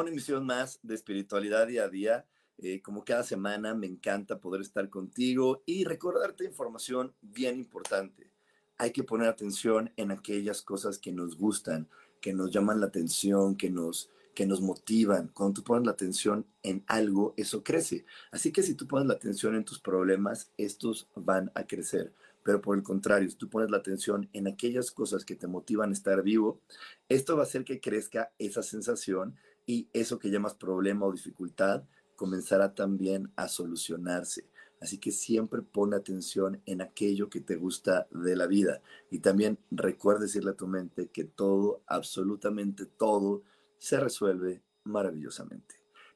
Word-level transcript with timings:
Una 0.00 0.10
emisión 0.10 0.46
más 0.46 0.78
de 0.82 0.94
Espiritualidad 0.94 1.66
Día 1.66 1.84
a 1.84 1.88
Día. 1.88 2.26
Eh, 2.58 2.82
como 2.82 3.04
cada 3.04 3.22
semana, 3.22 3.74
me 3.74 3.86
encanta 3.86 4.40
poder 4.40 4.60
estar 4.60 4.88
contigo 4.90 5.62
y 5.66 5.84
recordarte 5.84 6.44
información 6.44 7.14
bien 7.20 7.56
importante. 7.56 8.30
Hay 8.76 8.92
que 8.92 9.04
poner 9.04 9.28
atención 9.28 9.92
en 9.96 10.10
aquellas 10.10 10.62
cosas 10.62 10.98
que 10.98 11.12
nos 11.12 11.36
gustan, 11.36 11.88
que 12.20 12.32
nos 12.32 12.50
llaman 12.50 12.80
la 12.80 12.86
atención, 12.86 13.56
que 13.56 13.70
nos, 13.70 14.10
que 14.34 14.46
nos 14.46 14.60
motivan. 14.60 15.28
Cuando 15.34 15.54
tú 15.54 15.64
pones 15.64 15.86
la 15.86 15.92
atención 15.92 16.46
en 16.62 16.84
algo, 16.86 17.34
eso 17.36 17.62
crece. 17.62 18.04
Así 18.30 18.52
que 18.52 18.62
si 18.62 18.74
tú 18.74 18.86
pones 18.86 19.08
la 19.08 19.14
atención 19.14 19.54
en 19.54 19.64
tus 19.64 19.80
problemas, 19.80 20.52
estos 20.56 21.08
van 21.14 21.50
a 21.54 21.64
crecer. 21.64 22.12
Pero 22.44 22.60
por 22.62 22.76
el 22.76 22.82
contrario, 22.82 23.28
si 23.28 23.36
tú 23.36 23.48
pones 23.48 23.70
la 23.70 23.78
atención 23.78 24.28
en 24.32 24.46
aquellas 24.46 24.90
cosas 24.90 25.24
que 25.24 25.34
te 25.34 25.46
motivan 25.46 25.90
a 25.90 25.92
estar 25.92 26.22
vivo, 26.22 26.60
esto 27.08 27.36
va 27.36 27.42
a 27.42 27.46
hacer 27.46 27.64
que 27.64 27.80
crezca 27.80 28.32
esa 28.38 28.62
sensación 28.62 29.36
y 29.68 29.86
eso 29.92 30.18
que 30.18 30.30
llamas 30.30 30.54
problema 30.54 31.04
o 31.04 31.12
dificultad 31.12 31.84
comenzará 32.16 32.74
también 32.74 33.30
a 33.36 33.48
solucionarse. 33.48 34.48
Así 34.80 34.96
que 34.96 35.12
siempre 35.12 35.60
pon 35.60 35.92
atención 35.92 36.62
en 36.64 36.80
aquello 36.80 37.28
que 37.28 37.42
te 37.42 37.56
gusta 37.56 38.08
de 38.10 38.34
la 38.34 38.46
vida. 38.46 38.80
Y 39.10 39.18
también 39.18 39.58
recuerda 39.70 40.22
decirle 40.22 40.52
a 40.52 40.56
tu 40.56 40.66
mente 40.66 41.08
que 41.08 41.24
todo, 41.24 41.82
absolutamente 41.86 42.86
todo, 42.86 43.42
se 43.76 44.00
resuelve 44.00 44.62
maravillosamente. 44.84 45.74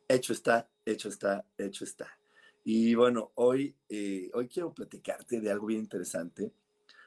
Hecho 0.08 0.32
está, 0.32 0.70
hecho 0.86 1.10
está, 1.10 1.44
hecho 1.58 1.84
está. 1.84 2.08
Y 2.64 2.94
bueno, 2.94 3.32
hoy, 3.34 3.76
eh, 3.90 4.30
hoy 4.32 4.48
quiero 4.48 4.72
platicarte 4.72 5.42
de 5.42 5.50
algo 5.50 5.66
bien 5.66 5.80
interesante. 5.80 6.54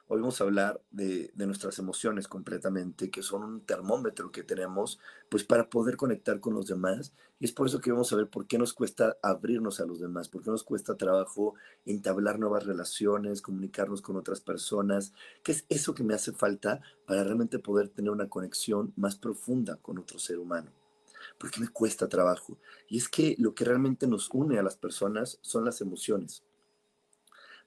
Hoy 0.08 0.20
vamos 0.22 0.40
a 0.40 0.44
hablar 0.44 0.80
de, 0.92 1.32
de, 1.34 1.48
nuestras 1.48 1.80
emociones 1.80 2.28
completamente, 2.28 3.10
que 3.10 3.24
son 3.24 3.42
un 3.42 3.62
termómetro 3.62 4.32
que 4.32 4.44
tenemos 4.44 5.00
pues 5.30 5.44
para 5.44 5.68
poder 5.68 5.98
conectar 5.98 6.40
con 6.40 6.54
los 6.54 6.68
demás. 6.68 7.12
Y 7.40 7.46
es 7.46 7.52
por 7.52 7.66
eso 7.66 7.82
que 7.82 7.92
vamos 7.92 8.14
a 8.14 8.16
ver 8.16 8.30
por 8.30 8.46
qué 8.46 8.60
nos 8.60 8.74
cuesta 8.74 9.18
abrirnos 9.24 9.80
a 9.80 9.86
los 9.88 10.00
demás, 10.00 10.30
por 10.30 10.44
qué 10.44 10.52
nos 10.52 10.64
cuesta 10.64 10.96
trabajo 10.96 11.56
entablar 11.88 12.38
nuevas 12.38 12.68
relaciones, 12.68 13.42
comunicarnos 13.42 14.04
con 14.04 14.16
otras 14.16 14.42
personas, 14.42 15.12
qué 15.42 15.54
es 15.54 15.66
eso 15.70 15.96
que 15.96 16.04
me 16.04 16.14
hace 16.14 16.34
falta 16.34 16.82
para 17.08 17.24
realmente 17.24 17.58
poder 17.58 17.90
tener 17.90 18.12
una 18.12 18.30
conexión 18.30 18.94
más 18.96 19.16
profunda 19.16 19.78
con 19.78 19.98
otro 19.98 20.20
ser 20.20 20.38
humano. 20.38 20.72
¿Por 21.40 21.50
qué 21.50 21.62
me 21.62 21.70
cuesta 21.70 22.08
trabajo? 22.08 22.60
Y 22.88 23.00
es 23.00 23.10
que 23.10 23.36
lo 23.40 23.56
que 23.56 23.66
realmente 23.66 24.06
nos 24.06 24.30
une 24.32 24.60
a 24.60 24.64
las 24.64 24.78
personas 24.78 25.40
son 25.42 25.66
las 25.66 25.82
emociones. 25.82 26.44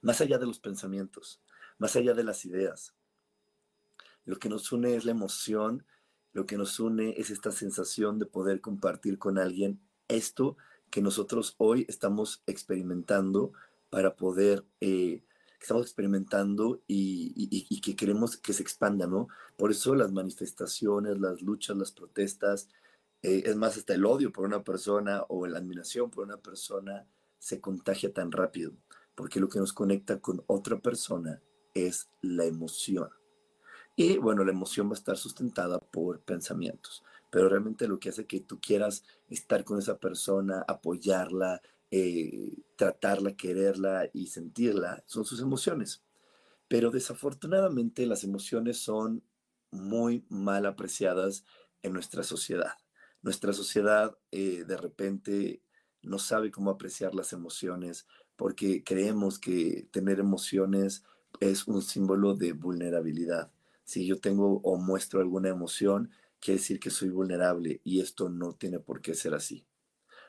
Más 0.01 0.21
allá 0.21 0.37
de 0.37 0.45
los 0.45 0.59
pensamientos, 0.59 1.41
más 1.79 1.95
allá 1.95 2.13
de 2.13 2.23
las 2.23 2.45
ideas. 2.45 2.93
Lo 4.25 4.37
que 4.37 4.49
nos 4.49 4.71
une 4.71 4.95
es 4.95 5.05
la 5.05 5.11
emoción, 5.11 5.85
lo 6.33 6.45
que 6.45 6.57
nos 6.57 6.79
une 6.79 7.15
es 7.17 7.31
esta 7.31 7.51
sensación 7.51 8.19
de 8.19 8.27
poder 8.27 8.61
compartir 8.61 9.17
con 9.17 9.39
alguien 9.39 9.81
esto 10.07 10.57
que 10.91 11.01
nosotros 11.01 11.55
hoy 11.57 11.85
estamos 11.89 12.43
experimentando 12.45 13.53
para 13.89 14.15
poder, 14.15 14.65
eh, 14.81 15.23
estamos 15.59 15.83
experimentando 15.83 16.83
y, 16.85 17.81
que 17.81 17.95
queremos 17.95 18.37
que 18.37 18.53
se 18.53 18.61
expanda, 18.61 19.07
¿no? 19.07 19.29
Por 19.57 19.71
eso 19.71 19.95
las 19.95 20.11
manifestaciones, 20.11 21.19
las 21.19 21.41
luchas, 21.41 21.77
las 21.77 21.91
protestas, 21.91 22.69
eh, 23.21 23.43
es 23.45 23.55
más, 23.55 23.77
hasta 23.77 23.93
el 23.93 24.05
odio 24.05 24.31
por 24.31 24.45
una 24.45 24.63
persona 24.63 25.23
o 25.27 25.47
la 25.47 25.57
admiración 25.57 26.09
por 26.09 26.25
una 26.25 26.37
persona 26.37 27.07
se 27.37 27.59
contagia 27.61 28.13
tan 28.13 28.31
rápido, 28.31 28.73
porque 29.15 29.39
lo 29.39 29.49
que 29.49 29.59
nos 29.59 29.73
conecta 29.73 30.19
con 30.19 30.43
otra 30.47 30.79
persona 30.79 31.41
es 31.73 32.09
la 32.21 32.45
emoción. 32.45 33.09
Y 33.95 34.17
bueno, 34.17 34.43
la 34.45 34.51
emoción 34.51 34.87
va 34.87 34.91
a 34.91 34.93
estar 34.93 35.17
sustentada 35.17 35.79
por 35.79 36.21
pensamientos, 36.21 37.03
pero 37.29 37.49
realmente 37.49 37.87
lo 37.87 37.99
que 37.99 38.09
hace 38.09 38.25
que 38.25 38.39
tú 38.39 38.59
quieras 38.61 39.03
estar 39.27 39.63
con 39.65 39.77
esa 39.77 39.97
persona, 39.97 40.63
apoyarla, 40.67 41.61
eh, 41.91 42.63
tratarla, 42.77 43.35
quererla 43.35 44.09
y 44.13 44.27
sentirla, 44.27 45.03
son 45.05 45.25
sus 45.25 45.41
emociones. 45.41 46.03
Pero 46.67 46.91
desafortunadamente 46.91 48.05
las 48.05 48.23
emociones 48.23 48.77
son 48.77 49.23
muy 49.71 50.25
mal 50.29 50.65
apreciadas 50.65 51.43
en 51.81 51.93
nuestra 51.93 52.23
sociedad. 52.23 52.73
Nuestra 53.21 53.53
sociedad 53.53 54.17
eh, 54.31 54.63
de 54.65 54.77
repente 54.77 55.61
no 56.01 56.19
sabe 56.19 56.51
cómo 56.51 56.69
apreciar 56.69 57.13
las 57.13 57.33
emociones 57.33 58.07
porque 58.35 58.83
creemos 58.83 59.39
que 59.39 59.89
tener 59.91 60.19
emociones 60.19 61.03
es 61.39 61.67
un 61.67 61.81
símbolo 61.81 62.35
de 62.35 62.53
vulnerabilidad. 62.53 63.51
Si 63.83 64.05
yo 64.05 64.19
tengo 64.19 64.61
o 64.63 64.77
muestro 64.77 65.19
alguna 65.19 65.49
emoción, 65.49 66.11
quiere 66.39 66.59
decir 66.59 66.79
que 66.79 66.89
soy 66.89 67.09
vulnerable 67.09 67.81
y 67.83 68.01
esto 68.01 68.29
no 68.29 68.53
tiene 68.53 68.79
por 68.79 69.01
qué 69.01 69.13
ser 69.13 69.33
así. 69.33 69.65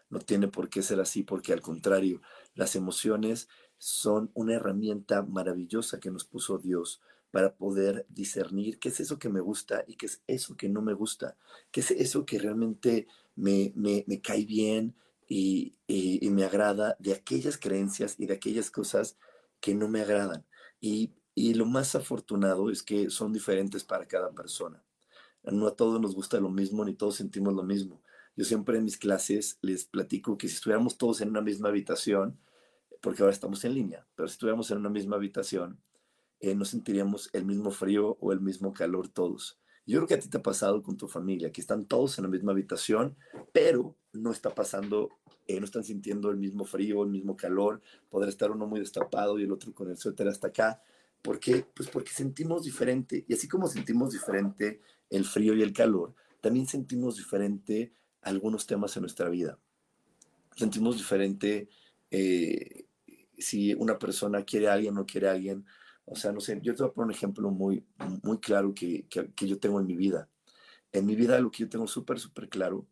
No 0.08 0.18
tiene 0.18 0.48
por 0.48 0.68
qué 0.68 0.82
ser 0.82 1.00
así 1.00 1.22
porque 1.22 1.52
al 1.52 1.60
contrario, 1.60 2.20
las 2.54 2.74
emociones 2.74 3.48
son 3.78 4.30
una 4.34 4.54
herramienta 4.54 5.22
maravillosa 5.22 6.00
que 6.00 6.10
nos 6.10 6.24
puso 6.24 6.58
Dios 6.58 7.00
para 7.30 7.54
poder 7.54 8.06
discernir 8.08 8.78
qué 8.78 8.88
es 8.88 9.00
eso 9.00 9.18
que 9.18 9.28
me 9.28 9.40
gusta 9.40 9.84
y 9.86 9.96
qué 9.96 10.06
es 10.06 10.22
eso 10.26 10.56
que 10.56 10.68
no 10.68 10.82
me 10.82 10.94
gusta, 10.94 11.36
qué 11.70 11.80
es 11.80 11.90
eso 11.92 12.26
que 12.26 12.38
realmente 12.38 13.06
me, 13.36 13.72
me, 13.76 14.20
cae 14.20 14.44
bien 14.44 14.94
y, 15.28 15.76
y, 15.86 16.28
me 16.30 16.44
agrada 16.44 16.96
de 16.98 17.14
aquellas 17.14 17.56
creencias 17.56 18.16
y 18.18 18.26
de 18.26 18.34
aquellas 18.34 18.70
cosas 18.70 19.16
que 19.60 19.74
no 19.74 19.88
me 19.88 20.00
agradan. 20.00 20.44
Y, 20.80 21.12
lo 21.54 21.64
más 21.64 21.94
afortunado 21.94 22.70
es 22.70 22.82
que 22.82 23.08
son 23.08 23.32
diferentes 23.32 23.84
para 23.84 24.06
cada 24.06 24.30
persona. 24.32 24.82
No 25.42 25.66
a 25.66 25.74
todos 25.74 26.00
nos 26.00 26.14
gusta 26.14 26.38
lo 26.38 26.50
mismo 26.50 26.84
ni 26.84 26.94
todos 26.94 27.16
sentimos 27.16 27.54
lo 27.54 27.62
mismo. 27.62 28.02
Yo 28.36 28.44
siempre 28.44 28.76
en 28.76 28.84
mis 28.84 28.98
clases 28.98 29.58
les 29.62 29.84
platico 29.84 30.36
que 30.36 30.48
si 30.48 30.54
estuviéramos 30.54 30.98
todos 30.98 31.20
en 31.20 31.30
una 31.30 31.40
misma 31.40 31.68
habitación, 31.68 32.38
porque 33.00 33.22
ahora 33.22 33.32
estamos 33.32 33.64
en 33.64 33.74
línea, 33.74 34.06
pero 34.14 34.28
si 34.28 34.32
estuviéramos 34.32 34.70
en 34.70 34.78
una 34.78 34.90
misma 34.90 35.16
habitación, 35.16 35.80
eh, 36.40 36.54
no 36.54 36.64
sentiríamos 36.64 37.30
el 37.32 37.44
mismo 37.44 37.70
frío 37.70 38.18
o 38.20 38.32
el 38.32 38.40
mismo 38.40 38.72
calor 38.72 39.08
todos. 39.08 39.58
Yo 39.86 39.98
creo 39.98 40.08
que 40.08 40.14
a 40.14 40.20
ti 40.20 40.28
te 40.28 40.38
ha 40.38 40.42
pasado 40.42 40.82
con 40.82 40.96
tu 40.96 41.08
familia, 41.08 41.52
que 41.52 41.60
están 41.60 41.86
todos 41.86 42.18
en 42.18 42.24
la 42.24 42.30
misma 42.30 42.52
habitación, 42.52 43.16
pero 43.52 43.96
no 44.12 44.32
está 44.32 44.54
pasando, 44.54 45.10
eh, 45.46 45.58
no 45.58 45.64
están 45.64 45.84
sintiendo 45.84 46.30
el 46.30 46.36
mismo 46.36 46.64
frío, 46.64 47.02
el 47.02 47.10
mismo 47.10 47.36
calor, 47.36 47.80
poder 48.08 48.28
estar 48.28 48.50
uno 48.50 48.66
muy 48.66 48.80
destapado 48.80 49.38
y 49.38 49.44
el 49.44 49.52
otro 49.52 49.72
con 49.72 49.90
el 49.90 49.96
suéter 49.96 50.28
hasta 50.28 50.48
acá. 50.48 50.82
¿Por 51.22 51.38
qué? 51.38 51.64
Pues 51.74 51.88
porque 51.88 52.10
sentimos 52.10 52.64
diferente. 52.64 53.24
Y 53.28 53.34
así 53.34 53.48
como 53.48 53.68
sentimos 53.68 54.12
diferente 54.12 54.80
el 55.10 55.24
frío 55.24 55.54
y 55.54 55.62
el 55.62 55.72
calor, 55.72 56.14
también 56.40 56.66
sentimos 56.66 57.16
diferente 57.16 57.92
algunos 58.22 58.66
temas 58.66 58.96
en 58.96 59.02
nuestra 59.02 59.28
vida. 59.28 59.58
Sentimos 60.56 60.96
diferente 60.96 61.68
eh, 62.10 62.86
si 63.38 63.74
una 63.74 63.98
persona 63.98 64.44
quiere 64.44 64.68
a 64.68 64.74
alguien 64.74 64.94
o 64.94 65.00
no 65.00 65.06
quiere 65.06 65.28
a 65.28 65.32
alguien, 65.32 65.64
o 66.04 66.16
sea, 66.16 66.32
no 66.32 66.40
sé, 66.40 66.58
yo 66.62 66.74
te 66.74 66.82
voy 66.82 66.90
a 66.90 66.92
poner 66.92 67.06
un 67.06 67.14
ejemplo 67.14 67.50
muy, 67.50 67.84
muy 68.22 68.38
claro 68.38 68.74
que, 68.74 69.06
que, 69.08 69.46
yo 69.46 69.58
tengo 69.58 69.78
en 69.78 69.86
mi 69.86 69.94
vida. 69.94 70.28
En 70.92 71.06
mi 71.06 71.14
vida 71.14 71.38
lo 71.40 71.50
que 71.50 71.58
yo 71.58 71.68
tengo 71.68 71.86
súper, 71.86 72.18
súper 72.18 72.48
claro 72.48 72.86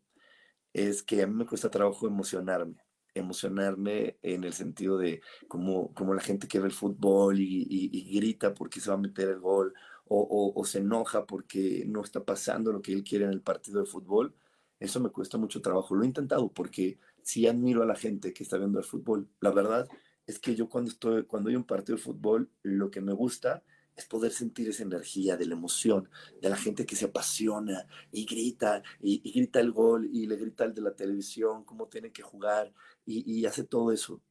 es 0.73 1.03
que 1.03 1.21
a 1.23 1.27
mí 1.27 1.33
me 1.33 1.45
cuesta 1.45 1.69
trabajo 1.69 2.07
emocionarme. 2.07 2.77
Emocionarme 3.13 4.17
en 4.21 4.43
el 4.43 4.53
sentido 4.53 4.97
de 4.97 5.21
como, 5.47 5.93
como 5.93 6.13
la 6.13 6.21
gente 6.21 6.47
que 6.47 6.59
ve 6.59 6.67
el 6.67 6.73
fútbol 6.73 7.39
y, 7.39 8.15
grita 8.15 8.53
porque 8.53 8.79
se 8.79 8.89
va 8.89 8.95
a 8.95 8.99
meter 8.99 9.29
el 9.29 9.39
gol 9.39 9.73
o, 10.05 10.19
o, 10.21 10.59
o, 10.59 10.65
se 10.65 10.79
enoja 10.79 11.25
porque 11.25 11.83
no 11.87 12.01
está 12.01 12.23
pasando 12.23 12.71
lo 12.71 12.81
que 12.81 12.93
él 12.93 13.03
quiere 13.03 13.25
en 13.25 13.31
el 13.31 13.41
partido 13.41 13.79
de 13.79 13.87
fútbol. 13.87 14.35
Eso 14.79 14.99
me 14.99 15.09
cuesta 15.09 15.37
mucho 15.37 15.61
trabajo. 15.61 15.95
Lo 15.95 16.03
he 16.03 16.07
intentado 16.07 16.51
porque 16.51 16.99
sí 17.21 17.47
admiro 17.47 17.83
a 17.83 17.85
la 17.85 17.95
gente 17.95 18.33
que 18.33 18.43
está 18.43 18.57
viendo 18.57 18.79
el 18.79 18.85
fútbol. 18.85 19.27
La 19.41 19.51
verdad, 19.51 19.87
es 20.25 20.39
que 20.39 20.55
yo 20.55 20.69
cuando 20.69 20.91
estoy, 20.91 21.25
cuando 21.25 21.49
hay 21.49 21.55
un 21.55 21.63
partido 21.63 21.97
de 21.97 22.03
fútbol, 22.03 22.51
lo 22.61 22.91
que 22.91 23.01
me 23.01 23.13
gusta 23.13 23.63
es 23.99 24.05
poder 24.05 24.31
sentir 24.31 24.69
esa 24.69 24.83
energía 24.83 25.35
de 25.35 25.45
la 25.45 25.53
emoción, 25.53 26.09
de 26.41 26.49
la 26.49 26.55
gente 26.55 26.85
que 26.85 26.95
se 26.95 27.05
apasiona 27.05 27.85
y 28.11 28.25
grita, 28.25 28.81
y, 29.01 29.29
grita 29.31 29.59
el 29.59 29.71
gol, 29.71 30.09
y 30.11 30.25
le 30.25 30.37
grita 30.37 30.63
al 30.63 30.73
de 30.73 30.81
la 30.81 30.95
televisión, 30.95 31.65
cómo 31.65 31.87
tiene 31.87 32.11
que 32.11 32.23
jugar, 32.23 32.73
y, 33.05 33.45
hace 33.45 33.63
todo 33.63 33.91
eso. 33.91 34.21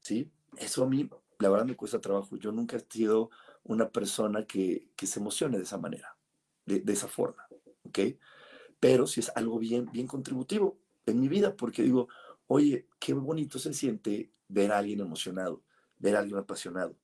¿Sí? 0.00 0.30
Eso 0.56 0.84
a 0.84 0.88
mí, 0.88 1.08
la 1.40 1.48
verdad, 1.48 1.66
me 1.66 1.76
cuesta 1.76 2.00
trabajo. 2.00 2.36
Yo 2.36 2.52
nunca 2.52 2.76
he 2.76 2.86
sido 2.88 3.30
una 3.64 3.90
persona 3.90 4.46
que, 4.46 4.88
se 4.96 5.18
emocione 5.18 5.58
de 5.58 5.64
esa 5.64 5.78
manera, 5.78 6.16
de, 6.64 6.80
de, 6.80 6.92
esa 6.92 7.08
forma, 7.08 7.48
¿ok? 7.82 7.98
Pero 8.78 9.06
si 9.08 9.20
es 9.20 9.32
algo 9.34 9.58
bien, 9.58 9.90
bien 9.90 10.06
contributivo 10.06 10.78
en 11.04 11.20
mi 11.20 11.28
vida, 11.28 11.56
porque 11.56 11.82
digo, 11.82 12.08
oye, 12.46 12.86
qué 13.00 13.12
bonito 13.12 13.58
se 13.58 13.74
siente 13.74 14.30
ver 14.46 14.70
a 14.70 14.78
alguien 14.78 15.00
emocionado, 15.00 15.62
ver 15.98 16.14
a 16.14 16.20
alguien 16.20 16.38
apasionado. 16.38 16.96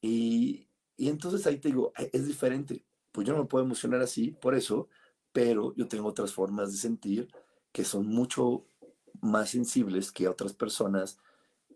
Y, 0.00 0.68
entonces 0.98 1.46
ahí 1.46 1.58
te 1.58 1.68
digo, 1.68 1.92
es 2.12 2.26
diferente. 2.26 2.84
Pues 3.12 3.26
yo 3.26 3.34
no 3.34 3.42
me 3.42 3.48
puedo 3.48 3.64
emocionar 3.64 4.00
así, 4.00 4.32
por 4.32 4.54
eso, 4.54 4.88
pero 5.32 5.74
yo 5.74 5.88
tengo 5.88 6.08
otras 6.08 6.32
formas 6.32 6.72
de 6.72 6.78
sentir 6.78 7.28
que 7.72 7.84
son 7.84 8.06
mucho 8.06 8.66
más 9.20 9.50
sensibles 9.50 10.12
que 10.12 10.28
otras 10.28 10.52
personas, 10.52 11.18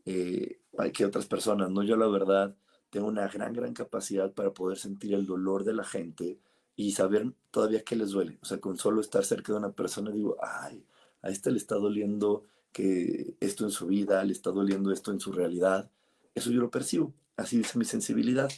eh, 0.05 0.61
que 0.95 1.05
otras 1.05 1.27
personas, 1.27 1.71
¿no? 1.71 1.83
Yo 1.83 1.97
la 1.97 2.09
verdad 2.09 2.57
tengo 2.91 3.07
una 3.07 3.29
gran, 3.29 3.53
gran 3.53 3.73
capacidad 3.73 4.33
para 4.33 4.53
poder 4.53 4.79
sentir 4.79 5.15
el 5.15 5.27
dolor 5.27 5.65
de 5.65 5.75
la 5.75 5.85
gente 5.85 6.39
y 6.77 6.93
saber 6.93 7.33
todavía 7.51 7.85
qué 7.85 7.97
les 7.97 8.11
duele. 8.11 8.39
O 8.43 8.47
sea, 8.47 8.59
con 8.59 8.77
solo 8.77 9.01
estar 9.01 9.25
cerca 9.25 9.53
de 9.53 9.59
una 9.59 9.73
persona 9.73 10.11
digo, 10.11 10.37
ay, 10.43 10.85
a 11.23 11.29
este 11.29 11.51
le 11.51 11.59
está 11.59 11.77
doliendo 11.77 12.45
que 12.73 13.35
esto 13.41 13.65
en 13.65 13.71
su 13.71 13.87
vida, 13.87 14.25
le 14.25 14.33
está 14.33 14.51
doliendo 14.51 14.93
esto 14.93 15.11
en 15.13 15.21
su 15.21 15.33
realidad. 15.33 15.91
Eso 16.35 16.51
yo 16.51 16.61
lo 16.61 16.71
percibo, 16.71 17.13
así 17.41 17.59
dice 17.59 17.79
mi 17.79 17.85
sensibilidad. 17.85 18.51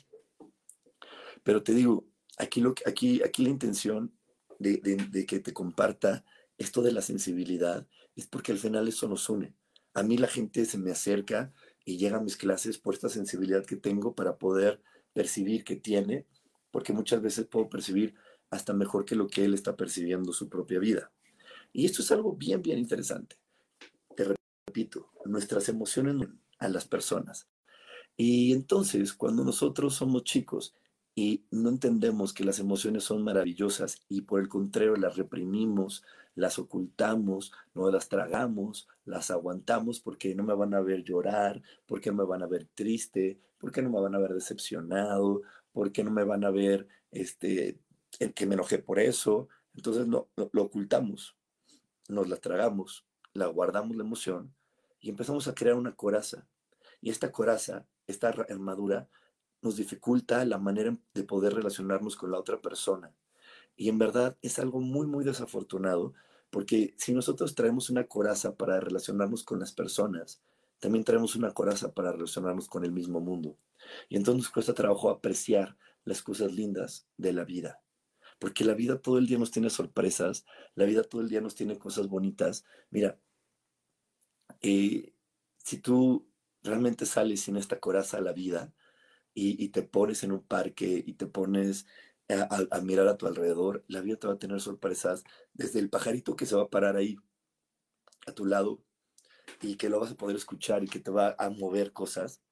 Pero 1.42 1.62
te 1.62 1.74
digo, 1.74 2.06
aquí, 2.38 2.60
lo, 2.60 2.74
aquí, 2.86 3.22
aquí 3.22 3.42
la 3.44 3.50
intención 3.50 4.12
de, 4.58 4.78
de, 4.78 5.26
que 5.26 5.40
te 5.40 5.52
comparta 5.52 6.24
esto 6.58 6.82
de 6.82 6.92
la 6.92 7.02
sensibilidad 7.02 7.86
es 8.14 8.26
porque 8.26 8.52
al 8.52 8.58
final 8.58 8.86
eso 8.88 9.08
nos 9.08 9.28
une. 9.28 9.54
A 9.94 10.02
mí 10.02 10.16
la 10.16 10.28
gente 10.28 10.64
se 10.64 10.78
me 10.78 10.90
acerca 10.90 11.52
y 11.84 11.96
llega 11.96 12.18
a 12.18 12.22
mis 12.22 12.36
clases 12.36 12.78
por 12.78 12.94
esta 12.94 13.08
sensibilidad 13.08 13.66
que 13.66 13.76
tengo 13.76 14.14
para 14.14 14.38
poder 14.38 14.80
percibir 15.12 15.64
que 15.64 15.76
tiene, 15.76 16.26
porque 16.70 16.92
muchas 16.92 17.20
veces 17.20 17.46
puedo 17.46 17.68
percibir 17.68 18.14
hasta 18.50 18.72
mejor 18.72 19.04
que 19.04 19.16
lo 19.16 19.26
que 19.26 19.44
él 19.44 19.54
está 19.54 19.76
percibiendo 19.76 20.32
su 20.32 20.48
propia 20.48 20.78
vida. 20.78 21.10
Y 21.72 21.86
esto 21.86 22.02
es 22.02 22.12
algo 22.12 22.34
bien, 22.34 22.62
bien 22.62 22.78
interesante 22.78 23.36
te 24.14 24.34
repito, 24.66 25.10
nuestras 25.24 25.68
emociones 25.68 26.28
a 26.58 26.68
las 26.68 26.86
personas. 26.86 27.48
Y 28.16 28.52
entonces, 28.52 29.12
cuando 29.12 29.44
nosotros 29.44 29.94
somos 29.94 30.24
chicos 30.24 30.74
y 31.14 31.44
no 31.50 31.68
entendemos 31.68 32.32
que 32.32 32.44
las 32.44 32.58
emociones 32.58 33.04
son 33.04 33.22
maravillosas 33.22 34.02
y 34.08 34.22
por 34.22 34.40
el 34.40 34.48
contrario 34.48 34.96
las 34.96 35.16
reprimimos, 35.16 36.04
las 36.34 36.58
ocultamos, 36.58 37.52
no 37.74 37.90
las 37.90 38.08
tragamos, 38.08 38.88
las 39.04 39.30
aguantamos 39.30 40.00
porque 40.00 40.34
no 40.34 40.42
me 40.42 40.54
van 40.54 40.74
a 40.74 40.80
ver 40.80 41.02
llorar, 41.04 41.62
porque 41.86 42.12
me 42.12 42.24
van 42.24 42.42
a 42.42 42.46
ver 42.46 42.68
triste, 42.74 43.38
porque 43.58 43.82
no 43.82 43.90
me 43.90 44.00
van 44.00 44.14
a 44.14 44.18
ver 44.18 44.32
decepcionado, 44.32 45.42
porque 45.72 46.04
no 46.04 46.10
me 46.10 46.24
van 46.24 46.44
a 46.44 46.50
ver 46.50 46.88
este, 47.10 47.78
el 48.18 48.32
que 48.32 48.46
me 48.46 48.54
enojé 48.54 48.78
por 48.78 48.98
eso. 48.98 49.48
Entonces 49.74 50.06
no, 50.06 50.28
lo 50.36 50.62
ocultamos, 50.62 51.36
nos 52.08 52.28
las 52.28 52.40
tragamos, 52.40 53.06
la 53.34 53.46
guardamos 53.46 53.96
la 53.96 54.04
emoción 54.04 54.54
y 55.00 55.10
empezamos 55.10 55.48
a 55.48 55.54
crear 55.54 55.74
una 55.74 55.94
coraza. 55.94 56.46
Y 57.00 57.10
esta 57.10 57.32
coraza, 57.32 57.86
esta 58.06 58.28
armadura, 58.28 59.08
nos 59.62 59.76
dificulta 59.76 60.44
la 60.44 60.58
manera 60.58 60.96
de 61.14 61.24
poder 61.24 61.54
relacionarnos 61.54 62.16
con 62.16 62.30
la 62.30 62.38
otra 62.38 62.60
persona. 62.60 63.14
Y 63.76 63.88
en 63.88 63.98
verdad 63.98 64.36
es 64.42 64.58
algo 64.58 64.80
muy, 64.80 65.06
muy 65.06 65.24
desafortunado, 65.24 66.14
porque 66.50 66.94
si 66.98 67.14
nosotros 67.14 67.54
traemos 67.54 67.88
una 67.88 68.04
coraza 68.06 68.56
para 68.56 68.80
relacionarnos 68.80 69.44
con 69.44 69.60
las 69.60 69.72
personas, 69.72 70.42
también 70.80 71.04
traemos 71.04 71.36
una 71.36 71.52
coraza 71.52 71.94
para 71.94 72.12
relacionarnos 72.12 72.68
con 72.68 72.84
el 72.84 72.90
mismo 72.90 73.20
mundo. 73.20 73.56
Y 74.08 74.16
entonces 74.16 74.44
nos 74.44 74.52
cuesta 74.52 74.74
trabajo 74.74 75.10
apreciar 75.10 75.76
las 76.04 76.22
cosas 76.22 76.52
lindas 76.52 77.06
de 77.16 77.32
la 77.32 77.44
vida. 77.44 77.80
Porque 78.38 78.64
la 78.64 78.74
vida 78.74 79.00
todo 79.00 79.18
el 79.18 79.26
día 79.26 79.38
nos 79.38 79.52
tiene 79.52 79.70
sorpresas, 79.70 80.44
la 80.74 80.84
vida 80.84 81.04
todo 81.04 81.20
el 81.20 81.28
día 81.28 81.40
nos 81.40 81.54
tiene 81.54 81.78
cosas 81.78 82.08
bonitas. 82.08 82.64
Mira, 82.90 83.16
eh, 84.60 85.14
si 85.58 85.78
tú 85.78 86.26
realmente 86.62 87.06
sales 87.06 87.40
sin 87.42 87.56
esta 87.56 87.80
coraza 87.80 88.18
a 88.18 88.20
la 88.20 88.32
vida 88.32 88.72
y, 89.34 89.68
te 89.70 89.82
pones 89.82 90.22
en 90.24 90.32
un 90.32 90.42
parque 90.42 91.02
y 91.06 91.14
te 91.14 91.26
pones 91.26 91.86
a, 92.28 92.80
mirar 92.80 93.08
a 93.08 93.16
tu 93.16 93.26
alrededor, 93.26 93.84
la 93.88 94.00
vida 94.00 94.16
te 94.16 94.26
va 94.26 94.34
a 94.34 94.38
tener 94.38 94.60
sorpresas 94.60 95.24
desde 95.54 95.78
el 95.78 95.90
pajarito 95.90 96.36
que 96.36 96.46
se 96.46 96.56
va 96.56 96.62
a 96.62 96.70
parar 96.70 96.96
ahí 96.96 97.16
a 98.26 98.32
tu 98.32 98.44
lado 98.44 98.82
y 99.60 99.76
que 99.76 99.88
lo 99.88 100.00
vas 100.00 100.12
a 100.12 100.16
poder 100.16 100.36
escuchar 100.36 100.84
y 100.84 100.88
que 100.88 101.00
te 101.00 101.10
va 101.10 101.34
a 101.38 101.50
mover 101.50 101.92
cosas, 101.92 102.42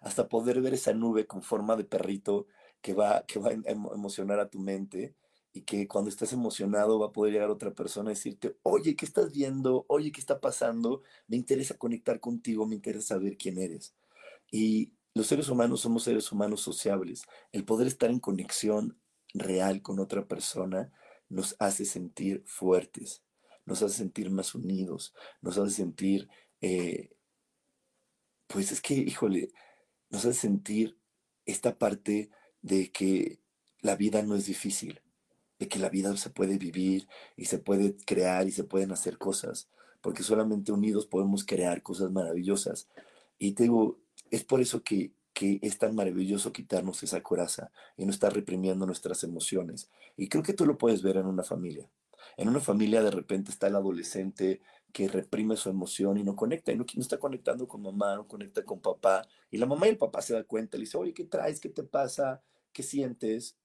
hasta 0.00 0.28
poder 0.28 0.60
ver 0.60 0.74
esa 0.74 0.92
nube 0.92 1.26
con 1.26 1.42
forma 1.42 1.76
de 1.76 1.84
perrito 1.84 2.46
que 2.80 2.94
va, 2.94 3.24
que 3.26 3.38
va 3.38 3.50
a 3.50 3.70
emocionar 3.70 4.40
a 4.40 4.48
tu 4.48 4.58
mente 4.58 5.14
y 5.52 5.62
que 5.62 5.88
cuando 5.88 6.10
estás 6.10 6.32
emocionado 6.32 6.98
va 6.98 7.06
a 7.06 7.12
poder 7.12 7.32
llegar 7.32 7.50
otra 7.50 7.72
persona 7.72 8.10
y 8.10 8.14
decirte, 8.14 8.56
oye, 8.62 8.94
¿qué 8.94 9.04
estás 9.04 9.32
viendo? 9.32 9.84
Oye, 9.88 10.12
¿qué 10.12 10.20
está 10.20 10.40
pasando? 10.40 11.02
Me 11.26 11.36
interesa 11.36 11.76
conectar 11.76 12.20
contigo, 12.20 12.66
me 12.66 12.76
interesa 12.76 13.14
saber 13.14 13.36
quién 13.36 13.58
eres. 13.58 13.94
Y 14.50 14.92
los 15.14 15.26
seres 15.26 15.48
humanos 15.48 15.80
somos 15.80 16.04
seres 16.04 16.30
humanos 16.30 16.60
sociables. 16.60 17.24
El 17.52 17.64
poder 17.64 17.88
estar 17.88 18.10
en 18.10 18.20
conexión 18.20 18.98
real 19.34 19.82
con 19.82 19.98
otra 19.98 20.26
persona 20.26 20.92
nos 21.28 21.56
hace 21.58 21.84
sentir 21.84 22.42
fuertes, 22.46 23.22
nos 23.66 23.82
hace 23.82 23.96
sentir 23.96 24.30
más 24.30 24.54
unidos, 24.54 25.14
nos 25.40 25.58
hace 25.58 25.74
sentir, 25.74 26.28
eh, 26.60 27.10
pues 28.46 28.70
es 28.72 28.80
que, 28.80 28.94
híjole, 28.94 29.52
nos 30.10 30.24
hace 30.24 30.40
sentir 30.40 30.96
esta 31.44 31.76
parte 31.76 32.30
de 32.62 32.92
que 32.92 33.40
la 33.80 33.96
vida 33.96 34.22
no 34.22 34.36
es 34.36 34.46
difícil 34.46 35.00
de 35.60 35.68
que 35.68 35.78
la 35.78 35.90
vida 35.90 36.16
se 36.16 36.30
puede 36.30 36.58
vivir 36.58 37.06
y 37.36 37.44
se 37.44 37.58
puede 37.58 37.94
crear 38.06 38.48
y 38.48 38.50
se 38.50 38.64
pueden 38.64 38.90
hacer 38.92 39.18
cosas, 39.18 39.68
porque 40.00 40.22
solamente 40.22 40.72
unidos 40.72 41.06
podemos 41.06 41.44
crear 41.44 41.82
cosas 41.82 42.10
maravillosas. 42.10 42.88
Y 43.38 43.52
te 43.52 43.70
es 44.30 44.42
por 44.42 44.62
eso 44.62 44.82
que, 44.82 45.12
que 45.34 45.60
es 45.62 45.78
tan 45.78 45.94
maravilloso 45.94 46.52
quitarnos 46.52 47.02
esa 47.02 47.22
coraza 47.22 47.70
y 47.98 48.06
no 48.06 48.10
estar 48.10 48.32
reprimiendo 48.32 48.86
nuestras 48.86 49.22
emociones. 49.22 49.90
Y 50.16 50.28
creo 50.28 50.42
que 50.42 50.54
tú 50.54 50.64
lo 50.64 50.78
puedes 50.78 51.02
ver 51.02 51.18
en 51.18 51.26
una 51.26 51.42
familia. 51.42 51.90
En 52.38 52.48
una 52.48 52.60
familia 52.60 53.02
de 53.02 53.10
repente 53.10 53.50
está 53.50 53.66
el 53.66 53.76
adolescente 53.76 54.62
que 54.92 55.08
reprime 55.08 55.56
su 55.56 55.68
emoción 55.68 56.16
y 56.16 56.24
no 56.24 56.34
conecta, 56.34 56.72
y 56.72 56.76
no, 56.76 56.84
no, 56.94 57.02
está 57.02 57.18
conectando 57.18 57.68
con 57.68 57.82
mamá, 57.82 58.16
no 58.16 58.26
conecta 58.26 58.64
con 58.64 58.80
papá, 58.80 59.28
y 59.50 59.58
la 59.58 59.66
mamá 59.66 59.86
y 59.86 59.90
el 59.90 59.98
papá 59.98 60.22
se 60.22 60.32
dan 60.34 60.44
cuenta, 60.44 60.76
le 60.78 60.84
dice, 60.84 60.96
oye, 60.96 61.12
¿qué 61.14 61.24
traes? 61.24 61.60
¿Qué 61.60 61.68
te 61.68 61.82
pasa? 61.82 62.42
¿Qué 62.72 62.82
sientes? 62.82 63.56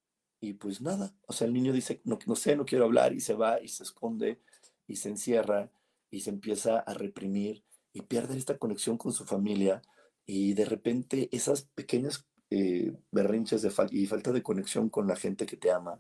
Y 0.46 0.54
pues 0.54 0.80
nada, 0.80 1.12
o 1.26 1.34
sea, 1.34 1.48
el 1.48 1.54
niño 1.54 1.74
dice, 1.74 2.02
no, 2.04 2.20
no 2.28 2.36
sé, 2.36 2.56
no 2.56 2.66
quiero 2.66 2.86
hablar 2.86 3.14
y 3.14 3.20
se 3.20 3.34
va 3.34 3.60
y 3.60 3.68
se 3.68 3.82
esconde 3.82 4.40
y 4.86 4.98
se 4.98 5.10
encierra 5.10 5.72
y 6.12 6.20
se 6.20 6.30
empieza 6.30 6.78
a 6.82 6.94
reprimir 6.94 7.64
y 7.94 8.02
pierde 8.02 8.38
esta 8.38 8.60
conexión 8.60 8.96
con 8.96 9.12
su 9.12 9.26
familia 9.26 9.82
y 10.24 10.54
de 10.54 10.66
repente 10.66 11.30
esas 11.32 11.64
pequeñas 11.64 12.28
eh, 12.52 12.94
berrinches 13.12 13.64
de 13.64 13.74
y 13.90 14.06
falta 14.06 14.32
de 14.32 14.44
conexión 14.44 14.90
con 14.90 15.08
la 15.08 15.16
gente 15.16 15.48
que 15.48 15.58
te 15.58 15.72
ama 15.72 16.00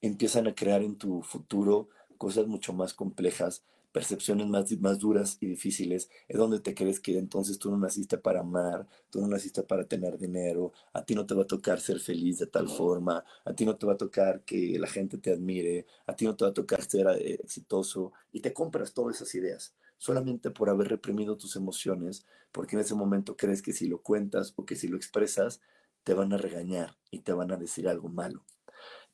empiezan 0.00 0.48
a 0.48 0.54
crear 0.56 0.82
en 0.82 0.96
tu 0.96 1.22
futuro 1.22 1.88
cosas 2.18 2.48
mucho 2.48 2.72
más 2.72 2.92
complejas 2.92 3.62
percepciones 3.96 4.46
más, 4.46 4.70
más 4.78 4.98
duras 4.98 5.38
y 5.40 5.46
difíciles, 5.46 6.10
es 6.28 6.36
donde 6.36 6.60
te 6.60 6.74
crees 6.74 7.00
que 7.00 7.16
entonces 7.16 7.58
tú 7.58 7.70
no 7.70 7.78
naciste 7.78 8.18
para 8.18 8.40
amar, 8.40 8.86
tú 9.08 9.22
no 9.22 9.26
naciste 9.26 9.62
para 9.62 9.84
tener 9.84 10.18
dinero, 10.18 10.74
a 10.92 11.02
ti 11.02 11.14
no 11.14 11.24
te 11.24 11.34
va 11.34 11.44
a 11.44 11.46
tocar 11.46 11.80
ser 11.80 11.98
feliz 11.98 12.38
de 12.38 12.46
tal 12.46 12.68
forma, 12.68 13.24
a 13.42 13.54
ti 13.54 13.64
no 13.64 13.74
te 13.74 13.86
va 13.86 13.94
a 13.94 13.96
tocar 13.96 14.42
que 14.42 14.78
la 14.78 14.86
gente 14.86 15.16
te 15.16 15.32
admire, 15.32 15.86
a 16.04 16.14
ti 16.14 16.26
no 16.26 16.36
te 16.36 16.44
va 16.44 16.50
a 16.50 16.52
tocar 16.52 16.82
ser 16.82 17.06
eh, 17.06 17.38
exitoso 17.42 18.12
y 18.32 18.40
te 18.40 18.52
compras 18.52 18.92
todas 18.92 19.16
esas 19.16 19.34
ideas 19.34 19.74
solamente 19.96 20.50
por 20.50 20.68
haber 20.68 20.88
reprimido 20.88 21.38
tus 21.38 21.56
emociones, 21.56 22.26
porque 22.52 22.76
en 22.76 22.80
ese 22.80 22.94
momento 22.94 23.34
crees 23.34 23.62
que 23.62 23.72
si 23.72 23.88
lo 23.88 24.02
cuentas 24.02 24.52
o 24.56 24.66
que 24.66 24.76
si 24.76 24.88
lo 24.88 24.98
expresas, 24.98 25.62
te 26.04 26.12
van 26.12 26.34
a 26.34 26.36
regañar 26.36 26.98
y 27.10 27.20
te 27.20 27.32
van 27.32 27.50
a 27.50 27.56
decir 27.56 27.88
algo 27.88 28.10
malo. 28.10 28.44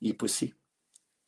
Y 0.01 0.11
pues 0.11 0.33
sí, 0.33 0.53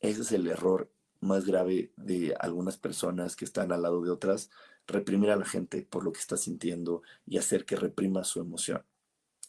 ese 0.00 0.20
es 0.20 0.32
el 0.32 0.46
error 0.46 0.92
más 1.26 1.44
grave 1.44 1.92
de 1.96 2.34
algunas 2.38 2.76
personas 2.78 3.36
que 3.36 3.44
están 3.44 3.72
al 3.72 3.82
lado 3.82 4.00
de 4.02 4.10
otras, 4.10 4.50
reprimir 4.86 5.30
a 5.30 5.36
la 5.36 5.44
gente 5.44 5.82
por 5.82 6.04
lo 6.04 6.12
que 6.12 6.20
está 6.20 6.36
sintiendo 6.36 7.02
y 7.26 7.38
hacer 7.38 7.64
que 7.64 7.76
reprima 7.76 8.24
su 8.24 8.40
emoción. 8.40 8.84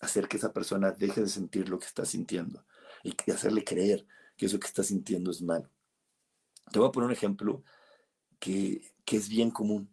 Hacer 0.02 0.28
que 0.28 0.38
esa 0.38 0.54
persona 0.54 0.92
deje 0.92 1.22
de 1.22 1.28
sentir 1.28 1.70
lo 1.70 1.80
que 1.80 1.86
está 1.86 2.06
sintiendo 2.06 2.66
y 3.04 3.16
hacerle 3.32 3.64
creer 3.64 4.06
que 4.36 4.48
eso 4.48 4.60
que 4.60 4.68
está 4.68 4.84
sintiendo 4.84 5.32
es 5.32 5.42
malo. 5.42 5.70
Te 6.72 6.80
voy 6.80 6.90
a 6.90 6.92
poner 6.92 7.08
un 7.08 7.14
ejemplo 7.14 7.64
que, 8.40 8.94
es 9.06 9.30
bien 9.30 9.52
común. 9.52 9.90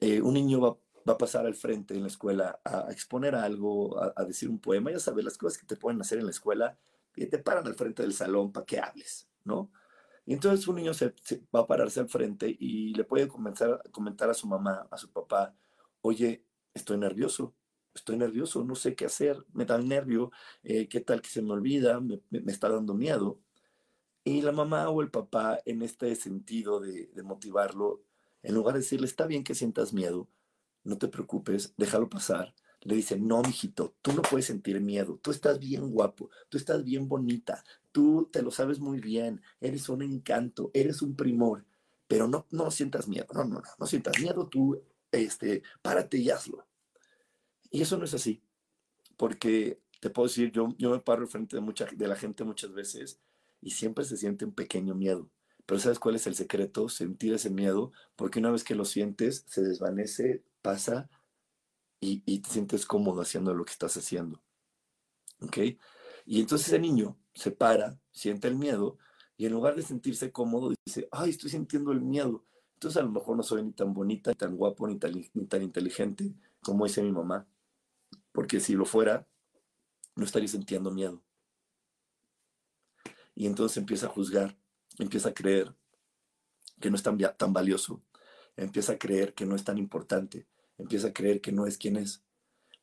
Eh, 0.00 0.20
un 0.20 0.34
niño 0.34 0.60
va 0.60 0.76
va 1.08 1.14
a 1.14 1.18
pasar 1.18 1.46
al 1.46 1.54
frente 1.54 1.94
en 1.94 2.02
la 2.02 2.08
escuela 2.08 2.60
a, 2.64 2.90
exponer 2.90 3.34
algo, 3.34 4.00
a, 4.00 4.24
decir 4.24 4.48
un 4.48 4.58
poema, 4.58 4.90
ya 4.90 4.98
sabes, 4.98 5.24
las 5.24 5.38
cosas 5.38 5.58
que 5.58 5.66
te 5.66 5.76
pueden 5.76 6.00
hacer 6.00 6.18
en 6.18 6.24
la 6.24 6.30
escuela, 6.30 6.78
y 7.16 7.26
te 7.26 7.38
paran 7.38 7.66
al 7.66 7.74
frente 7.74 8.02
del 8.02 8.12
salón 8.12 8.52
para 8.52 8.66
que 8.66 8.78
hables, 8.78 9.28
¿no? 9.44 9.70
Y 10.30 10.34
entonces 10.34 10.68
un 10.68 10.76
niño 10.76 10.94
se, 10.94 11.12
va 11.52 11.58
a 11.58 11.66
pararse 11.66 11.98
al 11.98 12.08
frente 12.08 12.56
y 12.56 12.94
le 12.94 13.02
puede 13.02 13.26
comenzar 13.26 13.82
comentar 13.90 14.30
a 14.30 14.34
su 14.34 14.46
mamá, 14.46 14.86
a 14.88 14.96
su 14.96 15.10
papá, 15.10 15.56
oye, 16.02 16.44
estoy 16.72 16.98
nervioso, 16.98 17.52
estoy 17.92 18.16
nervioso, 18.16 18.62
no 18.62 18.76
sé 18.76 18.94
qué 18.94 19.06
hacer, 19.06 19.44
me 19.52 19.64
da 19.64 19.76
nervio, 19.78 20.30
eh, 20.62 20.88
qué 20.88 21.00
tal 21.00 21.20
que 21.20 21.28
se 21.28 21.42
me 21.42 21.50
olvida, 21.50 21.98
me, 21.98 22.20
está 22.46 22.68
dando 22.68 22.94
miedo. 22.94 23.40
Y 24.22 24.42
la 24.42 24.52
mamá 24.52 24.88
o 24.88 25.02
el 25.02 25.10
papá, 25.10 25.58
en 25.64 25.82
este 25.82 26.14
sentido 26.14 26.78
de 26.78 27.10
motivarlo, 27.24 28.04
en 28.44 28.54
lugar 28.54 28.74
de 28.74 28.82
decirle, 28.82 29.08
está 29.08 29.26
bien 29.26 29.42
que 29.42 29.56
sientas 29.56 29.92
miedo, 29.92 30.28
no 30.84 30.96
te 30.96 31.08
preocupes, 31.08 31.74
déjalo 31.76 32.08
pasar. 32.08 32.54
Le 32.82 32.94
dice, 32.94 33.18
no, 33.18 33.42
mijito, 33.42 33.94
tú 34.00 34.12
no 34.12 34.22
puedes 34.22 34.46
sentir 34.46 34.80
miedo, 34.80 35.18
tú 35.22 35.30
estás 35.30 35.58
bien 35.58 35.90
guapo, 35.90 36.30
tú 36.48 36.56
estás 36.56 36.82
bien 36.82 37.08
bonita, 37.08 37.62
tú 37.92 38.28
te 38.32 38.42
lo 38.42 38.50
sabes 38.50 38.80
muy 38.80 39.00
bien, 39.00 39.42
eres 39.60 39.88
un 39.88 40.02
encanto, 40.02 40.70
eres 40.72 41.02
un 41.02 41.14
primor, 41.14 41.66
pero 42.08 42.26
no, 42.26 42.46
no 42.50 42.70
sientas 42.70 43.06
miedo, 43.06 43.26
no, 43.34 43.44
no, 43.44 43.56
no, 43.56 43.68
no 43.78 43.86
sientas 43.86 44.18
miedo, 44.20 44.48
tú, 44.48 44.82
este, 45.12 45.62
párate 45.82 46.16
y 46.18 46.30
hazlo. 46.30 46.66
Y 47.70 47.82
eso 47.82 47.98
no 47.98 48.04
es 48.04 48.14
así, 48.14 48.42
porque 49.16 49.80
te 50.00 50.08
puedo 50.08 50.28
decir, 50.28 50.50
yo, 50.50 50.74
yo 50.78 50.90
me 50.90 50.98
paro 51.00 51.26
frente 51.26 51.56
de, 51.56 51.62
mucha, 51.62 51.86
de 51.92 52.08
la 52.08 52.16
gente 52.16 52.44
muchas 52.44 52.72
veces 52.72 53.20
y 53.60 53.72
siempre 53.72 54.04
se 54.04 54.16
siente 54.16 54.46
un 54.46 54.54
pequeño 54.54 54.94
miedo. 54.94 55.30
Pero 55.66 55.78
¿sabes 55.78 55.98
cuál 55.98 56.16
es 56.16 56.26
el 56.26 56.34
secreto? 56.34 56.88
Sentir 56.88 57.34
ese 57.34 57.50
miedo, 57.50 57.92
porque 58.16 58.38
una 58.38 58.50
vez 58.50 58.64
que 58.64 58.74
lo 58.74 58.84
sientes, 58.84 59.44
se 59.46 59.62
desvanece 59.62 60.42
pasa 60.62 61.08
y, 62.00 62.40
te 62.40 62.50
sientes 62.50 62.86
cómodo 62.86 63.20
haciendo 63.20 63.54
lo 63.54 63.64
que 63.64 63.72
estás 63.72 63.96
haciendo. 63.96 64.42
¿Ok? 65.40 65.58
Y 66.26 66.40
entonces 66.40 66.68
ese 66.68 66.78
niño 66.78 67.18
se 67.34 67.50
para, 67.50 68.00
siente 68.10 68.48
el 68.48 68.56
miedo 68.56 68.98
y 69.36 69.46
en 69.46 69.52
lugar 69.52 69.76
de 69.76 69.82
sentirse 69.82 70.32
cómodo 70.32 70.72
dice, 70.84 71.08
ay, 71.12 71.30
estoy 71.30 71.50
sintiendo 71.50 71.92
el 71.92 72.00
miedo. 72.00 72.44
Entonces 72.74 73.00
a 73.00 73.04
lo 73.04 73.10
mejor 73.10 73.36
no 73.36 73.42
soy 73.42 73.62
ni 73.62 73.72
tan 73.72 73.92
bonita, 73.92 74.30
ni 74.30 74.36
tan 74.36 74.56
guapo, 74.56 74.86
ni 74.86 74.98
tan, 74.98 75.12
ni 75.34 75.46
tan 75.46 75.62
inteligente 75.62 76.34
como 76.62 76.84
dice 76.84 77.02
mi 77.02 77.12
mamá. 77.12 77.46
Porque 78.32 78.60
si 78.60 78.74
lo 78.74 78.84
fuera, 78.84 79.26
no 80.14 80.24
estaría 80.24 80.48
sintiendo 80.48 80.90
miedo. 80.90 81.22
Y 83.34 83.46
entonces 83.46 83.78
empieza 83.78 84.06
a 84.06 84.10
juzgar, 84.10 84.56
empieza 84.98 85.30
a 85.30 85.34
creer 85.34 85.74
que 86.80 86.90
no 86.90 86.96
es 86.96 87.02
tan, 87.02 87.18
tan 87.36 87.52
valioso, 87.52 88.02
empieza 88.56 88.92
a 88.92 88.98
creer 88.98 89.34
que 89.34 89.46
no 89.46 89.54
es 89.54 89.64
tan 89.64 89.78
importante, 89.78 90.46
empieza 90.80 91.08
a 91.08 91.12
creer 91.12 91.40
que 91.40 91.52
no 91.52 91.66
es 91.66 91.78
quien 91.78 91.96
es, 91.96 92.24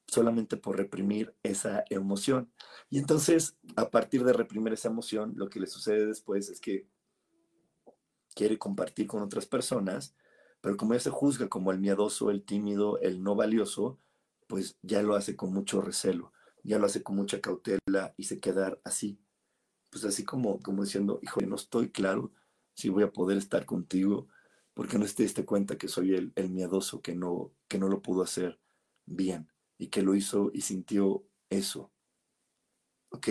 solamente 0.08 0.58
por 0.58 0.77
reprimir 0.77 1.36
esa 1.44 1.84
emoción. 1.89 2.51
Y 2.89 2.98
entonces, 2.98 3.58
a 3.75 3.89
partir 3.89 4.24
de 4.24 4.34
reprimir 4.34 4.74
esa 4.74 4.88
emoción, 4.88 5.34
lo 5.36 5.50
que 5.50 5.60
le 5.60 5.68
sucede 5.68 6.06
después 6.06 6.50
es 6.50 6.62
que 6.62 6.88
quiere 8.34 8.58
compartir 8.58 9.08
con 9.08 9.22
otras 9.22 9.46
personas, 9.46 10.16
pero 10.62 10.77
como 10.77 10.94
ya 10.94 11.00
se 11.00 11.10
juzga 11.10 11.50
como 11.50 11.72
el 11.72 11.80
miedoso, 11.80 12.30
el 12.30 12.44
tímido, 12.44 13.00
el 13.00 13.22
no 13.22 13.36
valioso, 13.36 14.00
pues 14.48 14.77
ya 14.82 15.01
lo 15.01 15.16
hace 15.16 15.36
con 15.36 15.54
mucho 15.54 15.82
recelo, 15.82 16.32
ya 16.63 16.80
lo 16.80 16.86
hace 16.86 17.04
con 17.04 17.16
mucha 17.16 17.42
cautela 17.42 18.13
y 18.16 18.24
se 18.24 18.39
queda 18.39 18.77
así, 18.84 19.20
pues 19.89 20.06
así 20.06 20.24
como, 20.24 20.60
como 20.60 20.84
diciendo, 20.84 21.20
hijo, 21.22 21.42
no 21.42 21.56
estoy 21.56 21.89
claro 21.89 22.32
si 22.74 22.89
voy 22.89 23.04
a 23.04 23.12
poder 23.12 23.38
estar 23.38 23.66
contigo, 23.66 24.27
porque 24.77 25.00
no 25.00 25.07
te 25.07 25.24
diste 25.24 25.43
cuenta 25.43 25.75
que 25.75 25.88
soy 25.88 26.13
el, 26.13 26.31
el, 26.36 26.51
miedoso 26.51 27.01
que 27.01 27.15
no, 27.15 27.51
que 27.67 27.79
no 27.79 27.89
lo 27.89 28.03
pudo 28.03 28.22
hacer 28.22 28.60
bien 29.07 29.51
y 29.79 29.88
que 29.88 30.03
lo 30.03 30.13
hizo 30.13 30.51
y 30.53 30.62
sintió 30.62 31.25
eso. 31.50 31.91
¿Ok? 33.10 33.27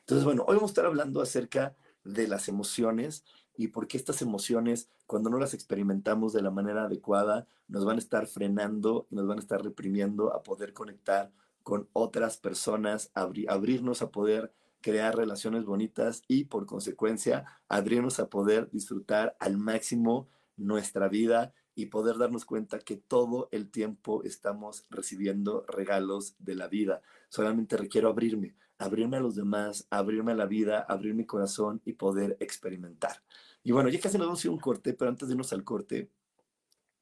Entonces, 0.00 0.24
bueno, 0.24 0.46
hoy 0.48 0.56
vamos 0.56 0.70
a 0.70 0.72
estar 0.72 0.86
hablando 0.86 1.20
acerca 1.20 1.76
de 2.02 2.26
las 2.26 2.48
emociones 2.48 3.26
y 3.58 3.68
por 3.68 3.88
qué 3.88 3.98
estas 3.98 4.22
emociones, 4.22 4.88
cuando 5.04 5.28
no 5.28 5.38
las 5.38 5.52
experimentamos 5.52 6.32
de 6.32 6.40
la 6.40 6.50
manera 6.50 6.84
adecuada, 6.84 7.46
nos 7.68 7.84
van 7.84 7.96
a 7.96 7.98
estar 7.98 8.26
frenando 8.26 9.06
y 9.10 9.16
nos 9.16 9.26
van 9.26 9.36
a 9.36 9.42
estar 9.42 9.62
reprimiendo 9.62 10.32
a 10.32 10.42
poder 10.42 10.72
conectar 10.72 11.30
con 11.62 11.90
otras 11.92 12.38
personas, 12.38 13.10
abrirnos 13.14 14.00
a 14.00 14.10
poder 14.10 14.50
crear 14.80 15.14
relaciones 15.14 15.66
bonitas 15.66 16.22
y 16.26 16.44
por 16.44 16.64
consecuencia 16.64 17.44
abrirnos 17.68 18.18
a 18.18 18.30
poder 18.30 18.70
disfrutar 18.70 19.36
al 19.40 19.58
máximo 19.58 20.30
nuestra 20.56 21.08
vida 21.08 21.52
y 21.74 21.86
poder 21.86 22.16
darnos 22.16 22.44
cuenta 22.44 22.78
que 22.78 22.96
todo 22.96 23.48
el 23.52 23.70
tiempo 23.70 24.22
estamos 24.24 24.86
recibiendo 24.88 25.64
regalos 25.68 26.34
de 26.38 26.54
la 26.54 26.68
vida. 26.68 27.02
Solamente 27.28 27.76
requiero 27.76 28.08
abrirme, 28.08 28.56
abrirme 28.78 29.18
a 29.18 29.20
los 29.20 29.34
demás, 29.34 29.86
abrirme 29.90 30.32
a 30.32 30.36
la 30.36 30.46
vida, 30.46 30.80
abrir 30.80 31.14
mi 31.14 31.26
corazón 31.26 31.82
y 31.84 31.92
poder 31.92 32.36
experimentar. 32.40 33.22
Y 33.62 33.72
bueno, 33.72 33.90
ya 33.90 34.00
casi 34.00 34.16
nos 34.16 34.26
vamos 34.26 34.44
a 34.44 34.50
un 34.50 34.58
corte, 34.58 34.94
pero 34.94 35.10
antes 35.10 35.28
de 35.28 35.34
irnos 35.34 35.52
al 35.52 35.64
corte, 35.64 36.10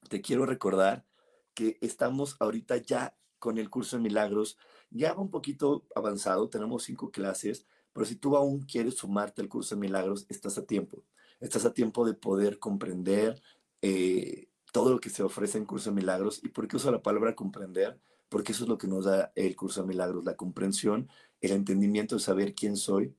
te 0.08 0.20
quiero 0.20 0.44
recordar 0.44 1.06
que 1.54 1.78
estamos 1.80 2.37
ahorita 2.40 2.78
ya 2.78 3.16
con 3.38 3.58
el 3.58 3.70
curso 3.70 3.96
de 3.96 4.02
milagros, 4.02 4.58
ya 4.90 5.14
va 5.14 5.23
un 5.23 5.30
poquito 5.30 5.87
avanzado, 5.94 6.49
tenemos 6.49 6.82
cinco 6.82 7.11
clases, 7.11 7.64
pero 7.92 8.06
si 8.06 8.16
tú 8.16 8.37
aún 8.37 8.62
quieres 8.62 8.96
sumarte 8.96 9.40
al 9.40 9.49
curso 9.49 9.76
de 9.76 9.82
milagros, 9.82 10.26
estás 10.28 10.58
a 10.58 10.66
tiempo 10.66 11.04
estás 11.44 11.64
a 11.64 11.74
tiempo 11.74 12.06
de 12.06 12.14
poder 12.14 12.58
comprender 12.58 13.40
eh, 13.82 14.48
todo 14.72 14.90
lo 14.90 15.00
que 15.00 15.10
se 15.10 15.22
ofrece 15.22 15.58
en 15.58 15.66
Curso 15.66 15.90
de 15.90 15.96
Milagros. 15.96 16.40
¿Y 16.42 16.48
por 16.48 16.66
qué 16.66 16.76
uso 16.76 16.90
la 16.90 17.02
palabra 17.02 17.34
comprender? 17.34 18.00
Porque 18.28 18.52
eso 18.52 18.64
es 18.64 18.68
lo 18.68 18.78
que 18.78 18.88
nos 18.88 19.04
da 19.04 19.30
el 19.36 19.54
Curso 19.54 19.82
de 19.82 19.88
Milagros, 19.88 20.24
la 20.24 20.36
comprensión, 20.36 21.08
el 21.40 21.52
entendimiento 21.52 22.16
de 22.16 22.22
saber 22.22 22.54
quién 22.54 22.76
soy, 22.76 23.14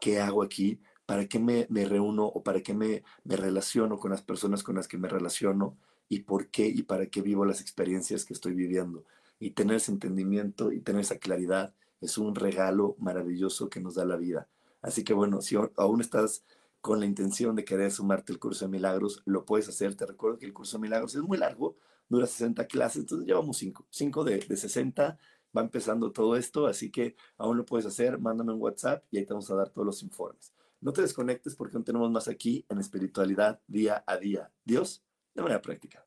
qué 0.00 0.20
hago 0.20 0.42
aquí, 0.42 0.80
para 1.06 1.26
qué 1.26 1.38
me, 1.38 1.66
reúno 1.84 2.26
o 2.26 2.42
para 2.42 2.60
qué 2.60 2.74
me, 2.74 3.02
me 3.24 3.36
relaciono 3.36 3.98
con 3.98 4.10
las 4.10 4.22
personas 4.22 4.62
con 4.62 4.74
las 4.74 4.88
que 4.88 4.98
me 4.98 5.08
relaciono 5.08 5.76
y 6.08 6.20
por 6.20 6.48
qué 6.48 6.66
y 6.66 6.82
para 6.82 7.06
qué 7.06 7.22
vivo 7.22 7.44
las 7.44 7.60
experiencias 7.60 8.24
que 8.24 8.34
estoy 8.34 8.54
viviendo. 8.54 9.04
Y 9.38 9.52
tener 9.52 9.76
ese 9.76 9.92
entendimiento 9.92 10.72
y 10.72 10.80
tener 10.80 11.02
esa 11.02 11.18
claridad 11.18 11.72
es 12.00 12.18
un 12.18 12.34
regalo 12.34 12.96
maravilloso 12.98 13.70
que 13.70 13.80
nos 13.80 13.94
da 13.94 14.04
la 14.04 14.16
vida. 14.16 14.48
Así 14.82 15.04
que 15.04 15.14
bueno, 15.14 15.40
si 15.40 15.56
aún 15.76 16.00
estás 16.00 16.44
con 16.80 17.00
la 17.00 17.06
intención 17.06 17.54
de 17.56 17.64
querer 17.64 17.90
sumarte 17.90 18.32
al 18.32 18.38
curso 18.38 18.64
de 18.64 18.70
milagros, 18.70 19.22
lo 19.26 19.44
puedes 19.44 19.68
hacer. 19.68 19.94
Te 19.94 20.06
recuerdo 20.06 20.38
que 20.38 20.46
el 20.46 20.52
curso 20.52 20.78
de 20.78 20.82
milagros 20.82 21.14
es 21.14 21.22
muy 21.22 21.38
largo, 21.38 21.76
dura 22.08 22.26
60 22.26 22.66
clases, 22.66 23.02
entonces 23.02 23.26
llevamos 23.26 23.58
5, 23.58 23.86
5 23.90 24.24
de, 24.24 24.38
de 24.38 24.56
60, 24.56 25.18
va 25.56 25.60
empezando 25.62 26.12
todo 26.12 26.36
esto, 26.36 26.66
así 26.66 26.90
que 26.90 27.16
aún 27.36 27.56
lo 27.56 27.64
puedes 27.64 27.86
hacer, 27.86 28.18
mándame 28.18 28.52
un 28.52 28.60
WhatsApp 28.60 29.04
y 29.10 29.18
ahí 29.18 29.26
te 29.26 29.32
vamos 29.32 29.50
a 29.50 29.54
dar 29.54 29.70
todos 29.70 29.86
los 29.86 30.02
informes. 30.02 30.52
No 30.80 30.92
te 30.92 31.02
desconectes 31.02 31.54
porque 31.54 31.76
aún 31.76 31.84
tenemos 31.84 32.10
más 32.10 32.28
aquí 32.28 32.64
en 32.68 32.78
espiritualidad 32.78 33.60
día 33.66 34.02
a 34.06 34.16
día. 34.16 34.50
Dios, 34.64 35.04
de 35.34 35.42
manera 35.42 35.60
práctica. 35.60 36.06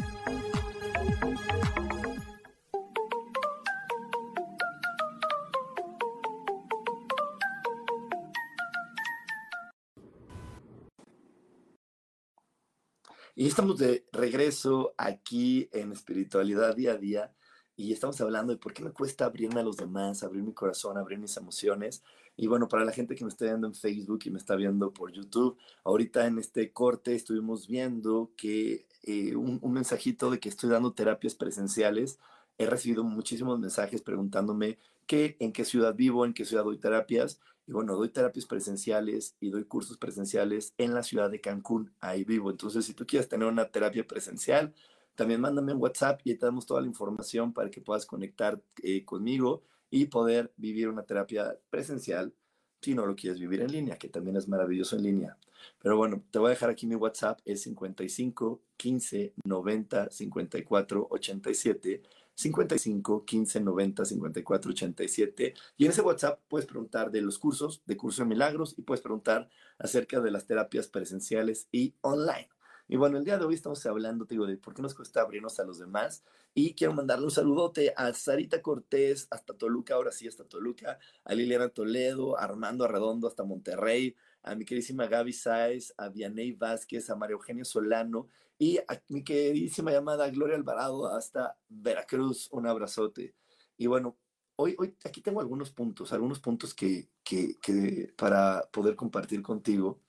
Estamos 13.51 13.77
de 13.77 14.05
regreso 14.13 14.93
aquí 14.97 15.67
en 15.73 15.91
espiritualidad 15.91 16.73
día 16.73 16.93
a 16.93 16.97
día 16.97 17.33
y 17.75 17.91
estamos 17.91 18.21
hablando 18.21 18.53
de 18.53 18.57
por 18.57 18.73
qué 18.73 18.81
me 18.81 18.91
cuesta 18.91 19.25
abrirme 19.25 19.59
a 19.59 19.63
los 19.63 19.75
demás, 19.75 20.23
abrir 20.23 20.41
mi 20.41 20.53
corazón, 20.53 20.97
abrir 20.97 21.19
mis 21.19 21.35
emociones. 21.35 22.01
Y 22.37 22.47
bueno, 22.47 22.69
para 22.69 22.85
la 22.85 22.93
gente 22.93 23.13
que 23.13 23.25
me 23.25 23.29
está 23.29 23.43
viendo 23.43 23.67
en 23.67 23.75
Facebook 23.75 24.21
y 24.23 24.29
me 24.29 24.37
está 24.37 24.55
viendo 24.55 24.93
por 24.93 25.11
YouTube, 25.11 25.57
ahorita 25.83 26.27
en 26.27 26.39
este 26.39 26.71
corte 26.71 27.13
estuvimos 27.13 27.67
viendo 27.67 28.31
que 28.37 28.87
eh, 29.03 29.35
un, 29.35 29.59
un 29.61 29.73
mensajito 29.73 30.31
de 30.31 30.39
que 30.39 30.47
estoy 30.47 30.69
dando 30.69 30.93
terapias 30.93 31.35
presenciales. 31.35 32.19
He 32.57 32.65
recibido 32.67 33.03
muchísimos 33.03 33.59
mensajes 33.59 34.01
preguntándome 34.01 34.77
qué, 35.07 35.35
en 35.41 35.51
qué 35.51 35.65
ciudad 35.65 35.93
vivo, 35.93 36.25
en 36.25 36.33
qué 36.33 36.45
ciudad 36.45 36.63
doy 36.63 36.77
terapias. 36.77 37.41
Y 37.71 37.73
bueno, 37.73 37.95
doy 37.95 38.09
terapias 38.09 38.45
presenciales 38.45 39.37
y 39.39 39.49
doy 39.49 39.63
cursos 39.63 39.97
presenciales 39.97 40.73
en 40.77 40.93
la 40.93 41.03
ciudad 41.03 41.31
de 41.31 41.39
Cancún, 41.39 41.95
ahí 42.01 42.25
vivo. 42.25 42.51
Entonces, 42.51 42.83
si 42.83 42.93
tú 42.93 43.07
quieres 43.07 43.29
tener 43.29 43.47
una 43.47 43.71
terapia 43.71 44.05
presencial, 44.05 44.73
también 45.15 45.39
mándame 45.39 45.71
un 45.71 45.81
WhatsApp 45.81 46.19
y 46.25 46.35
te 46.35 46.45
damos 46.45 46.65
toda 46.65 46.81
la 46.81 46.87
información 46.87 47.53
para 47.53 47.71
que 47.71 47.79
puedas 47.79 48.05
conectar 48.05 48.61
eh, 48.83 49.05
conmigo 49.05 49.63
y 49.89 50.07
poder 50.07 50.51
vivir 50.57 50.89
una 50.89 51.03
terapia 51.03 51.57
presencial 51.69 52.33
si 52.81 52.93
no 52.93 53.05
lo 53.05 53.15
quieres 53.15 53.39
vivir 53.39 53.61
en 53.61 53.71
línea, 53.71 53.97
que 53.97 54.09
también 54.09 54.35
es 54.35 54.49
maravilloso 54.49 54.97
en 54.97 55.03
línea. 55.03 55.37
Pero 55.79 55.95
bueno, 55.95 56.25
te 56.29 56.39
voy 56.39 56.47
a 56.47 56.49
dejar 56.49 56.71
aquí 56.71 56.87
mi 56.87 56.95
WhatsApp, 56.95 57.39
es 57.45 57.61
55 57.61 58.61
15 58.75 59.33
90 59.45 60.09
54 60.11 61.07
87 61.09 62.03
55 62.41 63.25
15 63.25 63.61
90 63.61 64.05
54 64.05 64.71
87. 64.71 65.53
Y 65.77 65.85
en 65.85 65.91
ese 65.91 66.01
WhatsApp 66.01 66.39
puedes 66.47 66.65
preguntar 66.65 67.11
de 67.11 67.21
los 67.21 67.37
cursos, 67.37 67.81
de 67.85 67.97
Curso 67.97 68.23
de 68.23 68.29
Milagros, 68.29 68.75
y 68.77 68.81
puedes 68.81 69.01
preguntar 69.01 69.49
acerca 69.77 70.19
de 70.19 70.31
las 70.31 70.47
terapias 70.47 70.87
presenciales 70.87 71.67
y 71.71 71.93
online. 72.01 72.49
Y 72.87 72.97
bueno, 72.97 73.17
el 73.17 73.23
día 73.23 73.37
de 73.37 73.45
hoy 73.45 73.53
estamos 73.53 73.85
hablando, 73.85 74.25
te 74.25 74.33
digo, 74.33 74.45
de 74.45 74.57
por 74.57 74.73
qué 74.73 74.81
nos 74.81 74.93
cuesta 74.93 75.21
abrirnos 75.21 75.57
a 75.59 75.63
los 75.63 75.79
demás. 75.79 76.25
Y 76.53 76.73
quiero 76.73 76.93
mandarle 76.93 77.23
un 77.23 77.31
saludote 77.31 77.93
a 77.95 78.11
Sarita 78.13 78.61
Cortés, 78.61 79.27
hasta 79.31 79.53
Toluca, 79.53 79.93
ahora 79.93 80.11
sí, 80.11 80.27
hasta 80.27 80.43
Toluca, 80.43 80.99
a 81.23 81.33
Liliana 81.33 81.69
Toledo, 81.69 82.37
a 82.37 82.43
Armando 82.43 82.83
Arredondo, 82.83 83.29
hasta 83.29 83.45
Monterrey, 83.45 84.15
a 84.43 84.55
mi 84.55 84.65
queridísima 84.65 85.07
Gaby 85.07 85.33
Sáez, 85.33 85.93
a 85.97 86.09
Vianey 86.09 86.53
Vázquez, 86.53 87.09
a 87.09 87.15
María 87.15 87.33
Eugenia 87.33 87.63
Solano 87.63 88.27
y 88.57 88.77
a 88.77 89.01
mi 89.09 89.23
queridísima 89.23 89.91
llamada 89.91 90.29
Gloria 90.29 90.55
Alvarado 90.55 91.07
hasta 91.07 91.57
Veracruz. 91.67 92.49
Un 92.51 92.67
abrazote. 92.67 93.35
Y 93.77 93.87
bueno, 93.87 94.17
hoy, 94.55 94.75
hoy 94.77 94.95
aquí 95.03 95.21
tengo 95.21 95.41
algunos 95.41 95.71
puntos, 95.71 96.13
algunos 96.13 96.39
puntos 96.39 96.73
que, 96.73 97.09
que, 97.23 97.57
que 97.61 98.13
para 98.17 98.67
poder 98.71 98.95
compartir 98.95 99.41
contigo. 99.41 99.99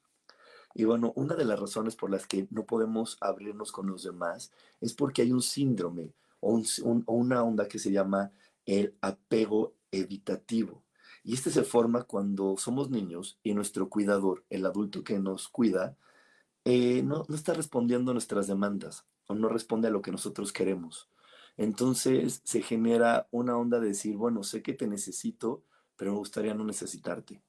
Y 0.75 0.85
bueno, 0.85 1.13
una 1.17 1.35
de 1.35 1.45
las 1.45 1.61
razones 1.61 1.97
por 1.97 2.11
las 2.11 2.27
que 2.27 2.47
no 2.51 2.65
podemos 2.65 3.19
abrirnos 3.21 3.73
con 3.73 3.87
los 3.87 4.03
demás 4.03 4.51
es 4.81 4.95
porque 4.95 5.23
hay 5.23 5.33
un 5.33 5.43
síndrome 5.43 6.15
o, 6.41 6.55
un, 6.55 7.05
o 7.07 7.15
una 7.15 7.43
onda 7.43 7.69
que 7.69 7.79
se 7.79 7.93
llama 7.93 8.33
el 8.65 8.97
apego 9.01 9.75
evitativo. 9.91 10.83
Y 11.25 11.35
este 11.35 11.51
se 11.51 11.63
forma 11.63 12.05
cuando 12.05 12.57
somos 12.57 12.91
niños 12.91 13.39
y 13.43 13.55
nuestro 13.55 13.89
cuidador, 13.89 14.45
el 14.51 14.67
adulto 14.67 15.05
que 15.05 15.19
nos 15.19 15.49
cuida, 15.49 15.97
eh, 16.65 17.03
no, 17.03 17.25
no 17.29 17.35
está 17.35 17.55
respondiendo 17.55 18.11
a 18.11 18.15
nuestras 18.15 18.47
demandas 18.47 19.07
o 19.27 19.35
no 19.35 19.49
responde 19.49 19.89
a 19.89 19.91
lo 19.91 20.03
que 20.03 20.13
nosotros 20.13 20.53
queremos. 20.53 21.09
Entonces 21.57 22.41
se 22.45 22.63
genera 22.63 23.29
una 23.31 23.57
onda 23.57 23.79
de 23.79 23.89
decir, 23.89 24.17
bueno, 24.17 24.43
sé 24.43 24.63
que 24.63 24.73
te 24.73 24.87
necesito, 24.87 25.63
pero 25.97 26.13
me 26.13 26.19
gustaría 26.19 26.55
no 26.55 26.65
necesitarte. 26.65 27.43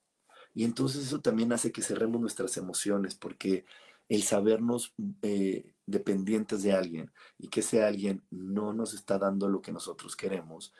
Y 0.53 0.65
entonces 0.65 1.07
eso 1.07 1.21
también 1.21 1.51
hace 1.53 1.71
que 1.71 1.81
cerremos 1.81 2.21
nuestras 2.21 2.57
emociones, 2.57 3.15
porque 3.15 3.65
el 4.09 4.23
sabernos 4.23 4.93
eh, 5.21 5.73
dependientes 5.85 6.61
de 6.63 6.73
alguien 6.73 7.11
y 7.37 7.47
que 7.47 7.61
ese 7.61 7.83
alguien 7.83 8.23
no 8.29 8.73
nos 8.73 8.93
está 8.93 9.17
dando 9.17 9.47
lo 9.47 9.61
que 9.61 9.71
nosotros 9.71 10.15
queremos, 10.15 10.73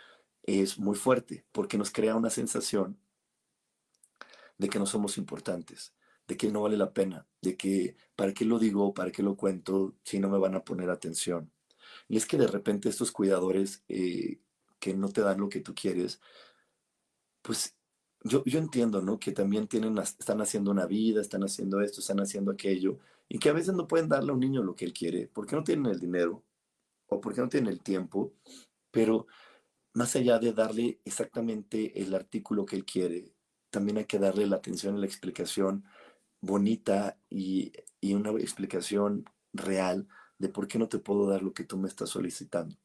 es 0.43 0.77
muy 0.77 0.95
fuerte, 0.95 1.45
porque 1.51 1.77
nos 1.77 1.91
crea 1.91 2.15
una 2.15 2.29
sensación 2.29 2.97
de 4.57 4.69
que 4.69 4.79
no 4.79 4.85
somos 4.85 5.17
importantes, 5.17 5.93
de 6.27 6.37
que 6.37 6.51
no 6.51 6.61
vale 6.61 6.77
la 6.77 6.93
pena, 6.93 7.27
de 7.41 7.57
que 7.57 7.95
para 8.15 8.33
qué 8.33 8.45
lo 8.45 8.59
digo, 8.59 8.93
para 8.93 9.11
qué 9.11 9.23
lo 9.23 9.35
cuento, 9.35 9.95
si 10.03 10.19
no 10.19 10.29
me 10.29 10.37
van 10.37 10.55
a 10.55 10.63
poner 10.63 10.89
atención. 10.89 11.51
Y 12.07 12.17
es 12.17 12.25
que 12.25 12.37
de 12.37 12.47
repente 12.47 12.89
estos 12.89 13.11
cuidadores 13.11 13.83
eh, 13.87 14.39
que 14.79 14.93
no 14.93 15.09
te 15.09 15.21
dan 15.21 15.39
lo 15.39 15.49
que 15.49 15.61
tú 15.61 15.73
quieres, 15.73 16.21
pues 17.41 17.75
yo, 18.23 18.43
yo 18.45 18.59
entiendo, 18.59 19.01
¿no? 19.01 19.19
Que 19.19 19.31
también 19.31 19.67
tienen, 19.67 19.97
están 19.97 20.41
haciendo 20.41 20.71
una 20.71 20.85
vida, 20.85 21.21
están 21.21 21.43
haciendo 21.43 21.81
esto, 21.81 21.99
están 21.99 22.19
haciendo 22.21 22.51
aquello, 22.51 22.99
y 23.27 23.39
que 23.39 23.49
a 23.49 23.53
veces 23.53 23.73
no 23.73 23.87
pueden 23.87 24.09
darle 24.09 24.31
a 24.31 24.33
un 24.33 24.39
niño 24.39 24.63
lo 24.63 24.75
que 24.75 24.85
él 24.85 24.93
quiere, 24.93 25.29
porque 25.33 25.55
no 25.55 25.63
tienen 25.63 25.87
el 25.87 25.99
dinero 25.99 26.43
o 27.07 27.19
porque 27.19 27.41
no 27.41 27.49
tienen 27.49 27.71
el 27.71 27.81
tiempo, 27.81 28.33
pero 28.91 29.27
más 29.93 30.15
allá 30.15 30.39
de 30.39 30.53
darle 30.53 30.99
exactamente 31.05 32.01
el 32.01 32.13
artículo 32.13 32.65
que 32.65 32.75
él 32.75 32.85
quiere, 32.85 33.33
también 33.69 33.97
hay 33.97 34.05
que 34.05 34.19
darle 34.19 34.47
la 34.47 34.57
atención 34.57 34.97
y 34.97 34.99
la 34.99 35.05
explicación 35.05 35.85
bonita 36.41 37.17
y, 37.29 37.71
y 38.01 38.13
una 38.13 38.31
explicación 38.31 39.25
real 39.53 40.07
de 40.37 40.49
por 40.49 40.67
qué 40.67 40.77
no 40.77 40.89
te 40.89 40.99
puedo 40.99 41.27
dar 41.27 41.41
lo 41.41 41.53
que 41.53 41.63
tú 41.63 41.77
me 41.77 41.87
estás 41.87 42.09
solicitando. 42.09 42.75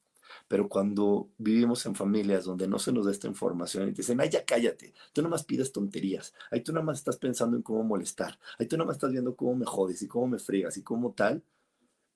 Pero 0.47 0.68
cuando 0.68 1.31
vivimos 1.38 1.85
en 1.87 1.94
familias 1.94 2.44
donde 2.44 2.68
no 2.68 2.79
se 2.79 2.92
nos 2.92 3.07
da 3.07 3.12
esta 3.12 3.27
información 3.27 3.88
y 3.88 3.92
te 3.92 4.03
dicen, 4.03 4.21
ay, 4.21 4.29
ya 4.29 4.44
cállate, 4.44 4.94
tú 5.12 5.23
nomás 5.23 5.44
pides 5.44 5.73
tonterías, 5.73 6.35
ay, 6.51 6.62
tú 6.62 6.73
nomás 6.73 6.99
estás 6.99 7.16
pensando 7.16 7.57
en 7.57 7.62
cómo 7.62 7.83
molestar, 7.83 8.38
ay, 8.59 8.66
tú 8.66 8.77
nomás 8.77 8.97
estás 8.97 9.12
viendo 9.12 9.35
cómo 9.35 9.57
me 9.57 9.64
jodes 9.64 10.03
y 10.03 10.09
cómo 10.09 10.29
me 10.29 10.38
fregas 10.38 10.77
y 10.77 10.83
cómo 10.83 11.12
tal, 11.12 11.42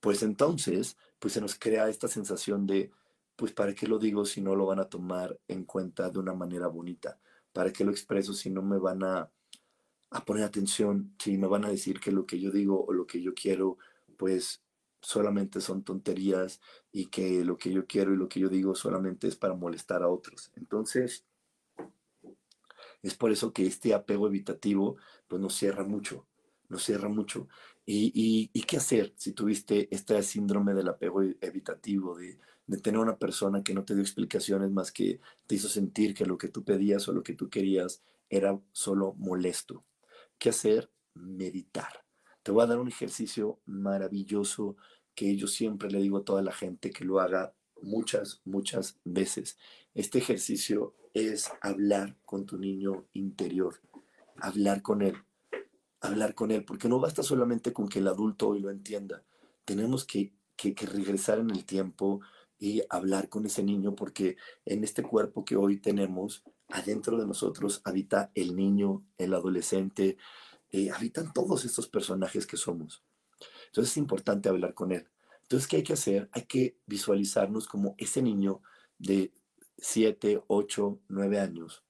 pues 0.00 0.22
entonces, 0.22 0.96
pues 1.18 1.34
se 1.34 1.40
nos 1.40 1.54
crea 1.58 1.88
esta 1.88 2.08
sensación 2.08 2.66
de, 2.66 2.90
pues, 3.42 3.52
¿para 3.54 3.74
qué 3.74 3.88
lo 3.88 3.98
digo 3.98 4.24
si 4.24 4.40
no 4.40 4.54
lo 4.54 4.66
van 4.66 4.78
a 4.78 4.84
tomar 4.84 5.36
en 5.48 5.64
cuenta 5.64 6.08
de 6.08 6.20
una 6.20 6.32
manera 6.32 6.68
bonita? 6.68 7.18
¿Para 7.52 7.72
qué 7.72 7.84
lo 7.84 7.90
expreso 7.90 8.32
si 8.34 8.50
no 8.50 8.62
me 8.62 8.78
van 8.78 9.02
a, 9.02 9.28
a 10.10 10.24
poner 10.24 10.44
atención, 10.44 11.16
si 11.18 11.36
me 11.36 11.48
van 11.48 11.64
a 11.64 11.68
decir 11.68 11.98
que 11.98 12.12
lo 12.12 12.24
que 12.24 12.38
yo 12.38 12.52
digo 12.52 12.84
o 12.86 12.92
lo 12.92 13.04
que 13.04 13.20
yo 13.20 13.34
quiero, 13.34 13.78
pues 14.16 14.62
solamente 15.00 15.60
son 15.60 15.82
tonterías 15.82 16.60
y 16.92 17.06
que 17.06 17.44
lo 17.44 17.56
que 17.58 17.72
yo 17.72 17.84
quiero 17.84 18.14
y 18.14 18.16
lo 18.16 18.28
que 18.28 18.38
yo 18.38 18.48
digo 18.48 18.76
solamente 18.76 19.26
es 19.26 19.34
para 19.34 19.54
molestar 19.54 20.04
a 20.04 20.08
otros. 20.08 20.52
Entonces, 20.54 21.26
es 23.02 23.14
por 23.16 23.32
eso 23.32 23.52
que 23.52 23.66
este 23.66 23.92
apego 23.92 24.28
evitativo 24.28 24.98
pues 25.26 25.42
nos 25.42 25.56
cierra 25.56 25.82
mucho, 25.82 26.28
nos 26.68 26.84
cierra 26.84 27.08
mucho. 27.08 27.48
¿Y, 27.84 28.12
y, 28.14 28.50
y 28.52 28.62
qué 28.62 28.76
hacer 28.76 29.12
si 29.16 29.32
tuviste 29.32 29.88
este 29.92 30.22
síndrome 30.22 30.74
del 30.74 30.86
apego 30.86 31.22
evitativo, 31.40 32.16
de, 32.16 32.38
de 32.66 32.78
tener 32.78 33.00
una 33.00 33.18
persona 33.18 33.62
que 33.62 33.74
no 33.74 33.84
te 33.84 33.94
dio 33.94 34.02
explicaciones 34.02 34.70
más 34.70 34.92
que 34.92 35.20
te 35.46 35.56
hizo 35.56 35.68
sentir 35.68 36.14
que 36.14 36.26
lo 36.26 36.38
que 36.38 36.48
tú 36.48 36.64
pedías 36.64 37.08
o 37.08 37.12
lo 37.12 37.22
que 37.22 37.34
tú 37.34 37.48
querías 37.50 38.02
era 38.28 38.58
solo 38.72 39.14
molesto? 39.18 39.84
¿Qué 40.38 40.48
hacer? 40.48 40.90
Meditar. 41.14 42.04
Te 42.42 42.50
voy 42.50 42.64
a 42.64 42.66
dar 42.66 42.78
un 42.78 42.88
ejercicio 42.88 43.60
maravilloso 43.66 44.76
que 45.14 45.36
yo 45.36 45.46
siempre 45.46 45.90
le 45.90 46.00
digo 46.00 46.18
a 46.18 46.24
toda 46.24 46.42
la 46.42 46.52
gente 46.52 46.90
que 46.90 47.04
lo 47.04 47.20
haga 47.20 47.54
muchas, 47.82 48.40
muchas 48.44 48.98
veces. 49.04 49.58
Este 49.94 50.18
ejercicio 50.18 50.94
es 51.14 51.52
hablar 51.60 52.16
con 52.24 52.46
tu 52.46 52.58
niño 52.58 53.04
interior, 53.12 53.80
hablar 54.36 54.82
con 54.82 55.02
él, 55.02 55.16
hablar 56.00 56.34
con 56.34 56.50
él, 56.50 56.64
porque 56.64 56.88
no 56.88 56.98
basta 56.98 57.22
solamente 57.22 57.72
con 57.72 57.88
que 57.88 57.98
el 57.98 58.08
adulto 58.08 58.48
hoy 58.48 58.60
lo 58.60 58.70
entienda, 58.70 59.22
tenemos 59.64 60.04
que, 60.04 60.32
que, 60.56 60.74
que 60.74 60.86
regresar 60.86 61.38
en 61.38 61.50
el 61.50 61.64
tiempo 61.64 62.20
y 62.62 62.80
hablar 62.90 63.28
con 63.28 63.44
ese 63.44 63.64
niño, 63.64 63.96
porque 63.96 64.36
en 64.64 64.84
este 64.84 65.02
cuerpo 65.02 65.44
que 65.44 65.56
hoy 65.56 65.78
tenemos, 65.78 66.44
adentro 66.68 67.18
de 67.18 67.26
nosotros 67.26 67.80
habita 67.82 68.30
el 68.36 68.54
niño, 68.54 69.04
el 69.18 69.34
adolescente, 69.34 70.16
eh, 70.70 70.92
habitan 70.92 71.32
todos 71.32 71.64
estos 71.64 71.88
personajes 71.88 72.46
que 72.46 72.56
somos. 72.56 73.02
Entonces 73.66 73.90
es 73.90 73.96
importante 73.96 74.48
hablar 74.48 74.74
con 74.74 74.92
él. 74.92 75.08
Entonces, 75.42 75.66
¿qué 75.66 75.78
hay 75.78 75.82
que 75.82 75.94
hacer? 75.94 76.28
Hay 76.30 76.42
que 76.42 76.76
visualizarnos 76.86 77.66
como 77.66 77.96
ese 77.98 78.22
niño 78.22 78.62
de 78.96 79.32
7, 79.78 80.44
8, 80.46 81.00
9 81.08 81.40
años. 81.40 81.82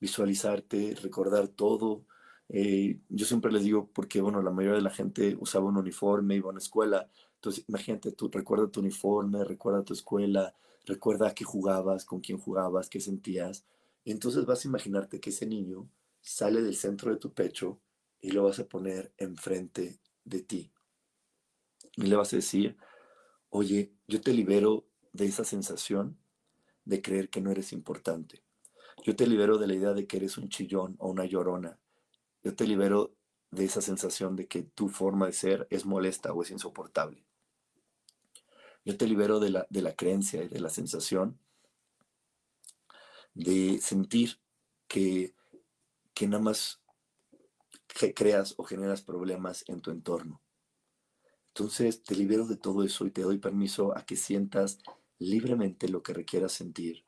Visualizarte, 0.00 0.98
recordar 1.00 1.48
todo. 1.48 2.04
Eh, 2.50 3.00
yo 3.08 3.24
siempre 3.24 3.50
les 3.50 3.64
digo, 3.64 3.88
porque 3.94 4.20
bueno, 4.20 4.42
la 4.42 4.50
mayoría 4.50 4.76
de 4.76 4.82
la 4.82 4.90
gente 4.90 5.34
usaba 5.40 5.64
un 5.64 5.78
uniforme, 5.78 6.36
iba 6.36 6.48
a 6.48 6.50
una 6.50 6.58
escuela. 6.58 7.08
Entonces, 7.40 7.64
imagínate, 7.68 8.12
tú 8.12 8.28
recuerda 8.28 8.68
tu 8.68 8.80
uniforme, 8.80 9.44
recuerda 9.44 9.82
tu 9.82 9.94
escuela, 9.94 10.54
recuerda 10.84 11.28
a 11.28 11.34
qué 11.34 11.44
jugabas, 11.44 12.04
con 12.04 12.20
quién 12.20 12.36
jugabas, 12.38 12.90
qué 12.90 13.00
sentías. 13.00 13.64
entonces 14.04 14.44
vas 14.44 14.64
a 14.64 14.68
imaginarte 14.68 15.20
que 15.20 15.30
ese 15.30 15.46
niño 15.46 15.88
sale 16.20 16.60
del 16.60 16.76
centro 16.76 17.10
de 17.10 17.16
tu 17.16 17.32
pecho 17.32 17.80
y 18.20 18.32
lo 18.32 18.44
vas 18.44 18.58
a 18.58 18.66
poner 18.68 19.14
enfrente 19.16 20.00
de 20.24 20.42
ti. 20.42 20.70
Y 21.96 22.02
le 22.02 22.16
vas 22.16 22.34
a 22.34 22.36
decir, 22.36 22.76
oye, 23.48 23.94
yo 24.06 24.20
te 24.20 24.34
libero 24.34 24.84
de 25.14 25.24
esa 25.24 25.44
sensación 25.44 26.18
de 26.84 27.00
creer 27.00 27.30
que 27.30 27.40
no 27.40 27.50
eres 27.50 27.72
importante. 27.72 28.42
Yo 29.02 29.16
te 29.16 29.26
libero 29.26 29.56
de 29.56 29.66
la 29.66 29.74
idea 29.74 29.94
de 29.94 30.06
que 30.06 30.18
eres 30.18 30.36
un 30.36 30.50
chillón 30.50 30.96
o 30.98 31.08
una 31.08 31.24
llorona. 31.24 31.78
Yo 32.44 32.54
te 32.54 32.66
libero 32.66 33.14
de 33.50 33.64
esa 33.64 33.80
sensación 33.80 34.36
de 34.36 34.46
que 34.46 34.62
tu 34.62 34.90
forma 34.90 35.24
de 35.24 35.32
ser 35.32 35.66
es 35.70 35.86
molesta 35.86 36.34
o 36.34 36.42
es 36.42 36.50
insoportable. 36.50 37.29
Yo 38.84 38.96
te 38.96 39.06
libero 39.06 39.40
de 39.40 39.50
la, 39.50 39.66
de 39.70 39.82
la 39.82 39.94
creencia 39.94 40.42
y 40.42 40.48
de 40.48 40.60
la 40.60 40.70
sensación 40.70 41.38
de 43.34 43.78
sentir 43.80 44.40
que, 44.88 45.34
que 46.14 46.26
nada 46.26 46.42
más 46.42 46.80
creas 48.14 48.54
o 48.56 48.64
generas 48.64 49.02
problemas 49.02 49.64
en 49.68 49.80
tu 49.80 49.90
entorno. 49.90 50.40
Entonces 51.48 52.02
te 52.02 52.14
libero 52.14 52.46
de 52.46 52.56
todo 52.56 52.84
eso 52.84 53.06
y 53.06 53.10
te 53.10 53.22
doy 53.22 53.38
permiso 53.38 53.96
a 53.96 54.04
que 54.04 54.16
sientas 54.16 54.78
libremente 55.18 55.88
lo 55.88 56.02
que 56.02 56.14
requieras 56.14 56.52
sentir. 56.52 57.04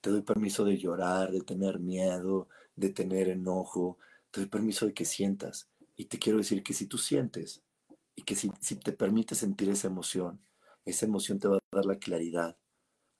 Te 0.00 0.10
doy 0.10 0.22
permiso 0.22 0.64
de 0.64 0.78
llorar, 0.78 1.32
de 1.32 1.40
tener 1.40 1.80
miedo, 1.80 2.48
de 2.76 2.90
tener 2.90 3.28
enojo. 3.28 3.98
Te 4.30 4.40
doy 4.40 4.48
permiso 4.48 4.86
de 4.86 4.94
que 4.94 5.04
sientas. 5.04 5.68
Y 5.96 6.04
te 6.04 6.18
quiero 6.18 6.38
decir 6.38 6.62
que 6.62 6.74
si 6.74 6.86
tú 6.86 6.98
sientes 6.98 7.62
y 8.14 8.22
que 8.22 8.36
si, 8.36 8.50
te 8.50 8.92
permite 8.92 9.34
sentir 9.34 9.68
esa 9.70 9.88
emoción, 9.88 10.40
esa 10.86 11.06
emoción 11.06 11.38
te 11.38 11.48
va 11.48 11.56
a 11.56 11.60
dar 11.76 11.84
la 11.84 11.98
claridad 11.98 12.56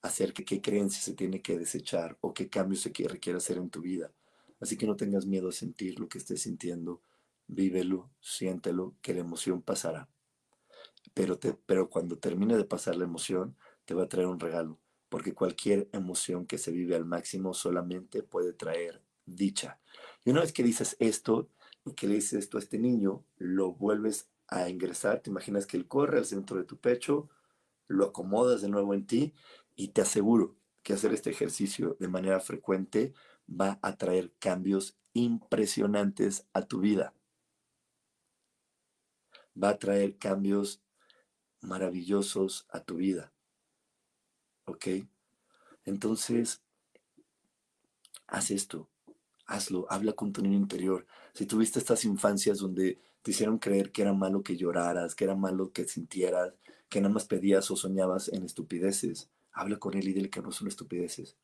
acerca 0.00 0.38
de 0.38 0.44
qué 0.46 0.62
creencia 0.62 1.02
se 1.02 1.14
tiene 1.14 1.42
que 1.42 1.58
desechar 1.58 2.16
o 2.22 2.32
qué 2.32 2.48
cambios 2.48 2.80
se 2.80 2.92
requiere 3.08 3.36
hacer 3.36 3.58
en 3.58 3.70
tu 3.70 3.82
vida. 3.82 4.12
Así 4.60 4.78
que 4.78 4.86
no 4.86 4.96
tengas 4.96 5.26
miedo 5.26 5.50
a 5.50 5.52
sentir 5.52 6.00
lo 6.00 6.08
que 6.08 6.18
estés 6.18 6.42
sintiendo. 6.42 7.02
Vívelo, 7.46 8.10
siéntelo, 8.20 8.94
que 9.02 9.12
la 9.12 9.20
emoción 9.20 9.60
pasará 9.60 10.08
pero, 11.16 11.38
te, 11.38 11.54
pero 11.54 11.88
cuando 11.88 12.18
termine 12.18 12.58
de 12.58 12.64
pasar 12.66 12.96
la 12.96 13.04
emoción, 13.04 13.56
te 13.86 13.94
va 13.94 14.04
a 14.04 14.08
traer 14.08 14.26
un 14.26 14.38
regalo, 14.38 14.78
porque 15.08 15.32
cualquier 15.32 15.88
emoción 15.92 16.44
que 16.46 16.58
se 16.58 16.72
vive 16.72 16.94
al 16.94 17.06
máximo 17.06 17.54
solamente 17.54 18.22
puede 18.22 18.52
traer 18.52 19.02
dicha. 19.24 19.80
Y 20.26 20.30
una 20.30 20.42
vez 20.42 20.52
que 20.52 20.62
dices 20.62 20.94
esto, 20.98 21.48
y 21.86 21.94
que 21.94 22.06
le 22.06 22.16
dices 22.16 22.40
esto 22.40 22.58
a 22.58 22.60
este 22.60 22.78
niño, 22.78 23.24
lo 23.38 23.72
vuelves 23.72 24.28
a 24.48 24.68
ingresar, 24.68 25.20
te 25.20 25.30
imaginas 25.30 25.64
que 25.64 25.78
él 25.78 25.88
corre 25.88 26.18
al 26.18 26.26
centro 26.26 26.58
de 26.58 26.64
tu 26.64 26.76
pecho, 26.76 27.30
lo 27.88 28.06
acomodas 28.06 28.62
de 28.62 28.68
nuevo 28.68 28.94
en 28.94 29.06
ti 29.06 29.34
y 29.74 29.88
te 29.88 30.02
aseguro 30.02 30.56
que 30.82 30.92
hacer 30.92 31.12
este 31.12 31.30
ejercicio 31.30 31.96
de 31.98 32.08
manera 32.08 32.40
frecuente 32.40 33.12
va 33.48 33.78
a 33.82 33.96
traer 33.96 34.32
cambios 34.38 34.96
impresionantes 35.12 36.46
a 36.52 36.62
tu 36.62 36.80
vida. 36.80 37.14
Va 39.60 39.70
a 39.70 39.78
traer 39.78 40.16
cambios 40.18 40.82
maravillosos 41.60 42.66
a 42.70 42.80
tu 42.80 42.96
vida. 42.96 43.32
¿Ok? 44.64 44.86
Entonces, 45.84 46.62
haz 48.26 48.50
esto, 48.50 48.88
hazlo, 49.46 49.86
habla 49.90 50.12
con 50.12 50.32
tu 50.32 50.42
niño 50.42 50.56
interior. 50.56 51.06
Si 51.32 51.46
tuviste 51.46 51.78
estas 51.78 52.04
infancias 52.04 52.58
donde 52.58 52.98
te 53.22 53.30
hicieron 53.30 53.58
creer 53.58 53.92
que 53.92 54.02
era 54.02 54.12
malo 54.12 54.42
que 54.42 54.56
lloraras, 54.56 55.14
que 55.14 55.24
era 55.24 55.34
malo 55.34 55.72
que 55.72 55.86
sintieras, 55.86 56.54
que 56.88 57.00
nada 57.00 57.12
más 57.12 57.24
pedías 57.24 57.70
o 57.70 57.76
soñabas 57.76 58.28
en 58.28 58.44
estupideces, 58.44 59.30
habla 59.52 59.78
con 59.78 59.94
él 59.96 60.06
y 60.08 60.12
dile 60.12 60.30
que 60.30 60.42
no 60.42 60.52
son 60.52 60.68
estupideces. 60.68 61.36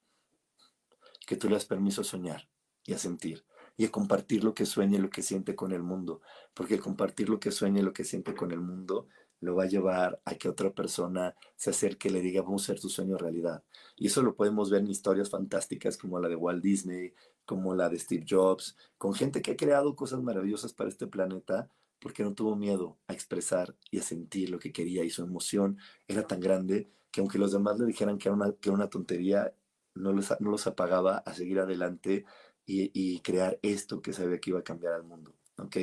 Que 1.26 1.36
tú 1.36 1.48
le 1.48 1.54
das 1.54 1.64
permiso 1.64 2.02
a 2.02 2.04
soñar 2.04 2.48
y 2.84 2.92
a 2.92 2.98
sentir 2.98 3.44
y 3.76 3.86
a 3.86 3.90
compartir 3.90 4.44
lo 4.44 4.54
que 4.54 4.66
sueña 4.66 4.98
y 4.98 5.00
lo 5.00 5.10
que 5.10 5.22
siente 5.22 5.54
con 5.54 5.72
el 5.72 5.82
mundo. 5.82 6.20
Porque 6.54 6.78
compartir 6.78 7.28
lo 7.28 7.40
que 7.40 7.50
sueña 7.50 7.80
y 7.80 7.84
lo 7.84 7.92
que 7.92 8.04
siente 8.04 8.34
con 8.34 8.52
el 8.52 8.60
mundo 8.60 9.08
lo 9.40 9.56
va 9.56 9.64
a 9.64 9.66
llevar 9.66 10.20
a 10.24 10.36
que 10.36 10.48
otra 10.48 10.72
persona 10.72 11.34
se 11.56 11.70
acerque 11.70 12.08
y 12.08 12.12
le 12.12 12.20
diga, 12.20 12.42
vamos 12.42 12.62
a 12.62 12.64
hacer 12.66 12.80
tu 12.80 12.88
sueño 12.88 13.18
realidad. 13.18 13.64
Y 13.96 14.06
eso 14.06 14.22
lo 14.22 14.36
podemos 14.36 14.70
ver 14.70 14.82
en 14.82 14.90
historias 14.90 15.30
fantásticas 15.30 15.96
como 15.96 16.20
la 16.20 16.28
de 16.28 16.36
Walt 16.36 16.62
Disney, 16.62 17.12
como 17.44 17.74
la 17.74 17.88
de 17.88 17.98
Steve 17.98 18.24
Jobs, 18.28 18.76
con 18.98 19.14
gente 19.14 19.42
que 19.42 19.52
ha 19.52 19.56
creado 19.56 19.96
cosas 19.96 20.22
maravillosas 20.22 20.72
para 20.72 20.88
este 20.88 21.06
planeta 21.06 21.68
porque 21.98 22.24
no 22.24 22.34
tuvo 22.34 22.56
miedo 22.56 22.98
a 23.06 23.12
expresar 23.12 23.76
y 23.90 23.98
a 23.98 24.02
sentir 24.02 24.50
lo 24.50 24.58
que 24.58 24.72
quería 24.72 25.04
y 25.04 25.10
su 25.10 25.22
emoción 25.22 25.78
era 26.08 26.26
tan 26.26 26.40
grande 26.40 26.90
que 27.10 27.20
aunque 27.20 27.38
los 27.38 27.52
demás 27.52 27.78
le 27.78 27.86
dijeran 27.86 28.18
que 28.18 28.28
era 28.28 28.34
una, 28.34 28.52
que 28.52 28.70
una 28.70 28.88
tontería, 28.88 29.54
no 29.94 30.12
los, 30.12 30.34
no 30.40 30.50
los 30.50 30.66
apagaba 30.66 31.18
a 31.18 31.34
seguir 31.34 31.60
adelante 31.60 32.24
y, 32.66 32.90
y 32.94 33.20
crear 33.20 33.58
esto 33.62 34.02
que 34.02 34.12
sabía 34.12 34.40
que 34.40 34.50
iba 34.50 34.60
a 34.60 34.64
cambiar 34.64 34.94
al 34.94 35.04
mundo. 35.04 35.34
¿ok?, 35.58 35.76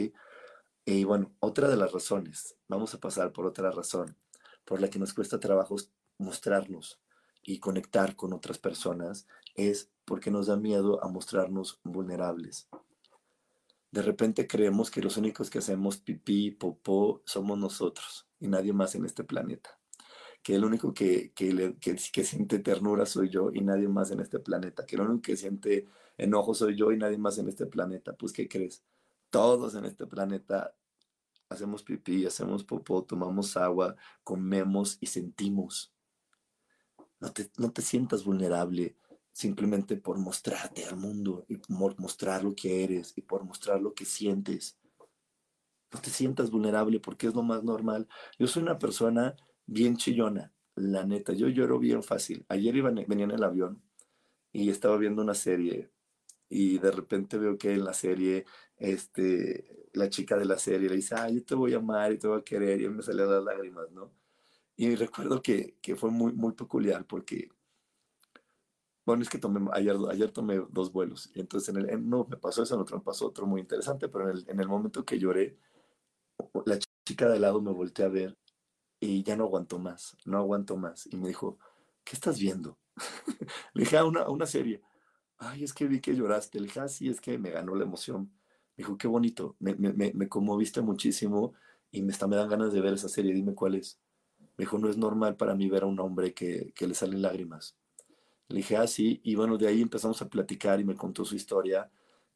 y 0.92 1.04
bueno, 1.04 1.32
otra 1.40 1.68
de 1.68 1.78
las 1.78 1.92
razones, 1.92 2.56
vamos 2.68 2.96
a 2.96 3.00
pasar 3.00 3.32
por 3.32 3.46
otra 3.46 3.70
razón, 3.70 4.18
por 4.66 4.82
la 4.82 4.90
que 4.90 4.98
nos 4.98 5.14
cuesta 5.14 5.40
trabajo 5.40 5.76
mostrarnos 6.18 7.00
y 7.44 7.60
conectar 7.60 8.16
con 8.16 8.34
otras 8.34 8.58
personas, 8.58 9.28
es 9.54 9.92
porque 10.10 10.32
nos 10.32 10.48
da 10.48 10.58
miedo 10.58 11.04
a 11.04 11.08
mostrarnos 11.08 11.80
vulnerables. 11.84 12.68
De 13.92 14.02
repente 14.02 14.48
creemos 14.48 14.90
que 14.90 15.04
los 15.04 15.18
únicos 15.18 15.52
que 15.52 15.60
hacemos 15.60 15.98
pipí, 15.98 16.50
popó, 16.50 17.22
somos 17.26 17.60
nosotros 17.60 18.28
y 18.40 18.48
nadie 18.48 18.74
más 18.74 18.96
en 18.96 19.06
este 19.06 19.24
planeta. 19.24 19.80
Que 20.42 20.56
el 20.56 20.66
único 20.66 20.96
que, 20.96 21.32
que, 21.34 21.76
que, 21.80 22.24
siente 22.24 22.58
ternura 22.58 23.06
soy 23.06 23.30
yo 23.30 23.52
y 23.54 23.62
nadie 23.62 23.88
más 23.88 24.10
en 24.10 24.22
este 24.22 24.40
planeta. 24.40 24.84
Que 24.84 24.96
el 24.96 25.04
único 25.04 25.22
que 25.22 25.38
siente 25.38 25.86
enojo 26.18 26.56
soy 26.56 26.76
yo 26.76 26.92
y 26.92 26.98
nadie 26.98 27.20
más 27.20 27.38
en 27.38 27.48
este 27.48 27.68
planeta. 27.68 28.14
Pues, 28.14 28.34
¿qué 28.34 28.50
crees? 28.50 28.84
Todos 29.30 29.76
en 29.76 29.86
este 29.86 30.08
planeta 30.08 30.74
hacemos 31.50 31.84
pipí, 31.84 32.26
hacemos 32.26 32.64
popó, 32.64 33.04
tomamos 33.04 33.56
agua, 33.58 33.96
comemos 34.24 34.98
y 35.02 35.06
sentimos. 35.06 35.94
No 37.20 37.32
te, 37.32 37.52
no 37.58 37.72
te 37.72 37.84
sientas 37.84 38.24
vulnerable 38.24 38.96
simplemente 39.40 39.96
por 39.96 40.18
mostrarte 40.18 40.84
al 40.84 40.98
mundo 40.98 41.46
y 41.48 41.56
por 41.56 41.98
mostrar 41.98 42.44
lo 42.44 42.54
que 42.54 42.84
eres 42.84 43.14
y 43.16 43.22
por 43.22 43.46
mostrar 43.46 43.80
lo 43.82 43.94
que 43.94 44.04
sientes. 44.04 44.78
No 45.94 46.02
te 46.02 46.10
sientas 46.10 46.52
vulnerable 46.52 47.00
porque 47.00 47.28
es 47.28 47.34
lo 47.34 47.42
más 47.42 47.64
normal. 47.64 48.10
Yo 48.38 48.48
soy 48.48 48.64
una 48.64 48.78
persona 48.78 49.38
bien 49.66 49.96
chillona, 49.96 50.54
la 50.76 51.06
neta. 51.06 51.32
Yo 51.32 51.48
lloro 51.48 51.80
bien 51.80 52.04
fácil. 52.04 52.46
Ayer 52.50 52.76
iba, 52.76 52.92
venía 52.92 53.24
en 53.24 53.32
el 53.32 53.44
avión 53.46 53.82
y 54.52 54.70
estaba 54.70 54.98
viendo 54.98 55.22
una 55.22 55.36
serie 55.36 55.90
y 56.50 56.78
de 56.78 56.92
repente 56.92 57.38
veo 57.38 57.58
que 57.58 57.72
en 57.72 57.86
la 57.86 57.94
serie, 57.94 58.44
este, 58.76 59.88
la 59.94 60.10
chica 60.10 60.36
de 60.38 60.46
la 60.46 60.58
serie 60.58 60.90
le 60.90 60.98
dice, 60.98 61.16
ah, 61.16 61.30
yo 61.30 61.46
te 61.46 61.56
voy 61.56 61.74
a 61.76 61.78
amar 61.78 62.12
y 62.12 62.18
te 62.18 62.28
voy 62.28 62.40
a 62.40 62.44
querer, 62.44 62.82
y 62.82 62.90
me 62.90 63.04
salían 63.04 63.30
las 63.30 63.44
lágrimas, 63.44 63.90
¿no? 63.92 64.12
Y 64.76 64.96
recuerdo 64.96 65.42
que, 65.42 65.78
que, 65.82 65.96
fue 65.96 66.10
muy, 66.10 66.34
muy 66.34 66.54
peculiar 66.54 67.06
porque, 67.06 67.50
bueno, 69.10 69.24
es 69.24 69.30
que 69.30 69.40
ayer, 69.74 69.96
ayer 70.10 70.32
tomé 70.32 70.62
dos 70.70 70.92
vuelos, 70.92 71.30
y 71.34 71.40
entonces 71.40 71.70
en 71.70 71.90
el, 71.90 72.10
no 72.10 72.26
me 72.30 72.38
pasó 72.38 72.64
eso, 72.64 72.76
en 72.76 72.82
otro 72.82 72.98
me 72.98 73.04
pasó 73.04 73.28
otro 73.28 73.46
muy 73.46 73.62
interesante, 73.62 74.08
pero 74.08 74.30
en 74.30 74.38
el, 74.38 74.46
en 74.48 74.68
momento 74.68 75.04
que 75.06 75.20
lloré, 75.20 75.58
la 76.66 76.80
chica 77.06 77.28
de 77.28 77.40
lado 77.40 77.62
me 77.62 77.72
volteé 77.72 78.06
a 78.06 78.10
ver 78.10 78.38
y 79.00 79.24
ya 79.24 79.36
no 79.36 79.46
aguantó 79.46 79.80
más, 79.80 80.18
no 80.26 80.38
aguanto 80.38 80.78
más, 80.78 81.08
y 81.08 81.18
me 81.18 81.28
dijo, 81.28 81.58
¿qué 82.04 82.16
estás 82.16 82.40
viendo? 82.40 82.78
le 83.74 83.84
dije, 83.84 83.98
a 83.98 84.02
ah, 84.02 84.06
una, 84.06 84.30
una 84.30 84.46
serie 84.46 84.82
ay, 85.40 85.64
es 85.64 85.74
que 85.74 85.88
vi 85.88 86.02
que 86.02 86.16
lloraste. 86.16 86.60
Le 86.60 86.66
dije, 86.68 86.80
ah, 86.82 86.88
sí, 86.88 87.10
es 87.10 87.20
que 87.22 87.38
me 87.38 87.50
ganó 87.50 87.76
la 87.76 87.84
emoción. 87.84 88.32
Me 88.78 88.84
dijo, 88.84 88.98
qué 88.98 89.08
bonito, 89.08 89.56
me, 89.60 89.76
me, 89.76 90.14
me 90.14 90.30
conmoviste 90.30 90.82
muchísimo 90.82 91.54
y 91.92 92.02
me, 92.02 92.12
está, 92.12 92.28
me 92.28 92.36
dan 92.36 92.50
ganas 92.50 92.72
de 92.72 92.82
ver 92.82 92.94
esa 92.94 93.10
serie, 93.10 93.34
dime 93.34 93.56
cuál 93.56 93.76
es. 93.76 94.00
Me 94.58 94.64
dijo, 94.66 94.78
no 94.78 94.90
es 94.90 94.98
normal 94.98 95.36
para 95.38 95.56
mí 95.56 95.70
ver 95.70 95.84
a 95.84 95.88
un 95.88 96.00
hombre 96.00 96.34
que, 96.34 96.72
que 96.76 96.88
le 96.88 96.94
salen 96.94 97.22
lágrimas. 97.22 97.78
Le 98.50 98.58
dije, 98.58 98.78
ah, 98.78 98.88
sí, 98.88 99.22
y 99.24 99.36
bueno, 99.36 99.58
de 99.58 99.68
ahí 99.68 99.82
empezamos 99.82 100.22
a 100.22 100.30
platicar 100.30 100.80
y 100.80 100.84
me 100.84 100.96
contó 100.96 101.24
su 101.24 101.36
historia 101.36 101.90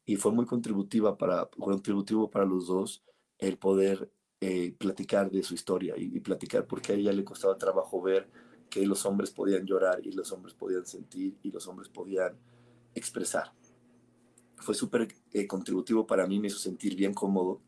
y 0.06 0.16
fue 0.16 0.32
muy 0.32 0.46
contributiva 0.46 1.16
para, 1.18 1.46
contributivo 1.46 2.30
para 2.30 2.44
los 2.44 2.66
dos 2.68 3.02
el 3.38 3.58
poder 3.58 4.10
eh, 4.40 4.74
platicar 4.78 5.30
de 5.30 5.42
su 5.42 5.54
historia 5.54 5.94
y, 5.96 6.16
y, 6.16 6.20
platicar 6.20 6.66
porque 6.66 6.92
a 6.92 6.94
ella 6.94 7.12
le 7.12 7.24
costaba 7.24 7.58
trabajo 7.58 8.00
ver 8.00 8.28
que 8.70 8.86
los 8.86 9.06
hombres 9.06 9.30
podían 9.30 9.64
llorar 9.66 10.00
y 10.04 10.12
los 10.12 10.32
hombres 10.32 10.54
podían 10.54 10.84
sentir 10.86 11.36
y 11.42 11.50
los 11.50 11.66
hombres 11.68 11.88
podían 11.88 12.36
expresar. 12.94 13.52
Fue 14.56 14.74
súper 14.74 15.08
eh, 15.32 15.46
contributivo 15.46 16.06
para 16.06 16.26
mí, 16.26 16.38
me 16.38 16.48
hizo 16.48 16.58
sentir 16.58 16.96
bien 16.96 17.14
cómodo, 17.14 17.60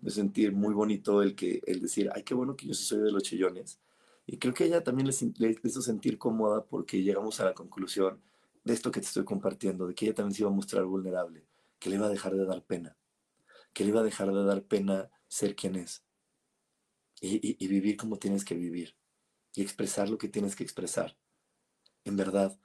me 0.00 0.08
hizo 0.08 0.16
sentir 0.16 0.52
muy 0.52 0.74
bonito 0.74 1.22
el, 1.22 1.34
que, 1.34 1.60
el 1.66 1.80
decir, 1.80 2.10
ay, 2.14 2.22
qué 2.22 2.34
bueno 2.34 2.56
que 2.56 2.66
yo 2.66 2.74
sí 2.74 2.84
soy 2.84 3.00
de 3.00 3.12
los 3.12 3.22
chillones. 3.22 3.80
Y 4.26 4.38
creo 4.38 4.54
que 4.54 4.64
ella 4.64 4.84
también 4.84 5.08
le, 5.08 5.58
hizo 5.64 5.82
sentir 5.82 6.18
cómoda 6.18 6.64
porque 6.64 7.02
llegamos 7.02 7.40
a 7.40 7.44
la 7.44 7.54
conclusión 7.54 8.22
de 8.64 8.72
esto 8.72 8.90
que 8.90 9.00
te 9.00 9.06
estoy 9.06 9.24
compartiendo, 9.24 9.86
de 9.86 9.94
que 9.94 10.06
ella 10.06 10.14
también 10.14 10.34
se 10.34 10.42
iba 10.42 10.50
a 10.50 10.54
mostrar 10.54 10.84
vulnerable, 10.84 11.46
que 11.78 11.90
le 11.90 11.96
iba 11.96 12.06
a 12.06 12.10
dejar 12.10 12.34
de 12.34 12.44
dar 12.44 12.62
pena, 12.64 12.96
que 13.72 13.84
le 13.84 13.90
iba 13.90 14.00
a 14.00 14.04
dejar 14.04 14.32
de 14.32 14.44
dar 14.44 14.62
pena 14.62 15.10
ser 15.28 15.56
quien 15.56 15.76
es 15.76 16.04
y 17.20 17.68
vivir 17.68 17.96
como 17.96 18.18
tienes 18.18 18.44
que 18.44 18.56
vivir 18.56 18.96
y 19.54 19.62
expresar 19.62 20.08
lo 20.08 20.18
que 20.18 20.28
tienes 20.28 20.56
que 20.56 20.64
expresar. 20.64 21.16
En 22.04 22.16
verdad, 22.16 22.58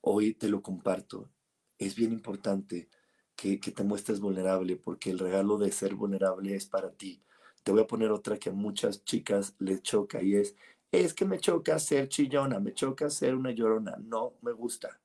hoy 0.00 0.34
te 0.34 0.48
lo 0.48 0.62
comparto. 0.62 1.30
Es 1.78 1.94
bien 1.94 2.12
importante 2.12 2.88
que, 3.36 3.60
que, 3.60 3.70
te 3.70 3.84
muestres 3.84 4.20
vulnerable 4.20 4.76
porque 4.76 5.10
el 5.10 5.18
regalo 5.18 5.58
de 5.58 5.72
ser 5.72 5.94
vulnerable 5.94 6.54
es 6.54 6.66
para 6.66 6.92
ti. 6.92 7.22
Te 7.62 7.72
voy 7.72 7.82
a 7.82 7.86
poner 7.86 8.10
otra 8.10 8.38
que 8.38 8.50
a 8.50 8.52
muchas 8.52 9.04
chicas 9.04 9.54
les 9.58 9.82
choca 9.82 10.22
y 10.22 10.36
es, 10.36 10.56
es 10.90 11.14
que 11.14 11.24
me 11.24 11.38
choca 11.38 11.78
ser 11.78 12.08
chillona, 12.08 12.60
me 12.60 12.72
choca 12.72 13.10
ser 13.10 13.34
una 13.34 13.50
llorona. 13.50 13.96
No 14.00 14.34
me 14.42 14.52
gusta. 14.52 15.00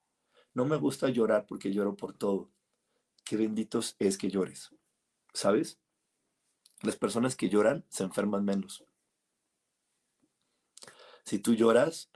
No 0.53 0.65
me 0.65 0.77
gusta 0.77 1.09
llorar 1.09 1.45
porque 1.47 1.71
lloro 1.71 1.95
por 1.95 2.13
todo. 2.13 2.49
Qué 3.23 3.37
benditos 3.37 3.95
es 3.99 4.17
que 4.17 4.29
llores. 4.29 4.71
¿Sabes? 5.33 5.79
Las 6.81 6.95
personas 6.95 7.35
que 7.35 7.49
lloran 7.49 7.85
se 7.89 8.03
enferman 8.03 8.45
menos. 8.45 8.85
Si 11.25 11.39
tú 11.39 11.53
lloras, 11.53 12.11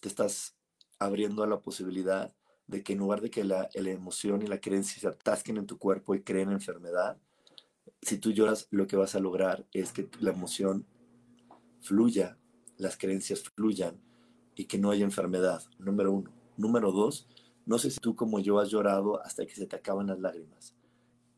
te 0.00 0.08
estás 0.08 0.54
abriendo 0.98 1.42
a 1.42 1.46
la 1.46 1.60
posibilidad 1.60 2.34
de 2.66 2.82
que 2.82 2.92
en 2.92 2.98
lugar 2.98 3.20
de 3.20 3.30
que 3.30 3.42
la, 3.42 3.68
la, 3.74 3.90
emoción 3.90 4.42
y 4.42 4.46
la 4.46 4.60
creencia 4.60 5.00
se 5.00 5.08
atasquen 5.08 5.56
en 5.56 5.66
tu 5.66 5.78
cuerpo 5.78 6.14
y 6.14 6.22
creen 6.22 6.52
enfermedad, 6.52 7.18
si 8.02 8.18
tú 8.18 8.30
lloras, 8.30 8.68
lo 8.70 8.86
que 8.86 8.96
vas 8.96 9.14
a 9.14 9.20
lograr 9.20 9.66
es 9.72 9.92
que 9.92 10.08
la 10.20 10.30
emoción 10.30 10.86
fluya, 11.80 12.38
las 12.80 12.96
creencias 12.96 13.42
fluyan 13.54 14.00
y 14.54 14.66
que 14.66 14.78
no 14.78 14.90
haya 14.90 15.04
enfermedad, 15.04 15.62
número 15.78 16.12
uno. 16.12 16.32
Número 16.56 16.92
dos, 16.92 17.28
no 17.66 17.78
sé 17.78 17.90
si 17.90 18.00
tú 18.00 18.16
como 18.16 18.40
yo 18.40 18.58
has 18.58 18.70
llorado 18.70 19.22
hasta 19.22 19.46
que 19.46 19.54
se 19.54 19.66
te 19.66 19.76
acaban 19.76 20.08
las 20.08 20.18
lágrimas. 20.18 20.74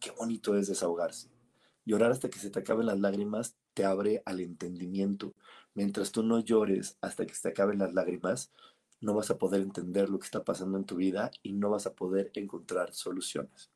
Qué 0.01 0.11
bonito 0.11 0.57
es 0.57 0.69
desahogarse. 0.69 1.31
Llorar 1.85 2.13
hasta 2.13 2.31
que 2.31 2.39
se 2.39 2.51
te 2.51 2.61
acaben 2.61 2.87
las 2.87 3.01
lágrimas 3.01 3.57
te 3.75 3.85
abre 3.85 4.23
al 4.25 4.41
entendimiento. 4.41 5.35
Mientras 5.75 6.13
tú 6.13 6.23
no 6.23 6.41
llores 6.41 6.97
hasta 7.01 7.27
que 7.27 7.35
se 7.35 7.43
te 7.43 7.49
acaben 7.49 7.79
las 7.79 7.93
lágrimas, 7.93 8.53
no 9.01 9.15
vas 9.15 9.31
a 9.31 9.39
poder 9.39 9.63
entender 9.63 10.09
lo 10.09 10.19
que 10.19 10.27
está 10.27 10.45
pasando 10.45 10.79
en 10.79 10.85
tu 10.85 10.97
vida 10.97 11.31
y 11.43 11.53
no 11.53 11.71
vas 11.71 11.87
a 11.87 11.95
poder 11.95 12.31
encontrar 12.35 12.93
soluciones. 12.95 13.71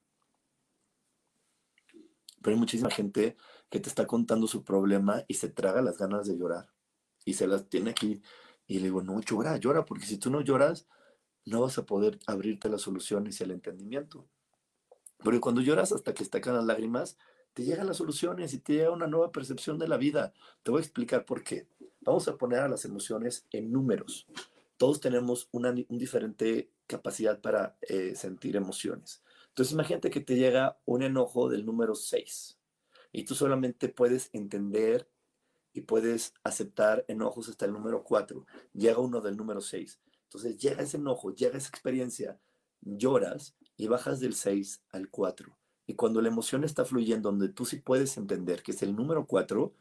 Pero 2.42 2.55
hay 2.55 2.61
muchísima 2.61 2.90
gente 2.90 3.37
que 3.68 3.81
te 3.81 3.88
está 3.88 4.07
contando 4.07 4.46
su 4.46 4.62
problema 4.62 5.24
y 5.26 5.35
se 5.35 5.48
traga 5.48 5.83
las 5.83 5.98
ganas 5.98 6.29
de 6.29 6.38
llorar. 6.38 6.75
Y 7.26 7.34
se 7.34 7.46
las 7.46 7.68
tiene 7.68 7.90
aquí. 7.90 8.22
Y 8.66 8.78
le 8.78 8.84
digo, 8.84 9.02
no, 9.02 9.20
llora, 9.20 9.58
llora, 9.58 9.84
porque 9.84 10.06
si 10.06 10.16
tú 10.16 10.30
no 10.30 10.40
lloras, 10.40 10.86
no 11.44 11.60
vas 11.60 11.76
a 11.76 11.84
poder 11.84 12.18
abrirte 12.26 12.70
las 12.70 12.80
soluciones 12.80 13.38
y 13.38 13.44
el 13.44 13.50
entendimiento. 13.50 14.26
Porque 15.18 15.40
cuando 15.40 15.60
lloras 15.60 15.92
hasta 15.92 16.14
que 16.14 16.24
acaban 16.24 16.60
las 16.60 16.66
lágrimas, 16.66 17.18
te 17.52 17.64
llegan 17.64 17.86
las 17.86 17.96
soluciones 17.98 18.54
y 18.54 18.58
te 18.58 18.74
llega 18.74 18.90
una 18.90 19.06
nueva 19.06 19.32
percepción 19.32 19.78
de 19.78 19.88
la 19.88 19.96
vida. 19.96 20.32
Te 20.62 20.70
voy 20.70 20.78
a 20.78 20.82
explicar 20.82 21.24
por 21.24 21.42
qué. 21.42 21.68
Vamos 22.00 22.28
a 22.28 22.36
poner 22.36 22.60
a 22.60 22.68
las 22.68 22.84
emociones 22.84 23.46
en 23.50 23.72
números. 23.72 24.26
Todos 24.76 25.00
tenemos 25.00 25.48
una 25.52 25.70
un 25.70 25.98
diferente 25.98 26.70
capacidad 26.86 27.40
para 27.40 27.76
eh, 27.82 28.14
sentir 28.14 28.56
emociones. 28.56 29.22
Entonces 29.48 29.72
imagínate 29.72 30.10
que 30.10 30.20
te 30.20 30.36
llega 30.36 30.78
un 30.84 31.02
enojo 31.02 31.48
del 31.48 31.64
número 31.64 31.94
6 31.94 32.58
y 33.10 33.24
tú 33.24 33.34
solamente 33.34 33.88
puedes 33.88 34.28
entender 34.34 35.08
y 35.76 35.82
puedes 35.82 36.34
aceptar 36.42 37.04
enojos 37.08 37.48
hasta 37.48 37.66
el 37.66 37.72
número 37.72 38.02
4. 38.02 38.46
Llega 38.72 38.98
uno 38.98 39.20
del 39.20 39.36
número 39.36 39.60
6. 39.60 40.00
Entonces 40.24 40.58
llega 40.58 40.82
ese 40.82 40.96
enojo, 40.96 41.34
llega 41.34 41.56
esa 41.56 41.68
experiencia, 41.68 42.40
lloras 42.80 43.56
y 43.76 43.86
bajas 43.86 44.20
del 44.20 44.34
6 44.34 44.82
al 44.90 45.10
4 45.10 45.56
y 45.86 45.94
cuando 45.94 46.20
la 46.20 46.28
emoción 46.28 46.64
está 46.64 46.84
fluyendo, 46.84 47.30
donde 47.30 47.48
tú 47.48 47.64
sí 47.64 47.76
puedes 47.76 48.16
entender 48.16 48.62
que 48.62 48.72
es 48.72 48.82
el 48.82 48.94
número 48.94 49.26
cuatro, 49.26 49.74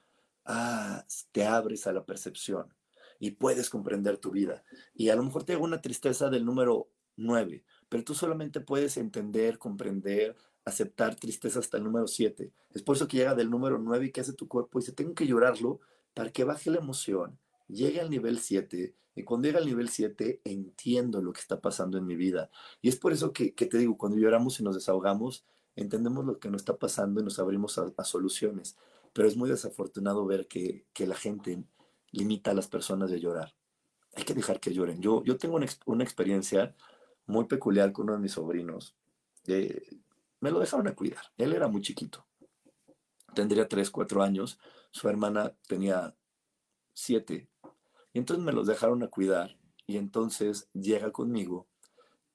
ah, 0.45 1.03
te 1.31 1.45
abres 1.45 1.87
a 1.87 1.93
la 1.93 2.05
percepción 2.05 2.73
y 3.19 3.31
puedes 3.31 3.69
comprender 3.69 4.17
tu 4.17 4.31
vida. 4.31 4.63
Y 4.93 5.09
a 5.09 5.15
lo 5.15 5.23
mejor 5.23 5.43
te 5.43 5.53
llega 5.53 5.65
una 5.65 5.81
tristeza 5.81 6.29
del 6.29 6.45
número 6.45 6.89
nueve, 7.15 7.65
pero 7.89 8.03
tú 8.03 8.13
solamente 8.13 8.59
puedes 8.59 8.97
entender, 8.97 9.57
comprender, 9.57 10.35
aceptar 10.65 11.15
tristeza 11.15 11.59
hasta 11.59 11.77
el 11.77 11.83
número 11.83 12.07
siete. 12.07 12.51
Es 12.73 12.81
por 12.81 12.95
eso 12.95 13.07
que 13.07 13.17
llega 13.17 13.35
del 13.35 13.49
número 13.49 13.77
nueve 13.77 14.07
y 14.07 14.11
que 14.11 14.21
hace 14.21 14.33
tu 14.33 14.47
cuerpo 14.47 14.79
y 14.79 14.81
dice, 14.81 14.91
tengo 14.91 15.13
que 15.13 15.27
llorarlo 15.27 15.79
para 16.15 16.31
que 16.31 16.43
baje 16.43 16.71
la 16.71 16.79
emoción, 16.79 17.37
llegue 17.67 18.01
al 18.01 18.09
nivel 18.09 18.39
7 18.39 18.95
y 19.15 19.23
cuando 19.23 19.47
llega 19.47 19.59
al 19.59 19.65
nivel 19.65 19.89
7 19.89 20.41
entiendo 20.43 21.21
lo 21.21 21.33
que 21.33 21.41
está 21.41 21.61
pasando 21.61 21.97
en 21.97 22.05
mi 22.05 22.15
vida. 22.15 22.49
Y 22.81 22.89
es 22.89 22.95
por 22.95 23.13
eso 23.13 23.31
que, 23.31 23.51
te 23.51 23.77
digo, 23.77 23.97
cuando 23.97 24.17
lloramos 24.17 24.59
y 24.59 24.63
nos 24.63 24.75
desahogamos, 24.75 25.45
entendemos 25.75 26.25
lo 26.25 26.39
que 26.39 26.49
nos 26.49 26.61
está 26.61 26.77
pasando 26.77 27.21
y 27.21 27.23
nos 27.23 27.37
abrimos 27.37 27.77
a, 27.77 27.91
a 27.97 28.03
soluciones. 28.03 28.77
Pero 29.13 29.27
es 29.27 29.37
muy 29.37 29.49
desafortunado 29.49 30.25
ver 30.25 30.47
que, 30.47 30.85
que, 30.93 31.05
la 31.05 31.15
gente 31.15 31.63
limita 32.11 32.51
a 32.51 32.53
las 32.53 32.67
personas 32.67 33.09
de 33.09 33.19
llorar. 33.19 33.53
Hay 34.15 34.23
que 34.23 34.33
dejar 34.33 34.59
que 34.59 34.73
lloren. 34.73 35.01
Yo, 35.01 35.23
yo 35.23 35.37
tengo 35.37 35.55
una, 35.55 35.67
una 35.85 36.03
experiencia 36.03 36.75
muy 37.25 37.45
peculiar 37.45 37.91
con 37.91 38.05
uno 38.05 38.13
de 38.13 38.19
mis 38.19 38.33
sobrinos. 38.33 38.95
Eh, 39.47 39.81
me 40.45 40.51
lo 40.51 40.59
dejaron 40.59 40.87
a 40.87 40.93
cuidar. 40.93 41.33
Él 41.37 41.53
era 41.53 41.67
muy 41.67 41.81
chiquito. 41.81 42.27
Tendría 43.33 43.67
3, 43.67 43.89
4 43.89 44.21
años. 44.21 44.59
Su 44.91 45.09
hermana 45.09 45.55
tenía 45.67 46.15
7. 46.93 47.49
Y 48.13 48.19
entonces 48.19 48.45
me 48.45 48.51
los 48.51 48.67
dejaron 48.67 49.01
a 49.01 49.07
cuidar. 49.07 49.57
Y 49.87 49.97
entonces 49.97 50.69
llega 50.71 51.11
conmigo 51.11 51.67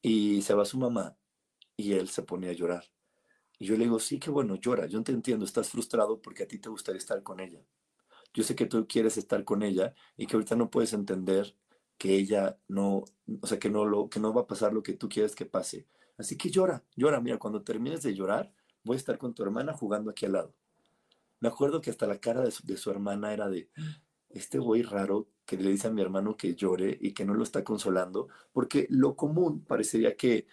y 0.03 0.43
se 0.43 0.55
va 0.55 0.65
su 0.65 0.77
mamá 0.77 1.17
y 1.77 1.93
él 1.93 2.09
se 2.09 2.25
pone 2.25 2.49
a 2.49 2.53
llorar. 2.53 2.85
Y 3.61 3.67
yo 3.67 3.77
le 3.77 3.85
digo, 3.85 4.01
sí, 4.01 4.19
qué 4.19 4.29
bueno, 4.29 4.57
llora, 4.57 4.87
yo 4.87 5.01
te 5.05 5.13
entiendo, 5.13 5.45
estás 5.45 5.69
frustrado 5.69 6.21
porque 6.21 6.43
a 6.43 6.49
ti 6.49 6.59
te 6.59 6.69
gustaría 6.69 6.99
estar 6.99 7.23
con 7.23 7.39
ella. 7.39 7.61
Yo 8.35 8.43
sé 8.43 8.57
que 8.57 8.67
tú 8.67 8.89
quieres 8.89 9.19
estar 9.19 9.45
con 9.45 9.63
ella 9.63 9.95
y 10.17 10.27
que 10.27 10.35
ahorita 10.35 10.57
no 10.57 10.69
puedes 10.69 10.95
entender 10.95 11.57
que 11.97 12.17
ella 12.17 12.59
no, 12.67 13.05
o 13.41 13.47
sea, 13.47 13.61
que 13.61 13.71
no, 13.71 13.85
lo, 13.85 14.09
que 14.11 14.19
no 14.19 14.35
va 14.35 14.41
a 14.41 14.47
pasar 14.49 14.73
lo 14.73 14.83
que 14.83 14.95
tú 14.95 15.09
quieres 15.09 15.37
que 15.37 15.47
pase. 15.47 15.87
Así 16.21 16.37
que 16.37 16.51
llora, 16.51 16.85
llora, 16.97 17.19
mira, 17.19 17.39
cuando 17.39 17.63
termines 17.63 18.03
de 18.03 18.15
llorar, 18.15 18.53
voy 18.85 18.97
a 18.97 18.99
estar 18.99 19.17
con 19.17 19.33
tu 19.33 19.43
hermana 19.43 19.73
jugando 19.73 20.11
aquí 20.11 20.27
al 20.27 20.33
lado. 20.33 20.55
Me 21.41 21.49
acuerdo 21.49 21.81
que 21.81 21.89
hasta 21.89 22.07
la 22.07 22.21
cara 22.21 22.43
de 22.43 22.77
su, 22.77 22.91
hermana 22.91 23.33
era 23.33 23.49
de, 23.49 23.71
este 24.29 24.59
güey 24.59 24.83
raro 24.83 25.29
que 25.47 25.57
le 25.57 25.71
dice 25.71 25.89
a 25.89 25.91
mi 25.91 26.03
hermano 26.03 26.37
que 26.37 26.55
llore 26.55 26.97
y 27.01 27.13
que 27.15 27.25
no 27.25 27.33
lo 27.33 27.43
está 27.43 27.65
consolando, 27.65 28.29
porque 28.53 28.87
lo 28.91 29.17
común 29.17 29.65
parecería 29.65 30.15
que 30.15 30.47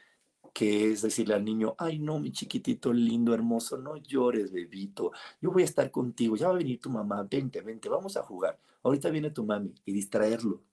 que 0.54 0.92
es 0.92 1.04
decirle 1.04 1.36
al 1.36 1.46
niño, 1.46 1.76
ay 1.78 2.00
no, 2.00 2.20
mi 2.20 2.32
chiquitito 2.32 2.92
lindo, 2.92 3.32
hermoso, 3.32 3.78
no 3.78 3.98
llores, 3.98 4.52
bebito, 4.52 5.12
yo 5.40 5.52
voy 5.52 5.62
a 5.62 5.66
estar 5.66 5.92
contigo, 5.92 6.36
ya 6.36 6.48
va 6.48 6.54
a 6.54 6.58
venir 6.58 6.82
tu 6.82 6.90
mamá, 6.90 7.28
vente, 7.30 7.62
vente, 7.62 7.90
vamos 7.90 8.18
a 8.18 8.24
jugar, 8.24 8.60
ahorita 8.82 9.12
viene 9.12 9.30
tu 9.30 9.44
mami 9.44 9.76
y 9.86 9.92
distraerlo 9.92 10.64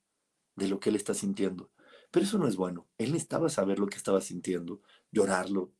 de 0.56 0.68
lo 0.68 0.80
que 0.80 0.88
él 0.88 0.96
está 0.96 1.12
sintiendo. 1.12 1.68
Pero 2.14 2.26
eso 2.26 2.38
no 2.38 2.46
es 2.46 2.54
bueno, 2.54 2.86
él 2.96 3.10
necesitaba 3.10 3.48
saber 3.48 3.80
lo 3.80 3.88
que 3.88 3.96
estaba 3.96 4.20
sintiendo, 4.20 4.80
llorarlo, 5.10 5.72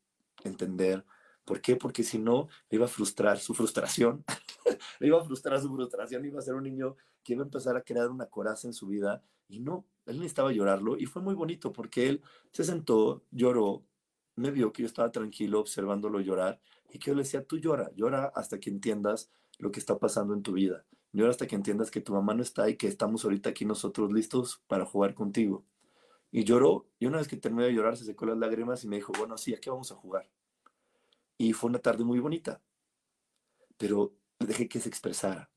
entender. 0.43 1.05
¿Por 1.45 1.61
qué? 1.61 1.77
Porque 1.77 2.03
si 2.03 2.19
no, 2.19 2.49
le 2.69 2.75
iba 2.75 2.87
a 2.87 2.89
frustrar 2.89 3.39
su 3.39 3.55
frustración, 3.55 4.25
le 4.99 5.07
iba 5.07 5.21
a 5.21 5.25
frustrar 5.25 5.61
su 5.61 5.73
frustración, 5.73 6.25
iba 6.25 6.41
a 6.41 6.43
ser 6.43 6.55
un 6.55 6.65
niño 6.65 6.97
que 7.23 7.35
iba 7.35 7.43
a 7.43 7.45
empezar 7.45 7.77
a 7.77 7.83
crear 7.83 8.11
una 8.11 8.27
coraza 8.27 8.67
en 8.67 8.73
su 8.73 8.89
vida 8.89 9.23
y 9.47 9.61
no, 9.61 9.87
él 10.07 10.17
necesitaba 10.17 10.51
llorarlo 10.51 10.99
y 10.99 11.07
fue 11.07 11.23
muy 11.23 11.37
bonito 11.37 11.73
porque 11.73 12.09
él 12.09 12.21
se 12.51 12.65
sentó, 12.65 13.23
lloró, 13.31 13.85
me 14.35 14.51
vio 14.51 14.73
que 14.73 14.83
yo 14.83 14.89
estaba 14.89 15.13
tranquilo 15.13 15.61
observándolo 15.61 16.19
llorar 16.19 16.61
y 16.91 16.99
que 16.99 17.13
yo 17.13 17.15
le 17.15 17.23
decía, 17.23 17.45
tú 17.45 17.59
llora, 17.59 17.93
llora 17.95 18.33
hasta 18.35 18.59
que 18.59 18.71
entiendas 18.71 19.31
lo 19.61 19.71
que 19.71 19.79
está 19.79 20.01
pasando 20.01 20.35
en 20.35 20.43
tu 20.43 20.55
vida. 20.55 20.85
Llora 21.13 21.31
hasta 21.31 21.47
que 21.47 21.55
entiendas 21.55 21.93
que 21.93 22.01
tu 22.01 22.13
mamá 22.13 22.35
no 22.35 22.43
está 22.43 22.69
y 22.69 22.77
que 22.77 22.89
estamos 22.89 23.23
ahorita 23.23 23.51
aquí 23.51 23.65
nosotros 23.65 24.13
listos 24.13 24.65
para 24.67 24.85
jugar 24.85 25.15
contigo. 25.15 25.65
Y 26.37 26.43
lloró, 26.43 26.89
y 26.99 27.07
una 27.07 27.19
vez 27.19 27.29
que 27.29 27.37
terminó 27.37 27.63
de 27.63 27.73
llorar 27.73 27.97
se 27.97 28.05
secó 28.05 28.27
las 28.27 28.37
lágrimas 28.37 28.83
y 28.83 28.89
me 28.89 28.97
dijo, 28.97 29.13
bueno, 29.17 29.39
sí, 29.39 29.55
aquí 29.55 29.71
vamos 29.71 29.93
a 29.93 29.95
jugar. 29.95 30.29
Y 31.39 31.53
fue 31.53 31.71
una 31.71 31.79
tarde 31.79 32.03
muy 32.03 32.19
bonita, 32.19 32.61
pero 33.77 34.17
dejé 34.41 34.69
que 34.69 34.81
se 34.81 34.89
expresara. 34.89 35.49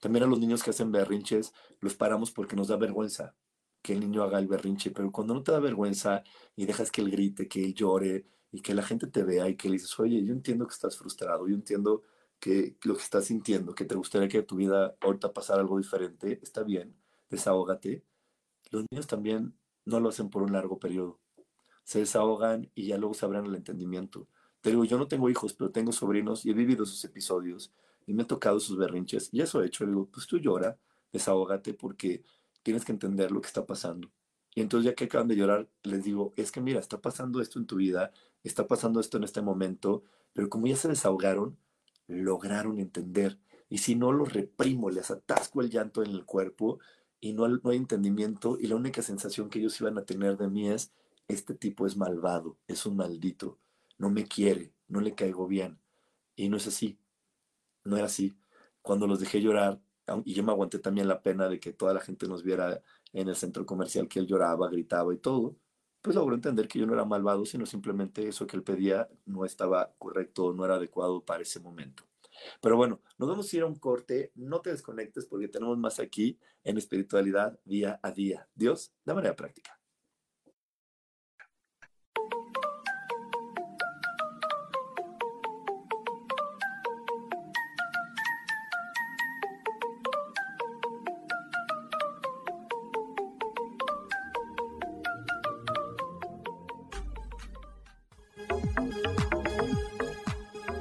También 0.00 0.22
a 0.24 0.26
los 0.26 0.38
niños 0.38 0.62
que 0.62 0.70
hacen 0.70 0.90
berrinches 0.90 1.52
los 1.80 1.94
paramos 1.96 2.30
porque 2.30 2.56
nos 2.56 2.68
da 2.68 2.78
vergüenza 2.78 3.36
que 3.82 3.92
el 3.92 4.00
niño 4.00 4.22
haga 4.22 4.38
el 4.38 4.46
berrinche, 4.46 4.90
pero 4.90 5.12
cuando 5.12 5.34
no 5.34 5.42
te 5.42 5.52
da 5.52 5.60
vergüenza 5.60 6.24
y 6.56 6.64
dejas 6.64 6.90
que 6.90 7.02
él 7.02 7.10
grite, 7.10 7.46
que 7.46 7.62
él 7.62 7.74
llore 7.74 8.24
y 8.52 8.62
que 8.62 8.72
la 8.72 8.82
gente 8.82 9.08
te 9.08 9.22
vea 9.22 9.50
y 9.50 9.56
que 9.56 9.68
le 9.68 9.74
dices, 9.74 10.00
oye, 10.00 10.24
yo 10.24 10.32
entiendo 10.32 10.66
que 10.66 10.72
estás 10.72 10.96
frustrado, 10.96 11.46
yo 11.46 11.54
entiendo 11.54 12.04
que 12.40 12.78
lo 12.84 12.94
que 12.96 13.02
estás 13.02 13.26
sintiendo, 13.26 13.74
que 13.74 13.84
te 13.84 13.96
gustaría 13.96 14.28
que 14.28 14.42
tu 14.44 14.56
vida 14.56 14.96
ahorita 15.02 15.34
pasara 15.34 15.60
algo 15.60 15.76
diferente, 15.76 16.40
está 16.42 16.62
bien, 16.62 16.96
desahógate. 17.28 18.02
Los 18.70 18.86
niños 18.90 19.06
también 19.06 19.54
no 19.84 20.00
lo 20.00 20.08
hacen 20.08 20.30
por 20.30 20.42
un 20.42 20.52
largo 20.52 20.78
periodo. 20.78 21.20
Se 21.84 22.00
desahogan 22.00 22.70
y 22.74 22.86
ya 22.86 22.98
luego 22.98 23.14
sabrán 23.14 23.46
el 23.46 23.54
entendimiento. 23.54 24.26
Te 24.60 24.70
digo, 24.70 24.84
yo 24.84 24.96
no 24.98 25.08
tengo 25.08 25.28
hijos, 25.28 25.52
pero 25.52 25.70
tengo 25.70 25.92
sobrinos 25.92 26.46
y 26.46 26.50
he 26.50 26.54
vivido 26.54 26.84
esos 26.84 27.04
episodios 27.04 27.72
y 28.06 28.14
me 28.14 28.22
he 28.22 28.26
tocado 28.26 28.60
sus 28.60 28.78
berrinches 28.78 29.28
y 29.32 29.40
eso 29.40 29.62
he 29.62 29.66
hecho. 29.66 29.84
Le 29.84 29.90
digo, 29.90 30.08
pues 30.10 30.26
tú 30.26 30.38
llora, 30.38 30.78
desahógate 31.12 31.74
porque 31.74 32.24
tienes 32.62 32.84
que 32.84 32.92
entender 32.92 33.30
lo 33.30 33.40
que 33.40 33.48
está 33.48 33.66
pasando. 33.66 34.10
Y 34.54 34.60
entonces 34.60 34.90
ya 34.90 34.94
que 34.94 35.04
acaban 35.04 35.28
de 35.28 35.36
llorar, 35.36 35.68
les 35.82 36.04
digo, 36.04 36.32
es 36.36 36.52
que 36.52 36.60
mira, 36.60 36.80
está 36.80 37.00
pasando 37.00 37.40
esto 37.40 37.58
en 37.58 37.66
tu 37.66 37.76
vida, 37.76 38.12
está 38.42 38.66
pasando 38.66 39.00
esto 39.00 39.16
en 39.18 39.24
este 39.24 39.42
momento, 39.42 40.04
pero 40.32 40.48
como 40.48 40.66
ya 40.66 40.76
se 40.76 40.88
desahogaron, 40.88 41.58
lograron 42.06 42.78
entender. 42.78 43.38
Y 43.68 43.78
si 43.78 43.96
no 43.96 44.12
los 44.12 44.32
reprimo, 44.32 44.90
les 44.90 45.10
atasco 45.10 45.60
el 45.60 45.70
llanto 45.70 46.02
en 46.02 46.10
el 46.10 46.24
cuerpo 46.24 46.78
y 47.24 47.32
no, 47.32 47.46
hay 47.46 47.76
entendimiento 47.78 48.58
y 48.60 48.66
la 48.66 48.76
única 48.76 49.00
sensación 49.00 49.48
que 49.48 49.58
ellos 49.58 49.80
iban 49.80 49.96
a 49.96 50.04
tener 50.04 50.36
de 50.36 50.46
mí 50.46 50.68
es, 50.68 50.92
este 51.26 51.54
tipo 51.54 51.86
es 51.86 51.96
malvado, 51.96 52.58
es 52.68 52.84
un 52.84 52.96
maldito, 52.96 53.58
no 53.96 54.10
me 54.10 54.26
quiere, 54.26 54.74
no 54.88 55.00
le 55.00 55.14
caigo 55.14 55.46
bien. 55.46 55.78
Y 56.36 56.50
no 56.50 56.58
es 56.58 56.66
así, 56.66 56.98
no 57.82 57.96
era 57.96 58.06
así. 58.06 58.36
Cuando 58.82 59.06
los 59.06 59.20
dejé 59.20 59.40
llorar, 59.40 59.80
y 60.26 60.34
yo 60.34 60.44
me 60.44 60.52
aguanté 60.52 60.78
también 60.78 61.08
la 61.08 61.22
pena 61.22 61.48
de 61.48 61.58
que 61.60 61.72
toda 61.72 61.94
la 61.94 62.00
gente 62.00 62.28
nos 62.28 62.42
viera 62.42 62.82
en 63.14 63.26
el 63.26 63.36
centro 63.36 63.64
comercial 63.64 64.06
que 64.06 64.18
él 64.18 64.26
lloraba, 64.26 64.68
gritaba 64.68 65.14
y 65.14 65.16
todo, 65.16 65.56
pues 66.02 66.16
logró 66.16 66.34
entender 66.34 66.68
que 66.68 66.78
yo 66.78 66.84
no 66.84 66.92
era 66.92 67.06
malvado, 67.06 67.46
sino 67.46 67.64
simplemente 67.64 68.28
eso 68.28 68.46
que 68.46 68.58
él 68.58 68.62
pedía 68.62 69.08
no 69.24 69.46
estaba 69.46 69.94
correcto, 69.96 70.52
no 70.52 70.66
era 70.66 70.74
adecuado 70.74 71.24
para 71.24 71.42
ese 71.42 71.58
momento. 71.58 72.04
Pero 72.60 72.76
bueno, 72.76 73.00
nos 73.18 73.28
vamos 73.28 73.52
a 73.52 73.56
ir 73.56 73.62
a 73.62 73.66
un 73.66 73.76
corte, 73.76 74.32
no 74.34 74.60
te 74.60 74.70
desconectes 74.70 75.26
porque 75.26 75.48
tenemos 75.48 75.78
más 75.78 76.00
aquí 76.00 76.38
en 76.62 76.78
espiritualidad 76.78 77.58
día 77.64 78.00
a 78.02 78.10
día. 78.10 78.48
Dios, 78.54 78.92
de 79.04 79.14
manera 79.14 79.36
práctica. 79.36 79.78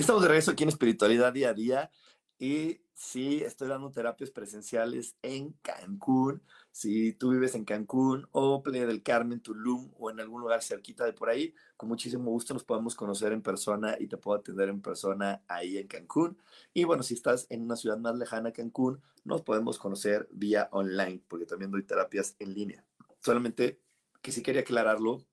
Estamos 0.00 0.22
de 0.22 0.28
regreso 0.28 0.52
aquí 0.52 0.62
en 0.62 0.70
Espiritualidad 0.70 1.30
Día 1.30 1.50
a 1.50 1.52
Día. 1.52 1.90
Y 2.38 2.80
sí, 2.94 3.42
estoy 3.42 3.68
dando 3.68 3.90
terapias 3.90 4.30
presenciales 4.30 5.14
en 5.20 5.52
Cancún. 5.60 6.42
Si 6.70 7.12
tú 7.12 7.32
vives 7.32 7.54
en 7.54 7.66
Cancún 7.66 8.26
o 8.32 8.62
Playa 8.62 8.86
del 8.86 9.02
Carmen, 9.02 9.42
Tulum 9.42 9.92
o 9.98 10.10
en 10.10 10.18
algún 10.18 10.40
lugar 10.40 10.62
cerquita 10.62 11.04
de 11.04 11.12
por 11.12 11.28
ahí, 11.28 11.54
con 11.76 11.90
muchísimo 11.90 12.30
gusto 12.30 12.54
nos 12.54 12.64
podemos 12.64 12.94
conocer 12.94 13.32
en 13.32 13.42
persona 13.42 13.94
y 14.00 14.06
te 14.06 14.16
puedo 14.16 14.38
atender 14.40 14.70
en 14.70 14.80
persona 14.80 15.42
ahí 15.48 15.76
en 15.76 15.86
Cancún. 15.86 16.38
Y 16.72 16.84
bueno, 16.84 17.02
si 17.02 17.12
estás 17.12 17.46
en 17.50 17.60
una 17.60 17.76
ciudad 17.76 17.98
más 17.98 18.16
lejana 18.16 18.52
Cancún, 18.52 19.02
nos 19.24 19.42
podemos 19.42 19.78
conocer 19.78 20.30
vía 20.32 20.70
online, 20.72 21.20
porque 21.28 21.44
también 21.44 21.70
doy 21.70 21.82
terapias 21.82 22.36
en 22.38 22.54
línea. 22.54 22.82
Solamente 23.22 23.82
que 24.22 24.32
sí 24.32 24.42
quería 24.42 24.62
aclararlo, 24.62 25.26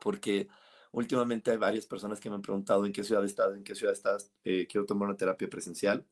porque 0.00 0.48
Últimamente 0.94 1.50
hay 1.50 1.56
varias 1.56 1.86
personas 1.86 2.20
que 2.20 2.30
me 2.30 2.36
han 2.36 2.42
preguntado 2.42 2.86
en 2.86 2.92
qué 2.92 3.02
ciudad 3.02 3.24
estás, 3.24 3.52
en 3.56 3.64
qué 3.64 3.74
ciudad 3.74 3.92
estás, 3.92 4.30
eh, 4.44 4.66
quiero 4.68 4.86
tomar 4.86 5.08
una 5.08 5.16
terapia 5.16 5.50
presencial. 5.50 6.06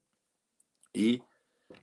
Y 0.93 1.23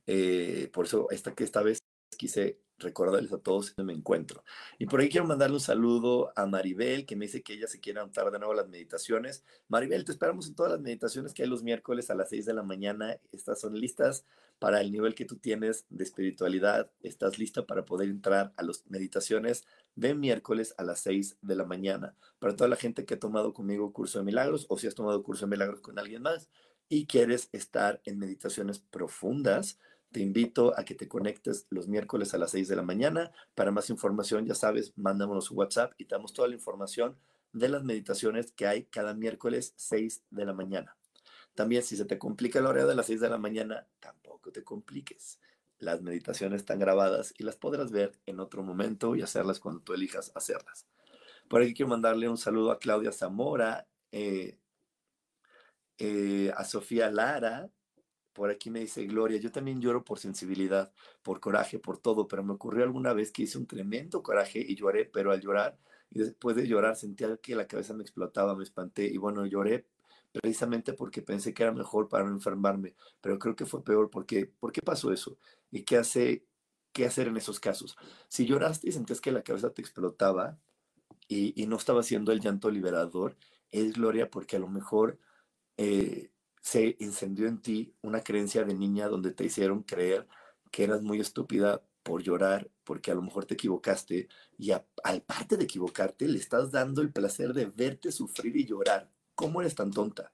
eh, 0.05 0.69
por 0.73 0.85
eso 0.85 1.09
esta, 1.09 1.33
que 1.33 1.45
esta 1.45 1.63
vez 1.63 1.79
quise 2.17 2.59
recordarles 2.77 3.31
a 3.31 3.37
todos 3.37 3.73
dónde 3.75 3.93
me 3.93 3.97
encuentro. 3.97 4.43
Y 4.77 4.85
por 4.85 4.99
ahí 4.99 5.09
quiero 5.09 5.25
mandarle 5.25 5.55
un 5.55 5.61
saludo 5.61 6.33
a 6.35 6.45
Maribel, 6.45 7.05
que 7.05 7.15
me 7.15 7.25
dice 7.25 7.41
que 7.41 7.53
ella 7.53 7.67
se 7.67 7.79
quiere 7.79 8.01
anotar 8.01 8.31
de 8.31 8.39
nuevo 8.39 8.53
las 8.53 8.67
meditaciones. 8.67 9.43
Maribel, 9.69 10.03
te 10.03 10.11
esperamos 10.11 10.47
en 10.47 10.55
todas 10.55 10.73
las 10.73 10.81
meditaciones 10.81 11.33
que 11.33 11.43
hay 11.43 11.49
los 11.49 11.63
miércoles 11.63 12.09
a 12.09 12.15
las 12.15 12.29
6 12.29 12.45
de 12.45 12.53
la 12.53 12.63
mañana. 12.63 13.17
Estas 13.31 13.61
son 13.61 13.79
listas 13.79 14.25
para 14.59 14.81
el 14.81 14.91
nivel 14.91 15.15
que 15.15 15.25
tú 15.25 15.37
tienes 15.37 15.85
de 15.89 16.03
espiritualidad. 16.03 16.91
Estás 17.01 17.39
lista 17.39 17.65
para 17.65 17.85
poder 17.85 18.09
entrar 18.09 18.53
a 18.57 18.63
las 18.63 18.85
meditaciones 18.87 19.65
de 19.95 20.15
miércoles 20.15 20.73
a 20.77 20.83
las 20.83 20.99
6 21.01 21.37
de 21.41 21.55
la 21.55 21.65
mañana. 21.65 22.15
Para 22.39 22.55
toda 22.55 22.69
la 22.69 22.75
gente 22.75 23.05
que 23.05 23.15
ha 23.15 23.19
tomado 23.19 23.53
conmigo 23.53 23.91
curso 23.93 24.19
de 24.19 24.25
milagros 24.25 24.65
o 24.69 24.77
si 24.77 24.87
has 24.87 24.95
tomado 24.95 25.21
curso 25.23 25.45
de 25.45 25.51
milagros 25.51 25.81
con 25.81 25.99
alguien 25.99 26.21
más 26.21 26.49
y 26.87 27.05
quieres 27.05 27.49
estar 27.51 28.01
en 28.05 28.17
meditaciones 28.19 28.79
profundas, 28.79 29.77
Te 30.11 30.21
invito 30.21 30.73
a 30.77 30.85
que 30.85 30.95
te 30.95 31.07
conectes 31.07 31.67
los 31.69 31.87
miércoles 31.87 32.33
a 32.33 32.39
las 32.39 32.51
6 32.51 32.67
de 32.67 32.75
la 32.75 32.81
mañana. 32.81 33.31
Para 33.53 33.71
más 33.71 33.91
información, 33.91 34.45
ya 34.45 34.55
sabes, 34.55 34.91
mándanos 34.97 35.51
un 35.51 35.59
WhatsApp 35.59 35.93
y 35.97 36.05
te 36.05 36.15
damos 36.15 36.33
toda 36.33 36.47
la 36.47 36.55
información 36.55 37.15
de 37.53 37.69
las 37.69 37.83
meditaciones 37.83 38.51
que 38.51 38.65
hay 38.65 38.85
cada 38.85 39.13
miércoles 39.13 39.73
6 39.77 40.23
de 40.31 40.45
la 40.45 40.53
mañana. 40.53 40.97
También 41.53 41.83
si 41.83 41.95
se 41.95 42.05
te 42.05 42.17
complica 42.17 42.59
la 42.59 42.69
hora 42.69 42.85
de 42.85 42.95
las 42.95 43.05
6 43.05 43.21
de 43.21 43.29
la 43.29 43.37
mañana, 43.37 43.87
tampoco 43.99 44.51
te 44.51 44.63
compliques. 44.63 45.39
Las 45.79 46.01
meditaciones 46.01 46.61
están 46.61 46.79
grabadas 46.79 47.33
y 47.37 47.43
las 47.43 47.55
podrás 47.55 47.91
ver 47.91 48.19
en 48.25 48.39
otro 48.39 48.63
momento 48.63 49.15
y 49.15 49.21
hacerlas 49.21 49.59
cuando 49.59 49.81
tú 49.81 49.93
elijas 49.93 50.31
hacerlas. 50.35 50.85
Por 51.47 51.61
aquí 51.61 51.73
quiero 51.73 51.89
mandarle 51.89 52.29
un 52.29 52.37
saludo 52.37 52.71
a 52.71 52.79
Claudia 52.79 53.11
Zamora, 53.11 53.87
eh, 54.11 54.57
eh, 55.97 56.51
a 56.55 56.63
Sofía 56.63 57.09
Lara, 57.09 57.69
por 58.33 58.49
aquí 58.49 58.69
me 58.69 58.79
dice 58.79 59.05
Gloria, 59.05 59.37
yo 59.37 59.51
también 59.51 59.81
lloro 59.81 60.05
por 60.05 60.19
sensibilidad, 60.19 60.93
por 61.23 61.39
coraje, 61.39 61.79
por 61.79 61.97
todo, 61.97 62.27
pero 62.27 62.43
me 62.43 62.53
ocurrió 62.53 62.83
alguna 62.83 63.11
vez 63.13 63.31
que 63.31 63.43
hice 63.43 63.57
un 63.57 63.67
tremendo 63.67 64.23
coraje 64.23 64.59
y 64.65 64.75
lloré, 64.75 65.05
pero 65.05 65.31
al 65.31 65.41
llorar 65.41 65.77
y 66.09 66.19
después 66.19 66.55
de 66.55 66.67
llorar 66.67 66.95
sentía 66.95 67.35
que 67.37 67.55
la 67.55 67.67
cabeza 67.67 67.93
me 67.93 68.03
explotaba, 68.03 68.55
me 68.55 68.63
espanté 68.63 69.05
y 69.05 69.17
bueno, 69.17 69.45
lloré 69.45 69.85
precisamente 70.31 70.93
porque 70.93 71.21
pensé 71.21 71.53
que 71.53 71.63
era 71.63 71.71
mejor 71.71 72.09
para 72.09 72.25
no 72.25 72.31
enfermarme, 72.31 72.95
pero 73.21 73.39
creo 73.39 73.55
que 73.55 73.65
fue 73.65 73.83
peor 73.83 74.09
porque 74.09 74.45
¿por 74.45 74.71
qué 74.71 74.81
pasó 74.81 75.11
eso? 75.11 75.37
¿Y 75.71 75.83
qué 75.83 75.97
hace 75.97 76.45
qué 76.93 77.05
hacer 77.05 77.27
en 77.27 77.37
esos 77.37 77.59
casos? 77.59 77.97
Si 78.27 78.45
lloraste 78.45 78.89
y 78.89 78.91
sentías 78.91 79.21
que 79.21 79.31
la 79.31 79.43
cabeza 79.43 79.73
te 79.73 79.81
explotaba 79.81 80.59
y, 81.27 81.65
no 81.67 81.77
estaba 81.77 82.01
haciendo 82.01 82.31
el 82.31 82.41
llanto 82.41 82.71
liberador, 82.71 83.37
es 83.71 83.93
gloria 83.93 84.29
porque 84.29 84.55
a 84.57 84.59
lo 84.59 84.67
mejor 84.67 85.19
eh, 85.77 86.31
se 86.61 86.97
incendió 86.99 87.47
en 87.47 87.61
ti 87.61 87.93
una 88.01 88.21
creencia 88.23 88.63
de 88.63 88.73
niña 88.73 89.07
donde 89.07 89.31
te 89.31 89.45
hicieron 89.45 89.83
creer 89.83 90.27
que 90.71 90.83
eras 90.83 91.01
muy 91.03 91.19
estúpida 91.19 91.83
por 92.03 92.23
llorar, 92.23 92.69
porque 92.83 93.11
a 93.11 93.15
lo 93.15 93.21
mejor 93.21 93.45
te 93.45 93.53
equivocaste, 93.53 94.29
y 94.57 94.71
al 94.71 95.21
parte 95.23 95.57
de 95.57 95.65
equivocarte, 95.65 96.27
le 96.27 96.39
estás 96.39 96.71
dando 96.71 97.01
el 97.01 97.11
placer 97.11 97.53
de 97.53 97.65
verte 97.65 98.11
sufrir 98.11 98.55
y 98.57 98.65
llorar. 98.65 99.09
¿Cómo 99.39 99.61
eres 99.61 99.73
tan 99.73 99.89
tonta? 99.89 100.33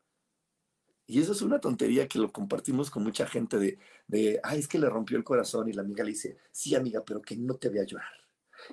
Y 1.06 1.22
eso 1.22 1.34
es 1.34 1.43
una 1.43 1.60
tontería 1.60 2.08
que 2.08 2.18
lo 2.18 2.32
compartimos 2.32 2.89
con 2.89 3.03
mucha 3.03 3.28
gente 3.28 3.60
de, 3.60 3.78
de, 4.08 4.39
ay, 4.41 4.58
es 4.58 4.68
que 4.68 4.80
le 4.80 4.89
rompió 4.89 5.16
el 5.16 5.24
corazón 5.24 5.70
y 5.70 5.74
la 5.74 5.84
amiga 5.84 6.03
le 6.03 6.10
dice, 6.10 6.39
sí, 6.51 6.74
amiga, 6.74 7.03
pero 7.06 7.22
que 7.22 7.38
no 7.38 7.53
te 7.53 7.70
vea 7.70 7.84
llorar, 7.84 8.10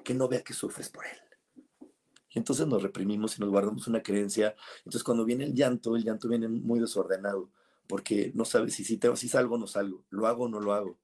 que 0.03 0.15
no 0.15 0.29
vea 0.29 0.43
que 0.43 0.55
sufres 0.55 0.89
por 0.89 1.05
él. 1.05 1.91
Y 2.31 2.39
entonces 2.39 2.67
nos 2.67 2.83
reprimimos 2.83 3.37
y 3.37 3.43
nos 3.43 3.51
guardamos 3.51 3.87
una 3.89 4.03
creencia. 4.03 4.57
Entonces 4.79 5.05
cuando 5.05 5.27
viene 5.27 5.45
el 5.45 5.53
llanto, 5.53 5.97
el 5.97 6.03
llanto 6.03 6.31
viene 6.31 6.49
muy 6.49 6.81
desordenado, 6.81 7.51
porque 7.87 8.33
no 8.35 8.47
sabes 8.47 8.73
si, 8.73 8.85
si, 8.85 8.97
te, 8.97 9.15
si 9.17 9.29
salgo 9.29 9.57
o 9.57 9.59
no 9.59 9.67
salgo, 9.67 10.07
lo 10.09 10.27
hago 10.27 10.45
o 10.45 10.49
no 10.49 10.61
lo 10.61 10.73
hago. 10.73 10.99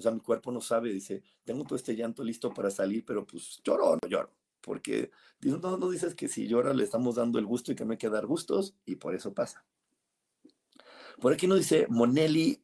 O 0.00 0.02
sea, 0.02 0.10
mi 0.10 0.18
cuerpo 0.18 0.50
no 0.50 0.60
sabe, 0.60 0.92
dice, 0.92 1.22
tengo 1.44 1.62
todo 1.62 1.76
este 1.76 1.94
llanto 1.94 2.24
listo 2.24 2.52
para 2.52 2.72
salir, 2.72 3.04
pero 3.04 3.24
pues 3.24 3.60
lloro 3.62 3.90
o 3.90 3.94
no 4.02 4.08
lloro. 4.08 4.32
Porque 4.64 5.10
no, 5.40 5.90
dices 5.90 6.14
que 6.14 6.28
si 6.28 6.46
llora 6.46 6.72
le 6.72 6.84
estamos 6.84 7.16
dando 7.16 7.38
el 7.38 7.46
gusto 7.46 7.72
y 7.72 7.74
que 7.74 7.84
no 7.84 7.92
hay 7.92 7.98
que 7.98 8.08
dar 8.08 8.26
gustos, 8.26 8.74
y 8.84 8.96
por 8.96 9.14
eso 9.14 9.34
pasa. 9.34 9.64
Por 11.20 11.32
aquí 11.32 11.46
nos 11.46 11.58
dice 11.58 11.86
Monelli, 11.88 12.62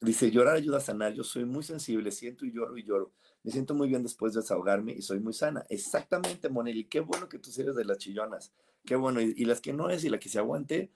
dice, 0.00 0.30
llorar 0.30 0.56
ayuda 0.56 0.78
a 0.78 0.80
sanar, 0.80 1.12
yo 1.12 1.24
soy 1.24 1.44
muy 1.44 1.62
sensible, 1.62 2.10
siento 2.10 2.44
y 2.44 2.52
lloro 2.52 2.76
y 2.76 2.84
lloro. 2.84 3.12
Me 3.42 3.52
siento 3.52 3.74
muy 3.74 3.88
bien 3.88 4.02
después 4.02 4.34
de 4.34 4.40
desahogarme 4.40 4.92
y 4.92 5.02
soy 5.02 5.20
muy 5.20 5.32
sana. 5.32 5.64
Exactamente, 5.68 6.48
Monelli, 6.48 6.84
qué 6.84 7.00
bueno 7.00 7.28
que 7.28 7.38
tú 7.38 7.50
eres 7.56 7.76
de 7.76 7.84
las 7.84 7.98
chillonas. 7.98 8.52
Qué 8.84 8.96
bueno, 8.96 9.20
y, 9.20 9.44
las 9.44 9.60
que 9.60 9.72
no 9.72 9.90
es 9.90 10.04
y 10.04 10.08
la 10.08 10.18
que 10.18 10.28
se 10.28 10.38
aguante 10.38 10.92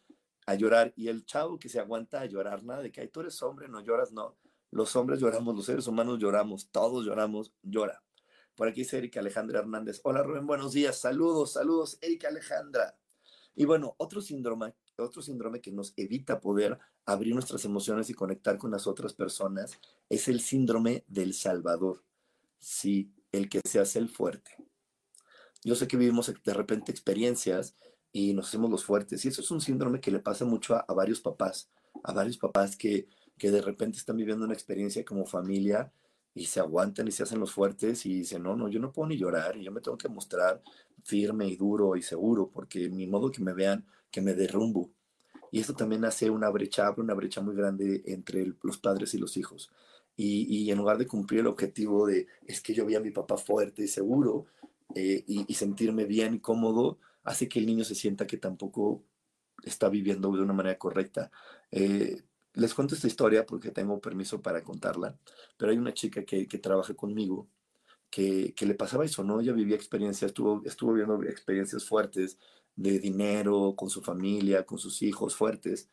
a 0.47 0.55
llorar. 0.55 0.93
Y 0.97 1.09
el 1.09 1.25
chavo 1.25 1.59
que 1.59 1.69
se 1.69 1.79
aguanta 1.79 2.21
a 2.21 2.27
llorar, 2.27 2.65
nada 2.65 2.83
de 2.83 2.91
que 2.91 3.07
tú 3.09 3.21
eres 3.21 3.41
hombre, 3.43 3.69
no 3.69 3.81
lloras, 3.81 4.13
no 4.13 4.37
los 4.71 4.95
hombres 4.97 5.21
lloramos, 5.21 5.55
los 5.55 5.67
seres 5.67 5.87
humanos 5.87 6.19
lloramos, 6.19 6.69
todos 6.71 7.05
lloramos, 7.05 7.53
llora. 7.63 8.03
Por 8.55 8.69
aquí 8.69 8.81
dice 8.81 8.99
Erika 8.99 9.21
Alejandra 9.21 9.61
Hernández. 9.61 10.01
Hola 10.05 10.23
Rubén, 10.23 10.47
buenos 10.47 10.73
días. 10.73 10.99
Saludos, 10.99 11.53
saludos, 11.55 11.99
Erika 12.01 12.29
Alejandra. 12.29 12.97
Y 13.55 13.65
bueno, 13.65 13.95
otro 13.99 14.21
síndrome, 14.21 14.75
otro 14.97 15.23
síndrome 15.23 15.61
que 15.61 15.73
nos 15.73 15.93
evita 15.97 16.41
poder 16.41 16.79
abrir 17.05 17.35
nuestras 17.35 17.65
emociones 17.65 18.11
y 18.11 18.15
conectar 18.15 18.59
con 18.59 18.71
las 18.71 18.87
otras 18.87 19.15
personas 19.15 19.79
es 20.09 20.29
el 20.29 20.41
síndrome 20.41 21.05
del 21.09 21.35
Salvador. 21.35 22.05
Sí, 22.59 23.13
el 23.33 23.49
que 23.49 23.61
se 23.65 23.81
hace 23.81 23.99
el 23.99 24.09
fuerte. 24.09 24.57
Yo 25.65 25.75
sé 25.75 25.89
que 25.89 25.97
vivimos 25.97 26.33
de 26.45 26.55
repente 26.55 26.93
experiencias 26.93 27.75
y 28.13 28.35
nos 28.35 28.49
hacemos 28.49 28.71
los 28.71 28.85
fuertes. 28.85 29.25
Y 29.25 29.29
eso 29.29 29.41
es 29.41 29.51
un 29.51 29.61
síndrome 29.61 30.01
que 30.01 30.11
le 30.11 30.21
pasa 30.21 30.45
mucho 30.45 30.77
a 30.77 30.95
varios 30.95 31.21
papás, 31.21 31.71
a 32.03 32.13
varios 32.13 32.39
papás 32.39 32.77
que 32.77 33.09
que 33.41 33.51
de 33.51 33.63
repente 33.63 33.97
están 33.97 34.19
viviendo 34.19 34.45
una 34.45 34.53
experiencia 34.53 35.03
como 35.05 35.25
familia 35.25 35.91
y 36.35 36.47
se 36.47 36.61
aguantan 36.61 37.09
y 37.09 37.13
se 37.13 37.23
hacen 37.23 37.41
los 37.41 37.53
fuertes 37.53 38.07
y 38.07 38.21
dicen, 38.21 38.43
no, 38.43 38.57
no, 38.57 38.69
yo 38.69 38.81
no 38.81 38.93
puedo 38.93 39.09
ni 39.09 39.17
llorar 39.17 39.57
y 39.57 39.65
yo 39.65 39.73
me 39.73 39.81
tengo 39.81 39.99
que 39.99 40.09
mostrar 40.09 40.63
firme 41.05 41.47
y 41.49 41.57
duro 41.57 41.97
y 41.97 42.03
seguro 42.03 42.51
porque 42.53 42.89
ni 42.89 43.07
modo 43.07 43.31
que 43.31 43.43
me 43.43 43.53
vean 43.53 43.85
que 44.11 44.21
me 44.21 44.35
derrumbo. 44.35 44.91
Y 45.51 45.61
esto 45.61 45.75
también 45.75 46.05
hace 46.05 46.31
una 46.31 46.49
brecha, 46.51 46.87
abre 46.87 47.03
una 47.03 47.15
brecha 47.15 47.41
muy 47.41 47.57
grande 47.57 48.03
entre 48.07 48.55
los 48.63 48.79
padres 48.79 49.15
y 49.15 49.19
los 49.19 49.37
hijos. 49.37 49.71
Y, 50.17 50.47
y, 50.49 50.71
en 50.71 50.79
lugar 50.79 50.99
de 50.99 51.07
cumplir 51.07 51.41
el 51.41 51.47
objetivo 51.47 52.07
de, 52.07 52.27
es 52.47 52.61
que 52.61 52.75
yo 52.75 52.85
vi 52.85 52.95
a 52.95 53.01
mi 53.01 53.11
papá 53.11 53.37
fuerte 53.37 53.83
y 53.83 53.89
seguro 53.89 54.47
eh, 54.95 55.25
y, 55.27 55.45
y, 55.51 55.55
sentirme 55.55 56.05
bien 56.05 56.35
y 56.35 56.41
cómodo, 56.41 56.99
hace 57.25 57.49
que 57.49 57.59
el 57.59 57.67
niño 57.67 57.85
se 57.85 57.95
sienta 57.95 58.27
que 58.27 58.37
tampoco 58.37 59.03
está 59.65 59.89
viviendo 59.89 60.31
de 60.33 60.43
una 60.43 60.53
manera 60.53 60.79
correcta. 60.79 61.31
Eh, 61.71 62.23
les 62.55 62.75
cuento 62.75 62.95
esta 62.95 63.07
historia 63.07 63.47
porque 63.47 63.71
tengo 63.71 64.01
permiso 64.01 64.41
para 64.43 64.63
contarla, 64.63 65.19
pero 65.57 65.73
hay 65.73 65.79
una 65.79 65.95
chica 65.95 66.25
que, 66.25 66.47
que 66.47 66.59
trabaja 66.59 66.95
conmigo 66.95 67.49
que, 68.11 68.55
que, 68.55 68.67
le 68.67 68.75
pasaba 68.75 69.05
eso, 69.05 69.25
¿no? 69.25 69.41
Ella 69.41 69.53
vivía 69.53 69.77
experiencias, 69.77 70.31
estuvo, 70.31 70.63
estuvo 70.65 70.93
viendo 70.95 71.23
experiencias 71.23 71.85
fuertes 71.85 72.39
de 72.77 72.99
dinero, 72.99 73.75
con 73.77 73.91
su 73.91 74.03
familia, 74.03 74.65
con 74.67 74.79
sus 74.79 75.03
hijos 75.03 75.37
fuertes. 75.37 75.89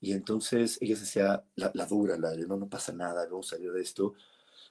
Y 0.00 0.12
entonces 0.12 0.78
ella 0.80 0.96
se 0.96 1.04
hacía 1.04 1.44
la, 1.56 1.70
la 1.74 1.86
dura, 1.86 2.18
la 2.18 2.30
de 2.30 2.46
no, 2.46 2.56
no 2.56 2.68
pasa 2.68 2.92
nada, 2.92 3.26
vamos 3.26 3.52
a 3.52 3.56
salir 3.56 3.72
de 3.72 3.82
esto. 3.82 4.14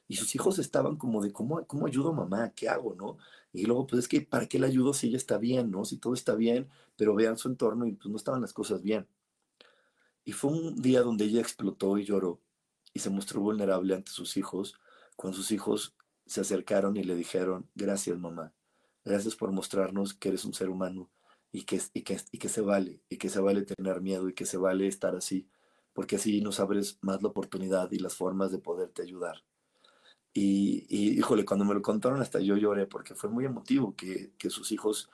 Y 0.07 0.15
sus 0.17 0.35
hijos 0.35 0.59
estaban 0.59 0.97
como 0.97 1.21
de, 1.23 1.31
¿cómo, 1.31 1.65
¿cómo 1.67 1.87
ayudo 1.87 2.13
mamá? 2.13 2.51
¿Qué 2.53 2.67
hago, 2.67 2.95
no? 2.95 3.17
Y 3.53 3.65
luego, 3.65 3.87
pues 3.87 4.01
es 4.01 4.07
que, 4.09 4.21
¿para 4.21 4.47
qué 4.47 4.59
le 4.59 4.67
ayudo 4.67 4.93
si 4.93 5.07
ella 5.07 5.17
está 5.17 5.37
bien, 5.37 5.71
no? 5.71 5.85
Si 5.85 5.97
todo 5.97 6.13
está 6.13 6.35
bien, 6.35 6.69
pero 6.97 7.15
vean 7.15 7.37
su 7.37 7.47
entorno 7.47 7.85
y 7.85 7.93
pues 7.93 8.09
no 8.09 8.17
estaban 8.17 8.41
las 8.41 8.53
cosas 8.53 8.81
bien. 8.81 9.07
Y 10.23 10.33
fue 10.33 10.51
un 10.51 10.81
día 10.81 11.01
donde 11.01 11.25
ella 11.25 11.41
explotó 11.41 11.97
y 11.97 12.05
lloró 12.05 12.39
y 12.93 12.99
se 12.99 13.09
mostró 13.09 13.41
vulnerable 13.41 13.95
ante 13.95 14.11
sus 14.11 14.37
hijos, 14.37 14.79
cuando 15.15 15.37
sus 15.37 15.51
hijos 15.51 15.95
se 16.25 16.41
acercaron 16.41 16.97
y 16.97 17.03
le 17.03 17.15
dijeron, 17.15 17.69
gracias 17.75 18.17
mamá, 18.17 18.53
gracias 19.03 19.35
por 19.35 19.51
mostrarnos 19.51 20.13
que 20.13 20.29
eres 20.29 20.45
un 20.45 20.53
ser 20.53 20.69
humano 20.69 21.09
y 21.51 21.63
que, 21.63 21.81
y 21.93 22.01
que, 22.03 22.19
y 22.31 22.37
que 22.37 22.49
se 22.49 22.61
vale, 22.61 23.01
y 23.09 23.17
que 23.17 23.29
se 23.29 23.39
vale 23.39 23.63
tener 23.63 24.01
miedo 24.01 24.29
y 24.29 24.33
que 24.33 24.45
se 24.45 24.57
vale 24.57 24.87
estar 24.87 25.15
así, 25.15 25.49
porque 25.93 26.15
así 26.15 26.41
nos 26.41 26.59
abres 26.59 26.97
más 27.01 27.21
la 27.21 27.29
oportunidad 27.29 27.91
y 27.91 27.99
las 27.99 28.15
formas 28.15 28.51
de 28.51 28.59
poderte 28.59 29.01
ayudar. 29.01 29.43
Y, 30.33 30.85
y 30.89 31.17
híjole, 31.17 31.43
cuando 31.43 31.65
me 31.65 31.73
lo 31.73 31.81
contaron 31.81 32.21
hasta 32.21 32.39
yo 32.39 32.55
lloré 32.55 32.87
porque 32.87 33.15
fue 33.15 33.29
muy 33.29 33.45
emotivo 33.45 33.95
que, 33.95 34.31
que 34.37 34.49
sus 34.49 34.71
hijos 34.71 35.09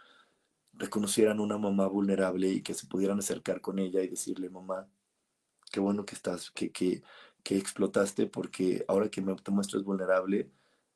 reconocieran 0.73 1.39
una 1.39 1.57
mamá 1.57 1.87
vulnerable 1.87 2.49
y 2.49 2.61
que 2.61 2.75
se 2.75 2.85
pudieran 2.85 3.17
acercar 3.19 3.61
con 3.61 3.79
ella 3.79 4.03
y 4.03 4.07
decirle, 4.07 4.49
mamá, 4.49 4.87
qué 5.71 5.79
bueno 5.79 6.05
que 6.05 6.15
estás, 6.15 6.51
que, 6.51 6.71
que, 6.71 7.03
que 7.43 7.57
explotaste 7.57 8.27
porque 8.27 8.85
ahora 8.87 9.09
que 9.09 9.21
te 9.21 9.51
muestras 9.51 9.83
vulnerable, 9.83 10.49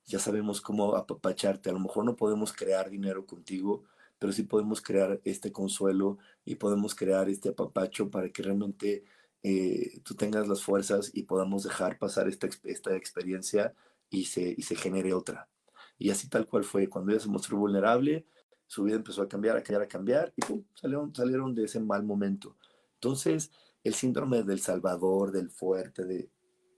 ya 0.06 0.20
sabemos 0.20 0.62
cómo 0.62 0.96
apapacharte. 0.96 1.70
A 1.70 1.74
lo 1.74 1.80
mejor 1.80 2.06
no 2.06 2.16
podemos 2.16 2.54
crear 2.54 2.90
dinero 2.90 3.26
contigo, 3.26 3.84
pero 4.20 4.34
sí 4.34 4.44
podemos 4.44 4.82
crear 4.82 5.22
este 5.24 5.52
consuelo 5.52 6.18
y 6.46 6.56
podemos 6.56 6.96
crear 6.96 7.30
este 7.30 7.50
apapacho 7.50 8.10
para 8.10 8.30
que 8.30 8.44
realmente 8.44 9.04
eh, 9.44 10.00
tú 10.04 10.16
tengas 10.16 10.48
las 10.48 10.62
fuerzas 10.62 11.12
y 11.14 11.24
podamos 11.24 11.64
dejar 11.64 11.98
pasar 11.98 12.28
esta, 12.28 12.48
esta 12.64 12.96
experiencia 12.96 13.74
y 14.10 14.26
se, 14.26 14.54
y 14.58 14.62
se 14.64 14.76
genere 14.76 15.14
otra. 15.14 15.50
Y 15.98 16.10
así 16.10 16.28
tal 16.28 16.48
cual 16.48 16.64
fue, 16.64 16.90
cuando 16.90 17.12
ella 17.12 17.22
se 17.22 17.30
mostró 17.30 17.58
vulnerable, 17.58 18.26
su 18.68 18.84
vida 18.84 18.96
empezó 18.96 19.22
a 19.22 19.28
cambiar, 19.28 19.58
a 19.58 19.64
cambiar, 19.64 19.82
a 19.84 19.88
cambiar 19.88 20.34
y 20.36 20.42
pum, 20.42 20.64
salieron, 20.76 21.14
salieron 21.16 21.56
de 21.56 21.66
ese 21.66 21.80
mal 21.80 22.04
momento. 22.04 22.58
Entonces, 22.96 23.52
el 23.84 23.94
síndrome 23.94 24.44
del 24.44 24.60
salvador, 24.60 25.32
del 25.32 25.50
fuerte, 25.50 26.06
de 26.06 26.30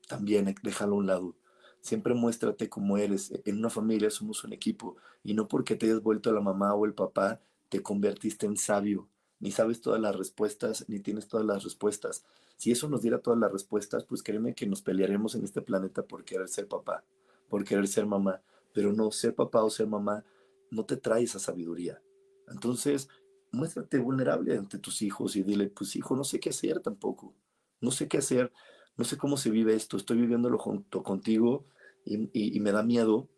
también 0.07 0.53
déjalo 0.63 0.95
a 0.95 0.97
un 0.97 1.07
lado. 1.07 1.35
Siempre 1.81 2.13
muéstrate 2.13 2.69
como 2.69 2.97
eres. 2.97 3.31
En 3.45 3.57
una 3.57 3.69
familia 3.69 4.09
somos 4.09 4.43
un 4.43 4.53
equipo 4.53 4.95
y 5.23 5.33
no 5.33 5.47
porque 5.47 5.75
te 5.75 5.85
hayas 5.87 6.01
vuelto 6.01 6.31
la 6.31 6.41
mamá 6.41 6.73
o 6.73 6.85
el 6.85 6.93
papá 6.93 7.41
te 7.69 7.81
convertiste 7.81 8.45
en 8.45 8.55
sabio, 8.55 9.09
ni 9.39 9.51
sabes 9.51 9.81
todas 9.81 9.99
las 9.99 10.15
respuestas, 10.15 10.85
ni 10.87 10.99
tienes 10.99 11.27
todas 11.27 11.45
las 11.45 11.63
respuestas. 11.63 12.23
Si 12.55 12.71
eso 12.71 12.87
nos 12.87 13.01
diera 13.01 13.19
todas 13.19 13.39
las 13.39 13.51
respuestas, 13.51 14.05
pues 14.05 14.21
créeme 14.21 14.53
que 14.53 14.67
nos 14.67 14.81
pelearemos 14.81 15.35
en 15.35 15.43
este 15.43 15.61
planeta 15.61 16.03
por 16.03 16.23
querer 16.23 16.47
ser 16.47 16.67
papá, 16.67 17.03
por 17.49 17.63
querer 17.65 17.87
ser 17.87 18.05
mamá. 18.05 18.41
Pero 18.73 18.93
no, 18.93 19.11
ser 19.11 19.35
papá 19.35 19.63
o 19.63 19.69
ser 19.69 19.87
mamá 19.87 20.23
no 20.71 20.85
te 20.85 20.97
trae 20.97 21.23
esa 21.23 21.39
sabiduría. 21.39 22.01
Entonces, 22.47 23.09
muéstrate 23.53 23.99
vulnerable 23.99 24.57
ante 24.57 24.79
tus 24.79 25.01
hijos 25.01 25.35
y 25.35 25.43
dile, 25.43 25.67
pues 25.67 25.95
hijo, 25.95 26.15
no 26.15 26.23
sé 26.23 26.39
qué 26.39 26.49
hacer 26.49 26.79
tampoco, 26.81 27.33
no 27.79 27.91
sé 27.91 28.07
qué 28.07 28.17
hacer, 28.17 28.51
no 28.97 29.05
sé 29.05 29.17
cómo 29.17 29.37
se 29.37 29.51
vive 29.51 29.75
esto, 29.75 29.95
estoy 29.95 30.17
viviéndolo 30.17 30.57
junto 30.57 31.03
contigo 31.03 31.65
y, 32.05 32.59
me 32.59 32.71
da 32.71 32.83
miedo 32.83 33.29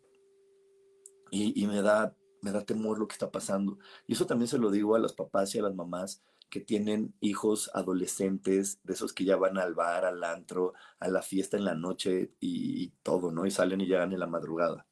y, 1.30 1.66
me, 1.66 1.82
da, 1.82 2.16
me 2.40 2.50
da 2.50 2.64
temor 2.64 2.98
lo 2.98 3.06
que 3.06 3.12
está 3.12 3.30
pasando. 3.30 3.78
Y 4.06 4.14
eso 4.14 4.26
también 4.26 4.48
se 4.48 4.58
lo 4.58 4.70
digo 4.70 4.96
a 4.96 4.98
los 4.98 5.12
papás 5.12 5.54
y 5.54 5.58
a 5.58 5.62
las 5.62 5.74
mamás 5.74 6.22
que 6.48 6.60
tienen 6.60 7.14
hijos 7.20 7.70
adolescentes, 7.74 8.80
de 8.84 8.94
esos 8.94 9.12
que 9.12 9.24
ya 9.24 9.36
van 9.36 9.58
al 9.58 9.74
bar, 9.74 10.04
al 10.04 10.22
antro, 10.24 10.74
a 10.98 11.08
la 11.08 11.22
fiesta 11.22 11.56
en 11.56 11.64
la 11.64 11.74
noche 11.74 12.32
y, 12.40 12.88
todo, 13.02 13.32
¿no? 13.32 13.46
Y 13.46 13.50
salen 13.50 13.80
y 13.80 13.86
llegan 13.86 14.12
en 14.12 14.20
la 14.20 14.26
madrugada. 14.26 14.86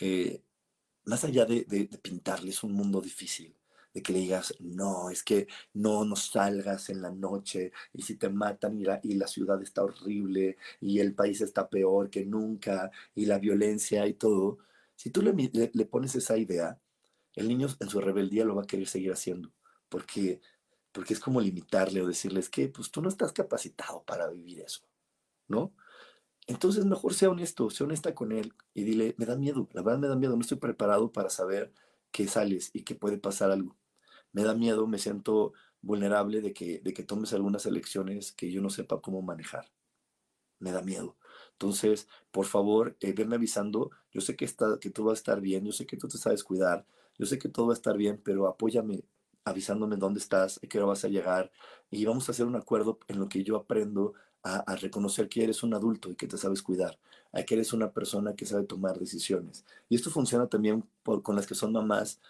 Eh, 0.00 0.42
más 1.04 1.24
allá 1.24 1.46
de, 1.46 1.64
de, 1.64 1.86
pintarles 1.98 2.62
un 2.62 2.72
mundo 2.72 3.00
difícil, 3.00 3.56
de 3.94 4.02
que 4.02 4.12
le 4.12 4.18
digas, 4.18 4.54
no, 4.58 5.08
es 5.08 5.22
que 5.22 5.46
no 5.72 6.04
nos 6.04 6.26
salgas 6.32 6.90
en 6.90 7.00
la 7.00 7.10
noche 7.12 7.72
y 7.92 8.02
si 8.02 8.16
te 8.16 8.28
matan 8.28 8.76
y 8.76 8.84
la, 8.84 9.00
y 9.04 9.14
la 9.14 9.28
ciudad 9.28 9.62
está 9.62 9.84
horrible 9.84 10.58
y 10.80 10.98
el 10.98 11.14
país 11.14 11.40
está 11.40 11.68
peor 11.70 12.10
que 12.10 12.26
nunca 12.26 12.90
y 13.14 13.26
la 13.26 13.38
violencia 13.38 14.06
y 14.08 14.14
todo, 14.14 14.58
si 14.96 15.10
tú 15.10 15.22
le, 15.22 15.32
le, 15.32 15.86
pones 15.86 16.14
esa 16.16 16.36
idea, 16.36 16.78
el 17.36 17.48
niño 17.48 17.68
en 17.78 17.88
su 17.88 18.00
rebeldía 18.00 18.44
lo 18.44 18.56
va 18.56 18.62
a 18.62 18.66
querer 18.66 18.88
seguir 18.88 19.12
haciendo, 19.12 19.52
porque, 19.88 20.40
porque 20.92 21.14
es 21.14 21.20
como 21.20 21.40
limitarle 21.40 22.02
o 22.02 22.08
decirles 22.08 22.48
que 22.50 22.68
pues 22.68 22.90
tú 22.90 23.00
no 23.00 23.08
estás 23.08 23.32
capacitado 23.32 24.02
para 24.04 24.28
vivir 24.28 24.60
eso, 24.60 24.82
¿no? 25.46 25.72
Entonces 26.48 26.84
mejor 26.84 27.14
sea 27.14 27.30
honesto, 27.30 27.70
sea 27.70 27.86
honesta 27.86 28.14
con 28.14 28.32
él 28.32 28.54
y 28.74 28.82
dile, 28.84 29.14
me 29.18 29.24
da 29.26 29.36
miedo, 29.36 29.68
la 29.72 29.82
verdad 29.82 30.00
me 30.00 30.08
da 30.08 30.16
miedo, 30.16 30.34
no 30.34 30.42
estoy 30.42 30.58
preparado 30.58 31.12
para 31.12 31.30
saber 31.30 31.72
que 32.10 32.28
sales 32.28 32.70
y 32.72 32.82
que 32.82 32.94
puede 32.94 33.18
pasar 33.18 33.50
algo 33.50 33.76
me 34.34 34.42
da 34.44 34.54
miedo, 34.54 34.86
me 34.86 34.98
siento 34.98 35.54
vulnerable 35.80 36.42
de 36.42 36.52
que, 36.52 36.80
de 36.80 36.92
que 36.92 37.02
tomes 37.02 37.32
algunas 37.32 37.64
elecciones 37.64 38.32
que 38.32 38.50
yo 38.50 38.60
no 38.60 38.68
sepa 38.68 39.00
cómo 39.00 39.22
manejar. 39.22 39.70
Me 40.58 40.72
da 40.72 40.82
miedo. 40.82 41.16
Entonces, 41.52 42.08
por 42.30 42.46
favor, 42.46 42.96
eh, 43.00 43.12
venme 43.12 43.36
avisando. 43.36 43.90
Yo 44.12 44.20
sé 44.20 44.36
que, 44.36 44.44
está, 44.44 44.78
que 44.80 44.90
tú 44.90 45.04
vas 45.04 45.18
a 45.18 45.20
estar 45.20 45.40
bien, 45.40 45.64
yo 45.64 45.72
sé 45.72 45.86
que 45.86 45.96
tú 45.96 46.08
te 46.08 46.18
sabes 46.18 46.44
cuidar, 46.44 46.86
yo 47.18 47.26
sé 47.26 47.38
que 47.38 47.48
todo 47.48 47.68
va 47.68 47.72
a 47.72 47.76
estar 47.76 47.96
bien, 47.96 48.20
pero 48.22 48.46
apóyame 48.46 49.04
avisándome 49.44 49.96
dónde 49.96 50.20
estás, 50.20 50.58
a 50.62 50.66
qué 50.66 50.78
hora 50.78 50.88
vas 50.88 51.04
a 51.04 51.08
llegar 51.08 51.52
y 51.90 52.04
vamos 52.04 52.28
a 52.28 52.32
hacer 52.32 52.46
un 52.46 52.56
acuerdo 52.56 52.98
en 53.08 53.18
lo 53.18 53.28
que 53.28 53.44
yo 53.44 53.56
aprendo 53.56 54.14
a, 54.42 54.76
reconocer 54.76 55.28
que 55.28 55.42
eres 55.42 55.62
un 55.62 55.72
adulto 55.72 56.10
y 56.10 56.16
que 56.16 56.26
te 56.26 56.36
sabes 56.36 56.62
cuidar, 56.62 56.98
a 57.32 57.42
que 57.44 57.54
eres 57.54 57.72
una 57.72 57.92
persona 57.92 58.34
que 58.34 58.44
sabe 58.44 58.64
tomar 58.64 58.98
decisiones. 58.98 59.64
Y 59.88 59.94
esto 59.96 60.10
funciona 60.10 60.48
también 60.48 60.84
con 61.02 61.34
las 61.34 61.46
que 61.46 61.54
son 61.54 61.72
mamás 61.72 62.20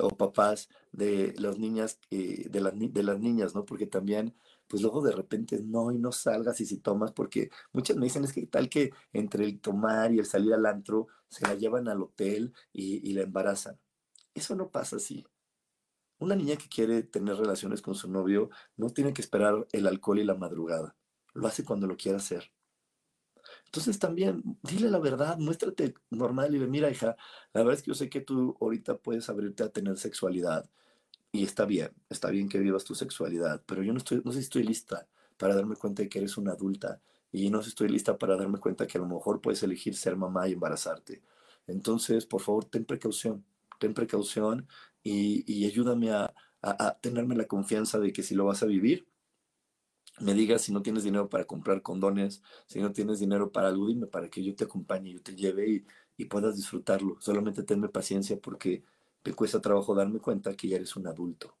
o 0.00 0.10
papás 0.10 0.68
de 0.92 1.34
las 1.38 1.58
niñas, 1.58 1.98
de, 2.10 2.60
las, 2.60 2.72
de 2.76 3.02
las 3.02 3.20
niñas, 3.20 3.54
¿no? 3.54 3.64
Porque 3.64 3.86
también, 3.86 4.34
pues 4.68 4.82
luego 4.82 5.02
de 5.02 5.12
repente, 5.12 5.60
no, 5.62 5.92
y 5.92 5.98
no 5.98 6.12
salgas 6.12 6.60
y 6.60 6.66
si 6.66 6.78
tomas, 6.78 7.12
porque 7.12 7.50
muchas 7.72 7.96
me 7.96 8.06
dicen, 8.06 8.24
es 8.24 8.32
que 8.32 8.46
tal 8.46 8.68
que 8.68 8.92
entre 9.12 9.44
el 9.44 9.60
tomar 9.60 10.12
y 10.12 10.18
el 10.18 10.26
salir 10.26 10.54
al 10.54 10.66
antro, 10.66 11.08
se 11.28 11.46
la 11.46 11.54
llevan 11.54 11.88
al 11.88 12.02
hotel 12.02 12.54
y, 12.72 13.08
y 13.08 13.14
la 13.14 13.22
embarazan. 13.22 13.78
Eso 14.34 14.54
no 14.56 14.70
pasa 14.70 14.96
así. 14.96 15.26
Una 16.18 16.36
niña 16.36 16.56
que 16.56 16.68
quiere 16.68 17.02
tener 17.02 17.36
relaciones 17.36 17.82
con 17.82 17.94
su 17.94 18.08
novio 18.10 18.50
no 18.76 18.90
tiene 18.90 19.12
que 19.12 19.22
esperar 19.22 19.66
el 19.72 19.86
alcohol 19.86 20.20
y 20.20 20.24
la 20.24 20.34
madrugada. 20.34 20.96
Lo 21.34 21.46
hace 21.46 21.64
cuando 21.64 21.86
lo 21.86 21.96
quiera 21.96 22.18
hacer. 22.18 22.52
Entonces 23.72 23.98
también, 23.98 24.42
dile 24.62 24.90
la 24.90 24.98
verdad, 24.98 25.38
muéstrate 25.38 25.94
normal 26.10 26.50
y 26.50 26.58
dile, 26.58 26.66
mira 26.66 26.90
hija, 26.90 27.16
la 27.54 27.62
verdad 27.62 27.72
es 27.72 27.82
que 27.82 27.88
yo 27.88 27.94
sé 27.94 28.10
que 28.10 28.20
tú 28.20 28.54
ahorita 28.60 28.98
puedes 28.98 29.30
abrirte 29.30 29.62
a 29.62 29.70
tener 29.70 29.96
sexualidad 29.96 30.68
y 31.32 31.42
está 31.44 31.64
bien, 31.64 31.90
está 32.10 32.28
bien 32.28 32.50
que 32.50 32.58
vivas 32.58 32.84
tu 32.84 32.94
sexualidad, 32.94 33.62
pero 33.64 33.82
yo 33.82 33.94
no, 33.94 33.98
estoy, 33.98 34.20
no 34.26 34.30
estoy 34.30 34.64
lista 34.64 35.08
para 35.38 35.54
darme 35.54 35.76
cuenta 35.76 36.02
de 36.02 36.10
que 36.10 36.18
eres 36.18 36.36
una 36.36 36.52
adulta 36.52 37.00
y 37.32 37.48
no 37.48 37.60
estoy 37.60 37.88
lista 37.88 38.18
para 38.18 38.36
darme 38.36 38.58
cuenta 38.58 38.86
que 38.86 38.98
a 38.98 39.00
lo 39.00 39.06
mejor 39.06 39.40
puedes 39.40 39.62
elegir 39.62 39.96
ser 39.96 40.16
mamá 40.16 40.46
y 40.50 40.52
embarazarte. 40.52 41.22
Entonces, 41.66 42.26
por 42.26 42.42
favor, 42.42 42.66
ten 42.66 42.84
precaución, 42.84 43.42
ten 43.80 43.94
precaución 43.94 44.68
y, 45.02 45.64
ayúdame 45.64 46.10
a 46.10 46.34
tenerme 47.00 47.36
la 47.36 47.46
confianza 47.46 47.98
de 47.98 48.12
que 48.12 48.22
si 48.22 48.34
lo 48.34 48.44
vas 48.44 48.62
a 48.62 48.66
vivir, 48.66 49.06
me 50.20 50.34
digas 50.34 50.62
si 50.62 50.72
no 50.72 50.82
tienes 50.82 51.04
dinero 51.04 51.28
para 51.28 51.44
comprar 51.46 51.82
condones, 51.82 52.42
si 52.66 52.80
no 52.80 52.92
tienes 52.92 53.18
dinero 53.20 53.50
para 53.52 53.68
algo, 53.68 53.86
para 54.10 54.28
que 54.28 54.44
yo 54.44 54.54
te 54.54 54.64
acompañe, 54.64 55.12
yo 55.12 55.22
te 55.22 55.34
lleve 55.34 55.68
y, 55.68 55.86
y 56.16 56.26
puedas 56.26 56.56
disfrutarlo. 56.56 57.16
Solamente 57.20 57.62
tenme 57.62 57.88
paciencia 57.88 58.38
porque 58.40 58.84
me 59.24 59.32
cuesta 59.34 59.60
trabajo 59.60 59.94
darme 59.94 60.20
cuenta 60.20 60.54
que 60.54 60.68
ya 60.68 60.76
eres 60.76 60.96
un 60.96 61.06
adulto 61.06 61.56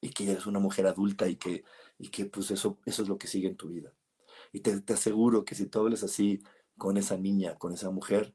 y 0.00 0.10
que 0.10 0.24
ya 0.24 0.32
eres 0.32 0.46
una 0.46 0.60
mujer 0.60 0.86
adulta 0.86 1.28
y 1.28 1.36
que, 1.36 1.64
y 1.98 2.08
que 2.10 2.26
pues 2.26 2.50
eso, 2.50 2.78
eso 2.86 3.02
es 3.02 3.08
lo 3.08 3.18
que 3.18 3.26
sigue 3.28 3.48
en 3.48 3.56
tu 3.56 3.68
vida. 3.68 3.92
Y 4.52 4.60
te, 4.60 4.80
te 4.82 4.94
aseguro 4.94 5.44
que 5.44 5.54
si 5.54 5.66
tú 5.66 5.80
hablas 5.80 6.02
así 6.02 6.42
con 6.78 6.96
esa 6.96 7.16
niña, 7.18 7.56
con 7.58 7.72
esa 7.72 7.90
mujer, 7.90 8.34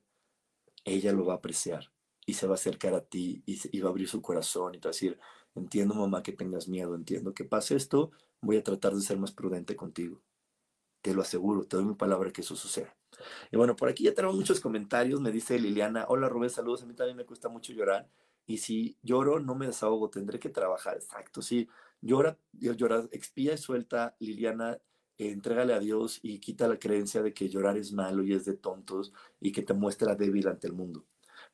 ella 0.84 1.12
lo 1.14 1.26
va 1.26 1.34
a 1.34 1.38
apreciar 1.38 1.92
y 2.26 2.34
se 2.34 2.48
va 2.48 2.54
a 2.54 2.56
acercar 2.56 2.94
a 2.94 3.06
ti 3.06 3.44
y, 3.46 3.60
y 3.78 3.82
va 3.82 3.90
a 3.90 3.92
abrir 3.92 4.08
su 4.10 4.22
corazón 4.22 4.76
y 4.76 4.80
te 4.80 4.88
va 4.88 4.92
a 4.92 4.94
decir, 4.94 5.20
entiendo 5.56 5.96
mamá 5.96 6.24
que 6.24 6.32
tengas 6.32 6.68
miedo, 6.68 6.96
entiendo 6.96 7.34
que 7.34 7.46
pase 7.46 7.76
esto, 7.76 8.12
voy 8.42 8.58
a 8.58 8.64
tratar 8.64 8.94
de 8.94 9.02
ser 9.02 9.18
más 9.18 9.32
prudente 9.32 9.76
contigo. 9.76 10.22
Te 11.02 11.14
lo 11.14 11.22
aseguro, 11.22 11.64
te 11.66 11.78
doy 11.78 11.86
mi 11.86 11.96
palabra 11.96 12.32
que 12.32 12.42
eso 12.42 12.56
suceda. 12.56 12.96
Y 13.52 13.58
bueno, 13.58 13.76
por 13.76 13.90
aquí 13.90 14.04
ya 14.04 14.14
tenemos 14.14 14.36
muchos 14.36 14.60
comentarios. 14.60 15.22
Me 15.22 15.32
dice 15.32 15.60
Liliana, 15.60 16.06
hola 16.08 16.30
Rubén, 16.30 16.50
saludos. 16.50 16.84
A 16.84 16.86
mí 16.86 16.94
también 16.94 17.18
me 17.18 17.26
cuesta 17.26 17.50
mucho 17.50 17.74
llorar. 17.74 18.10
Y 18.48 18.58
si 18.58 18.98
lloro, 19.02 19.40
no 19.40 19.56
me 19.56 19.68
desahogo, 19.68 20.10
tendré 20.10 20.40
que 20.40 20.50
trabajar. 20.50 20.96
Exacto, 20.96 21.42
sí. 21.42 21.68
Llora, 22.02 22.38
llora, 22.54 23.08
expía 23.12 23.54
y 23.54 23.58
suelta, 23.58 24.16
Liliana, 24.20 24.80
entrégale 25.18 25.74
a 25.74 25.80
Dios 25.80 26.20
y 26.22 26.40
quita 26.40 26.68
la 26.68 26.78
creencia 26.78 27.24
de 27.24 27.34
que 27.34 27.50
llorar 27.50 27.78
es 27.78 27.92
malo 27.94 28.24
y 28.24 28.34
es 28.34 28.46
de 28.46 28.54
tontos 28.54 29.14
y 29.40 29.52
que 29.52 29.64
te 29.64 29.74
muestra 29.74 30.16
débil 30.16 30.48
ante 30.48 30.68
el 30.68 30.74
mundo. 30.74 31.06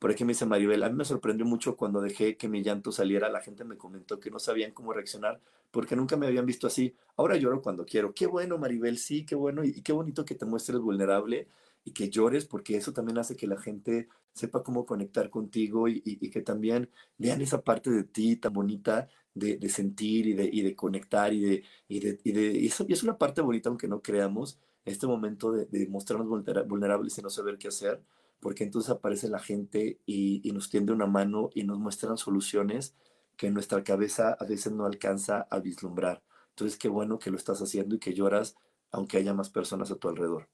Por 0.02 0.10
aquí 0.10 0.26
me 0.26 0.32
dice 0.32 0.48
Maribel, 0.48 0.82
a 0.82 0.90
mí 0.90 0.96
me 0.96 1.06
sorprendió 1.06 1.46
mucho 1.46 1.78
cuando 1.78 2.02
dejé 2.02 2.36
que 2.36 2.50
mi 2.50 2.64
llanto 2.64 2.92
saliera, 2.92 3.30
la 3.30 3.40
gente 3.40 3.64
me 3.64 3.78
comentó 3.78 4.20
que 4.20 4.32
no 4.32 4.40
sabían 4.40 4.72
cómo 4.72 4.94
reaccionar 4.94 5.40
porque 5.70 5.96
nunca 5.96 6.18
me 6.18 6.26
habían 6.26 6.48
visto 6.48 6.66
así. 6.66 6.96
Ahora 7.18 7.38
lloro 7.38 7.62
cuando 7.62 7.86
quiero. 7.86 8.12
Qué 8.12 8.26
bueno, 8.26 8.58
Maribel, 8.58 8.98
sí, 8.98 9.28
qué 9.28 9.36
bueno 9.36 9.64
y, 9.64 9.84
qué 9.84 9.94
bonito 9.94 10.26
que 10.26 10.34
te 10.34 10.44
muestres 10.48 10.80
vulnerable 10.80 11.50
y 11.86 11.92
que 11.92 12.10
llores 12.10 12.46
porque 12.46 12.76
eso 12.78 12.94
también 12.94 13.20
hace 13.20 13.36
que 13.36 13.46
la 13.46 13.62
gente 13.62 14.08
sepa 14.34 14.64
cómo 14.64 14.88
conectar 14.88 15.30
contigo 15.30 15.88
y, 15.88 16.02
que 16.32 16.42
también 16.42 16.90
vean 17.20 17.40
esa 17.42 17.62
parte 17.62 17.92
de 17.92 18.04
ti 18.04 18.38
tan 18.38 18.54
bonita 18.54 19.08
de, 19.36 19.70
sentir 19.70 20.26
y 20.26 20.34
de, 20.34 20.50
y 20.52 20.64
de 20.64 20.76
conectar 20.76 21.32
y 21.32 21.42
de, 21.42 21.64
y 21.88 22.00
de, 22.00 22.20
y 22.24 22.66
eso 22.66 22.86
y 22.88 22.94
es 22.94 23.04
una 23.04 23.20
parte 23.20 23.42
bonita 23.42 23.70
aunque 23.70 23.88
no 23.88 24.02
creamos 24.02 24.58
este 24.84 25.06
momento 25.06 25.52
de, 25.52 25.88
mostrarnos 25.90 26.28
vulnerables 26.68 27.20
y 27.20 27.22
no 27.22 27.30
saber 27.30 27.60
qué 27.60 27.68
hacer 27.68 28.02
porque 28.42 28.64
entonces 28.64 28.90
aparece 28.90 29.30
la 29.30 29.40
gente 29.40 30.02
y, 30.06 30.52
nos 30.52 30.70
tiende 30.70 30.92
una 30.92 31.06
mano 31.06 31.50
y 31.54 31.64
nos 31.64 31.80
muestran 31.80 32.18
soluciones 32.18 32.96
que 33.38 33.52
nuestra 33.52 33.84
cabeza 33.84 34.36
a 34.38 34.46
veces 34.46 34.74
no 34.74 34.86
alcanza 34.86 35.48
a 35.50 35.60
vislumbrar. 35.60 36.24
Entonces, 36.50 36.78
qué 36.78 36.90
bueno 36.90 37.20
que 37.20 37.32
lo 37.32 37.38
estás 37.38 37.62
haciendo 37.62 37.96
y 37.96 38.00
que 38.00 38.14
lloras 38.14 38.56
aunque 38.92 39.18
haya 39.18 39.34
más 39.34 39.50
personas 39.50 39.90
a 39.92 39.96
tu 39.96 40.10
alrededor. 40.10 40.50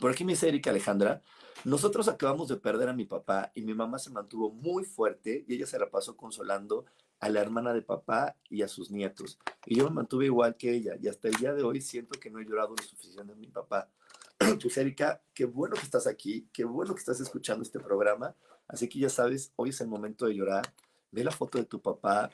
Por 0.00 0.10
aquí 0.10 0.24
me 0.24 0.32
dice 0.32 0.48
Erika 0.48 0.70
Alejandra, 0.70 1.22
nosotros 1.64 2.08
acabamos 2.08 2.48
de 2.48 2.56
perder 2.56 2.88
a 2.88 2.94
mi 2.94 3.04
papá 3.04 3.50
y 3.54 3.62
mi 3.62 3.74
mamá 3.74 3.98
se 3.98 4.10
mantuvo 4.10 4.50
muy 4.52 4.84
fuerte 4.84 5.44
y 5.46 5.54
ella 5.54 5.66
se 5.66 5.78
la 5.78 5.90
pasó 5.90 6.16
consolando 6.16 6.86
a 7.18 7.28
la 7.28 7.40
hermana 7.40 7.72
de 7.72 7.82
papá 7.82 8.36
y 8.48 8.62
a 8.62 8.68
sus 8.68 8.90
nietos. 8.90 9.38
Y 9.64 9.76
yo 9.76 9.84
me 9.84 9.90
mantuve 9.90 10.26
igual 10.26 10.56
que 10.56 10.72
ella 10.72 10.96
y 11.00 11.08
hasta 11.08 11.28
el 11.28 11.34
día 11.34 11.52
de 11.52 11.62
hoy 11.62 11.80
siento 11.80 12.18
que 12.20 12.30
no 12.30 12.40
he 12.40 12.44
llorado 12.44 12.74
lo 12.76 12.82
suficiente 12.82 13.32
a 13.32 13.36
mi 13.36 13.48
papá. 13.48 13.90
Pues 14.60 14.76
Erika, 14.76 15.20
qué 15.34 15.44
bueno 15.44 15.74
que 15.74 15.82
estás 15.82 16.06
aquí, 16.06 16.48
qué 16.52 16.64
bueno 16.64 16.94
que 16.94 17.00
estás 17.00 17.20
escuchando 17.20 17.62
este 17.62 17.80
programa. 17.80 18.34
Así 18.68 18.88
que 18.88 18.98
ya 18.98 19.08
sabes, 19.08 19.52
hoy 19.56 19.70
es 19.70 19.80
el 19.80 19.88
momento 19.88 20.26
de 20.26 20.34
llorar. 20.34 20.72
Ve 21.10 21.24
la 21.24 21.30
foto 21.30 21.58
de 21.58 21.64
tu 21.64 21.80
papá, 21.80 22.30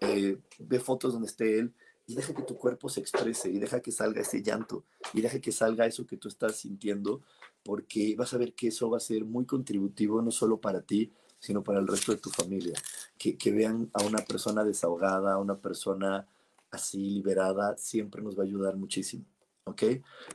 eh, 0.00 0.38
ve 0.58 0.80
fotos 0.80 1.12
donde 1.12 1.28
esté 1.28 1.58
él 1.58 1.74
y 2.06 2.14
deja 2.14 2.34
que 2.34 2.42
tu 2.42 2.56
cuerpo 2.56 2.88
se 2.88 3.00
exprese 3.00 3.50
y 3.50 3.58
deja 3.58 3.80
que 3.80 3.92
salga 3.92 4.20
ese 4.20 4.42
llanto 4.42 4.84
y 5.12 5.20
deja 5.20 5.40
que 5.40 5.52
salga 5.52 5.86
eso 5.86 6.06
que 6.06 6.16
tú 6.16 6.28
estás 6.28 6.56
sintiendo 6.56 7.22
porque 7.62 8.14
vas 8.16 8.34
a 8.34 8.38
ver 8.38 8.54
que 8.54 8.68
eso 8.68 8.90
va 8.90 8.98
a 8.98 9.00
ser 9.00 9.24
muy 9.24 9.46
contributivo 9.46 10.20
no 10.20 10.30
solo 10.30 10.60
para 10.60 10.82
ti, 10.82 11.12
sino 11.38 11.62
para 11.62 11.78
el 11.78 11.86
resto 11.86 12.12
de 12.12 12.18
tu 12.18 12.30
familia. 12.30 12.74
Que, 13.16 13.38
que 13.38 13.52
vean 13.52 13.90
a 13.94 14.04
una 14.04 14.18
persona 14.18 14.64
desahogada, 14.64 15.34
a 15.34 15.38
una 15.38 15.56
persona 15.56 16.26
así 16.70 16.98
liberada, 16.98 17.76
siempre 17.76 18.22
nos 18.22 18.36
va 18.36 18.42
a 18.42 18.46
ayudar 18.46 18.76
muchísimo. 18.76 19.24
¿Ok? 19.64 19.82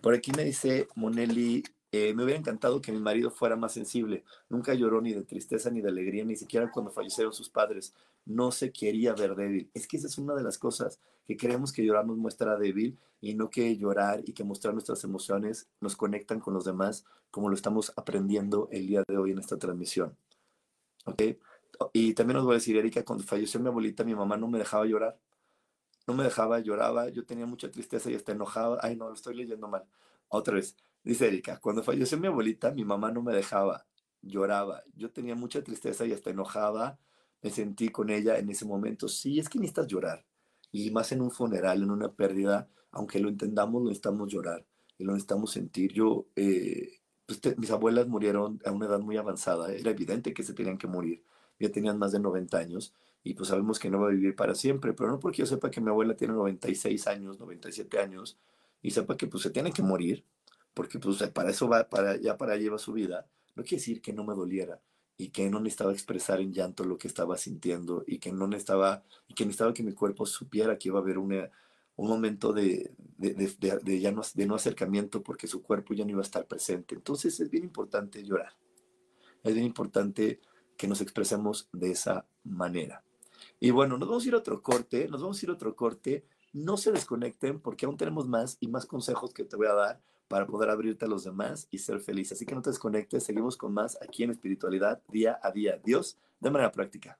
Por 0.01 0.13
aquí 0.13 0.31
me 0.35 0.43
dice 0.43 0.87
Monelli, 0.95 1.63
eh, 1.91 2.13
me 2.13 2.23
hubiera 2.23 2.39
encantado 2.39 2.81
que 2.81 2.91
mi 2.91 2.99
marido 2.99 3.31
fuera 3.31 3.55
más 3.55 3.73
sensible. 3.73 4.23
Nunca 4.49 4.73
lloró 4.73 5.01
ni 5.01 5.13
de 5.13 5.23
tristeza 5.23 5.69
ni 5.69 5.81
de 5.81 5.89
alegría, 5.89 6.23
ni 6.23 6.35
siquiera 6.35 6.71
cuando 6.71 6.91
fallecieron 6.91 7.33
sus 7.33 7.49
padres. 7.49 7.93
No 8.25 8.51
se 8.51 8.71
quería 8.71 9.13
ver 9.13 9.35
débil. 9.35 9.69
Es 9.73 9.87
que 9.87 9.97
esa 9.97 10.07
es 10.07 10.17
una 10.17 10.35
de 10.35 10.43
las 10.43 10.57
cosas 10.57 10.99
que 11.27 11.37
creemos 11.37 11.71
que 11.71 11.83
llorar 11.83 12.05
nos 12.05 12.17
muestra 12.17 12.57
débil 12.57 12.97
y 13.21 13.35
no 13.35 13.49
que 13.49 13.75
llorar 13.77 14.21
y 14.25 14.33
que 14.33 14.43
mostrar 14.43 14.73
nuestras 14.73 15.03
emociones 15.03 15.67
nos 15.81 15.95
conectan 15.95 16.39
con 16.39 16.53
los 16.53 16.65
demás, 16.65 17.05
como 17.31 17.49
lo 17.49 17.55
estamos 17.55 17.93
aprendiendo 17.95 18.67
el 18.71 18.87
día 18.87 19.03
de 19.07 19.17
hoy 19.17 19.31
en 19.31 19.39
esta 19.39 19.57
transmisión. 19.57 20.15
¿Ok? 21.05 21.21
Y 21.93 22.13
también 22.13 22.37
os 22.37 22.45
voy 22.45 22.53
a 22.53 22.55
decir, 22.55 22.77
Erika, 22.77 23.03
cuando 23.03 23.23
falleció 23.23 23.59
mi 23.59 23.67
abuelita, 23.67 24.03
mi 24.03 24.15
mamá 24.15 24.37
no 24.37 24.47
me 24.47 24.59
dejaba 24.59 24.85
llorar 24.85 25.17
no 26.09 26.15
me 26.15 26.23
dejaba, 26.23 26.59
lloraba, 26.59 27.09
yo 27.09 27.23
tenía 27.25 27.45
mucha 27.45 27.69
tristeza 27.69 28.09
y 28.09 28.15
hasta 28.15 28.31
enojaba, 28.31 28.79
ay 28.81 28.95
no, 28.95 29.07
lo 29.07 29.13
estoy 29.13 29.35
leyendo 29.35 29.67
mal, 29.67 29.83
Otra 30.29 30.55
vez, 30.55 30.75
dice 31.03 31.27
Erika, 31.27 31.59
cuando 31.59 31.83
falleció 31.83 32.17
mi 32.17 32.27
abuelita, 32.27 32.71
mi 32.71 32.83
mamá 32.83 33.11
no 33.11 33.21
me 33.21 33.33
dejaba, 33.33 33.85
lloraba. 34.21 34.83
Yo 34.95 35.11
tenía 35.11 35.35
mucha 35.35 35.63
tristeza 35.63 36.05
y 36.05 36.13
hasta 36.13 36.31
enojada 36.31 36.99
me 37.41 37.51
sentí 37.51 37.89
con 37.89 38.09
ella 38.09 38.37
en 38.37 38.49
ese 38.49 38.65
momento. 38.65 39.07
Sí, 39.07 39.39
es 39.39 39.49
que 39.49 39.59
necesitas 39.59 39.87
llorar. 39.87 40.25
Y 40.71 40.91
más 40.91 41.11
en 41.11 41.21
un 41.21 41.31
funeral, 41.31 41.83
en 41.83 41.91
una 41.91 42.11
pérdida, 42.11 42.69
aunque 42.91 43.19
lo 43.19 43.29
entendamos, 43.29 43.81
lo 43.81 43.89
necesitamos 43.89 44.31
llorar 44.31 44.65
y 44.97 45.03
lo 45.03 45.13
necesitamos 45.13 45.51
sentir. 45.51 45.93
Yo, 45.93 46.27
eh, 46.35 46.99
pues 47.25 47.39
mis 47.57 47.71
abuelas 47.71 48.07
murieron 48.07 48.59
a 48.65 48.71
una 48.71 48.87
edad 48.87 48.99
muy 48.99 49.17
avanzada. 49.17 49.71
Era 49.71 49.91
evidente 49.91 50.33
que 50.33 50.43
se 50.43 50.53
tenían 50.53 50.77
que 50.77 50.87
morir. 50.87 51.23
Ya 51.59 51.69
tenían 51.71 51.97
más 51.97 52.11
de 52.11 52.19
90 52.19 52.57
años 52.57 52.93
y 53.23 53.33
pues 53.33 53.49
sabemos 53.49 53.79
que 53.79 53.89
no 53.89 53.99
va 53.99 54.07
a 54.07 54.11
vivir 54.11 54.35
para 54.35 54.55
siempre, 54.55 54.93
pero 54.93 55.09
no 55.09 55.19
porque 55.19 55.39
yo 55.39 55.45
sepa 55.45 55.69
que 55.69 55.81
mi 55.81 55.89
abuela 55.89 56.15
tiene 56.15 56.33
96 56.33 57.07
años, 57.07 57.39
97 57.39 57.99
años 57.99 58.37
y 58.81 58.91
sepa 58.91 59.17
que 59.17 59.27
pues 59.27 59.43
se 59.43 59.49
tiene 59.49 59.71
que 59.71 59.83
morir, 59.83 60.25
porque 60.73 60.99
pues 60.99 61.21
para 61.29 61.49
eso 61.49 61.67
va, 61.67 61.89
para, 61.89 62.15
ya 62.17 62.37
para 62.37 62.55
lleva 62.55 62.77
su 62.77 62.93
vida, 62.93 63.27
no 63.55 63.63
quiere 63.63 63.77
decir 63.77 64.01
que 64.01 64.13
no 64.13 64.23
me 64.23 64.33
doliera 64.33 64.81
y 65.17 65.29
que 65.29 65.49
no 65.49 65.59
necesitaba 65.59 65.91
expresar 65.91 66.39
en 66.39 66.53
llanto 66.53 66.85
lo 66.85 66.97
que 66.97 67.09
estaba 67.09 67.37
sintiendo 67.37 68.05
y 68.07 68.19
que 68.19 68.31
no 68.31 68.47
necesitaba, 68.47 69.03
y 69.27 69.33
que 69.33 69.43
necesitaba 69.43 69.73
que 69.73 69.83
mi 69.83 69.91
cuerpo 69.93 70.25
supiera 70.25 70.77
que 70.77 70.87
iba 70.87 70.99
a 70.99 71.01
haber 71.01 71.17
una, 71.17 71.51
un 71.97 72.07
momento 72.07 72.53
de, 72.53 72.93
de, 73.17 73.33
de, 73.33 73.79
de, 73.83 73.99
ya 73.99 74.13
no, 74.13 74.21
de 74.33 74.45
no 74.45 74.55
acercamiento 74.55 75.21
porque 75.21 75.47
su 75.47 75.61
cuerpo 75.61 75.93
ya 75.93 76.05
no 76.05 76.11
iba 76.11 76.21
a 76.21 76.23
estar 76.23 76.47
presente. 76.47 76.95
Entonces 76.95 77.37
es 77.41 77.49
bien 77.49 77.65
importante 77.65 78.23
llorar. 78.23 78.53
Es 79.43 79.53
bien 79.53 79.65
importante 79.65 80.39
que 80.79 80.87
nos 80.87 81.01
expresemos 81.01 81.67
de 81.73 81.91
esa 81.91 82.25
manera. 82.45 83.03
Y 83.59 83.71
bueno, 83.71 83.97
nos 83.97 84.07
vamos 84.07 84.23
a 84.23 84.27
ir 84.29 84.33
a 84.33 84.37
otro 84.37 84.63
corte, 84.63 85.09
nos 85.09 85.21
vamos 85.21 85.37
a 85.37 85.45
ir 85.45 85.49
a 85.49 85.53
otro 85.53 85.75
corte. 85.75 86.23
No 86.53 86.77
se 86.77 86.93
desconecten 86.93 87.59
porque 87.59 87.85
aún 87.85 87.97
tenemos 87.97 88.29
más 88.29 88.55
y 88.61 88.69
más 88.69 88.85
consejos 88.85 89.33
que 89.33 89.43
te 89.43 89.57
voy 89.57 89.67
a 89.67 89.73
dar 89.73 90.01
para 90.29 90.47
poder 90.47 90.69
abrirte 90.69 91.03
a 91.03 91.09
los 91.09 91.25
demás 91.25 91.67
y 91.69 91.79
ser 91.79 91.99
feliz. 91.99 92.31
Así 92.31 92.45
que 92.45 92.55
no 92.55 92.61
te 92.61 92.69
desconectes, 92.69 93.25
seguimos 93.25 93.57
con 93.57 93.73
más 93.73 93.97
aquí 94.01 94.23
en 94.23 94.31
espiritualidad 94.31 95.01
día 95.09 95.37
a 95.43 95.51
día. 95.51 95.81
Dios, 95.83 96.17
de 96.39 96.49
manera 96.49 96.71
práctica. 96.71 97.19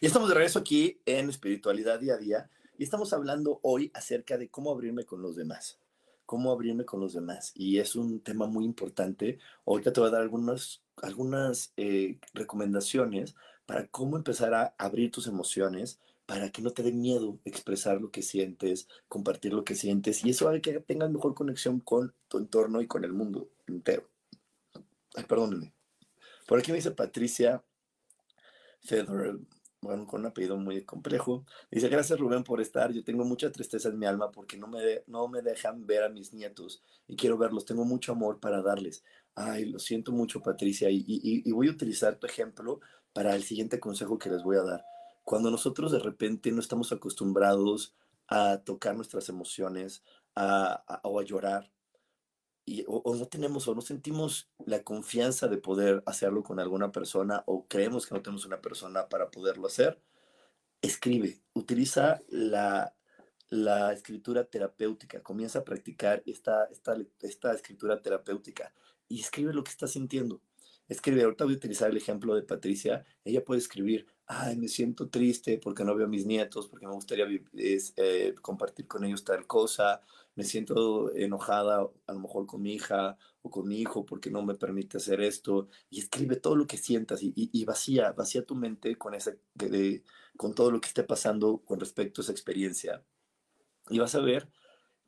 Y 0.00 0.06
estamos 0.06 0.28
de 0.28 0.36
regreso 0.36 0.60
aquí 0.60 1.00
en 1.06 1.28
Espiritualidad 1.28 1.98
Día 1.98 2.14
a 2.14 2.18
Día 2.18 2.50
y 2.78 2.84
estamos 2.84 3.12
hablando 3.12 3.58
hoy 3.64 3.90
acerca 3.94 4.38
de 4.38 4.48
cómo 4.48 4.70
abrirme 4.70 5.04
con 5.04 5.22
los 5.22 5.34
demás. 5.34 5.80
Cómo 6.24 6.52
abrirme 6.52 6.84
con 6.84 7.00
los 7.00 7.14
demás. 7.14 7.50
Y 7.56 7.78
es 7.78 7.96
un 7.96 8.20
tema 8.20 8.46
muy 8.46 8.64
importante. 8.64 9.40
Ahorita 9.66 9.92
te 9.92 9.98
voy 9.98 10.08
a 10.08 10.12
dar 10.12 10.22
algunas, 10.22 10.84
algunas 11.02 11.72
eh, 11.76 12.20
recomendaciones 12.32 13.34
para 13.66 13.88
cómo 13.88 14.16
empezar 14.16 14.54
a 14.54 14.72
abrir 14.78 15.10
tus 15.10 15.26
emociones, 15.26 15.98
para 16.26 16.50
que 16.50 16.62
no 16.62 16.70
te 16.70 16.84
dé 16.84 16.92
miedo 16.92 17.40
expresar 17.44 18.00
lo 18.00 18.12
que 18.12 18.22
sientes, 18.22 18.86
compartir 19.08 19.52
lo 19.52 19.64
que 19.64 19.74
sientes, 19.74 20.24
y 20.24 20.30
eso 20.30 20.48
hace 20.48 20.60
que 20.60 20.78
tengas 20.78 21.10
mejor 21.10 21.34
conexión 21.34 21.80
con 21.80 22.14
tu 22.28 22.38
entorno 22.38 22.80
y 22.82 22.86
con 22.86 23.04
el 23.04 23.12
mundo 23.12 23.50
entero. 23.66 24.08
Ay, 25.16 25.24
perdónenme. 25.24 25.72
Por 26.46 26.60
aquí 26.60 26.70
me 26.70 26.76
dice 26.76 26.92
Patricia 26.92 27.64
Federer, 28.80 29.38
bueno, 29.80 30.06
con 30.06 30.20
un 30.20 30.26
apellido 30.26 30.56
muy 30.56 30.84
complejo. 30.84 31.44
Dice, 31.70 31.88
gracias 31.88 32.18
Rubén 32.18 32.42
por 32.42 32.60
estar. 32.60 32.92
Yo 32.92 33.04
tengo 33.04 33.24
mucha 33.24 33.52
tristeza 33.52 33.88
en 33.88 33.98
mi 33.98 34.06
alma 34.06 34.30
porque 34.30 34.56
no 34.56 34.66
me, 34.66 35.02
no 35.06 35.28
me 35.28 35.42
dejan 35.42 35.86
ver 35.86 36.02
a 36.02 36.08
mis 36.08 36.32
nietos 36.32 36.82
y 37.06 37.16
quiero 37.16 37.38
verlos. 37.38 37.64
Tengo 37.64 37.84
mucho 37.84 38.12
amor 38.12 38.40
para 38.40 38.60
darles. 38.60 39.04
Ay, 39.34 39.66
lo 39.66 39.78
siento 39.78 40.10
mucho, 40.10 40.42
Patricia. 40.42 40.90
Y, 40.90 41.04
y, 41.06 41.52
voy 41.52 41.68
a 41.68 41.72
utilizar 41.72 42.16
tu 42.16 42.26
ejemplo 42.26 42.80
para 43.12 43.36
el 43.36 43.44
siguiente 43.44 43.78
consejo 43.78 44.18
que 44.18 44.30
les 44.30 44.42
voy 44.42 44.56
a 44.56 44.62
dar. 44.62 44.84
Cuando 45.22 45.50
nosotros 45.50 45.92
de 45.92 46.00
repente 46.00 46.50
no 46.50 46.60
estamos 46.60 46.90
acostumbrados 46.90 47.94
a 48.26 48.58
tocar 48.58 48.96
nuestras 48.96 49.28
emociones 49.28 50.02
a, 50.34 50.82
o 51.04 51.20
a 51.20 51.24
llorar, 51.24 51.70
o, 52.86 53.14
no 53.14 53.26
tenemos 53.26 53.68
o 53.68 53.74
no 53.74 53.80
sentimos 53.80 54.50
la 54.66 54.82
confianza 54.82 55.48
de 55.48 55.58
poder 55.58 56.02
hacerlo 56.06 56.42
con 56.42 56.60
alguna 56.60 56.92
persona 56.92 57.42
o 57.46 57.66
creemos 57.66 58.06
que 58.06 58.14
no 58.14 58.22
tenemos 58.22 58.46
una 58.46 58.60
persona 58.60 59.08
para 59.08 59.30
poderlo 59.30 59.66
hacer, 59.66 60.00
escribe, 60.82 61.40
utiliza 61.54 62.22
la, 62.28 62.94
la 63.50 63.92
escritura 63.92 64.44
terapéutica, 64.44 65.22
comienza 65.22 65.60
a 65.60 65.64
practicar 65.64 66.22
esta, 66.26 66.64
esta, 66.66 66.96
esta 67.20 67.52
escritura 67.54 68.02
terapéutica 68.02 68.72
y 69.08 69.20
escribe 69.20 69.52
lo 69.52 69.64
que 69.64 69.70
estás 69.70 69.92
sintiendo. 69.92 70.40
Escribe, 70.88 71.22
ahorita 71.22 71.44
voy 71.44 71.54
a 71.54 71.56
utilizar 71.58 71.90
el 71.90 71.98
ejemplo 71.98 72.34
de 72.34 72.42
Patricia, 72.42 73.04
ella 73.22 73.44
puede 73.44 73.60
escribir, 73.60 74.06
ay, 74.26 74.56
me 74.56 74.68
siento 74.68 75.08
triste 75.08 75.58
porque 75.58 75.84
no 75.84 75.94
veo 75.94 76.06
a 76.06 76.08
mis 76.08 76.24
nietos, 76.24 76.66
porque 76.68 76.86
me 76.86 76.94
gustaría 76.94 77.26
eh, 77.52 78.34
compartir 78.40 78.86
con 78.86 79.04
ellos 79.04 79.22
tal 79.22 79.46
cosa, 79.46 80.00
me 80.38 80.44
siento 80.44 81.12
enojada 81.16 81.90
a 82.06 82.12
lo 82.12 82.20
mejor 82.20 82.46
con 82.46 82.62
mi 82.62 82.72
hija 82.72 83.18
o 83.42 83.50
con 83.50 83.66
mi 83.66 83.80
hijo 83.80 84.06
porque 84.06 84.30
no 84.30 84.40
me 84.44 84.54
permite 84.54 84.98
hacer 84.98 85.20
esto, 85.20 85.66
y 85.90 85.98
escribe 85.98 86.36
todo 86.36 86.54
lo 86.54 86.68
que 86.68 86.76
sientas 86.76 87.18
y, 87.22 87.64
vacía, 87.64 88.12
vacía 88.12 88.44
tu 88.46 88.54
mente 88.54 88.94
con, 88.94 89.14
ese, 89.14 89.40
con 90.36 90.54
todo 90.54 90.70
lo 90.70 90.80
que 90.80 90.86
esté 90.86 91.02
pasando 91.02 91.58
con 91.64 91.80
respecto 91.80 92.20
a 92.20 92.22
esa 92.22 92.30
experiencia. 92.30 93.02
Y 93.88 93.98
vas 93.98 94.14
a 94.14 94.20
ver 94.20 94.48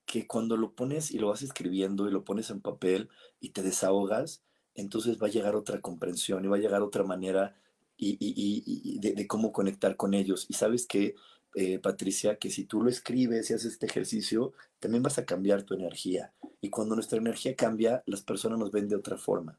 que 0.05 0.26
cuando 0.26 0.57
lo 0.57 0.74
pones 0.74 1.12
y 1.12 1.20
lo 1.20 1.28
vas 1.28 1.43
escribiendo 1.43 2.09
y 2.09 2.11
lo 2.11 2.24
pones 2.24 2.51
en 2.51 2.61
papel 2.61 3.09
y 3.39 3.51
te 3.51 3.62
desahogas, 3.62 4.43
entonces 4.74 5.22
va 5.22 5.28
a 5.28 5.31
llegar 5.31 5.55
otra 5.55 5.81
comprensión 5.81 6.45
y 6.45 6.49
va 6.49 6.57
a 6.57 6.61
llegar 6.61 6.83
otra 6.83 7.05
manera 7.05 7.55
y, 7.97 8.99
de, 8.99 9.12
de, 9.12 9.26
cómo 9.28 9.53
conectar 9.53 9.95
con 9.95 10.12
ellos. 10.12 10.47
Y 10.49 10.55
sabes 10.55 10.89
que 10.89 11.14
eh, 11.55 11.78
Patricia, 11.78 12.36
que 12.36 12.51
si 12.51 12.64
tú 12.64 12.82
lo 12.82 12.90
escribes 12.90 13.51
y 13.51 13.55
haces 13.55 13.72
este 13.72 13.86
ejercicio, 13.86 14.53
también 14.78 15.03
vas 15.03 15.18
a 15.18 15.24
cambiar 15.24 15.62
tu 15.62 15.74
energía. 15.74 16.32
Y 16.61 16.70
cuando 16.70 16.94
nuestra 16.94 17.18
energía 17.18 17.57
cambia, 17.57 18.03
las 18.07 18.22
personas 18.22 18.59
nos 18.59 18.70
ven 18.70 18.88
de 18.88 18.96
otra 18.96 19.16
forma. 19.16 19.59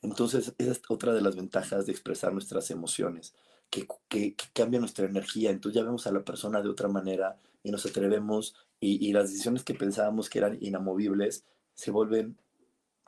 Entonces, 0.00 0.54
esa 0.58 0.72
es 0.72 0.82
otra 0.88 1.12
de 1.12 1.20
las 1.20 1.36
ventajas 1.36 1.86
de 1.86 1.92
expresar 1.92 2.32
nuestras 2.32 2.70
emociones, 2.70 3.34
que, 3.70 3.86
que, 4.08 4.34
cambia 4.52 4.80
nuestra 4.80 5.06
energía. 5.06 5.50
Entonces 5.50 5.80
ya 5.80 5.84
vemos 5.84 6.06
a 6.06 6.12
la 6.12 6.24
persona 6.24 6.62
de 6.62 6.68
otra 6.68 6.88
manera 6.88 7.36
y 7.62 7.70
nos 7.70 7.86
atrevemos 7.86 8.54
y, 8.80 9.06
y 9.06 9.12
las 9.12 9.30
decisiones 9.30 9.64
que 9.64 9.74
pensábamos 9.74 10.28
que 10.28 10.38
eran 10.38 10.58
inamovibles 10.60 11.44
se 11.74 11.90
vuelven 11.90 12.36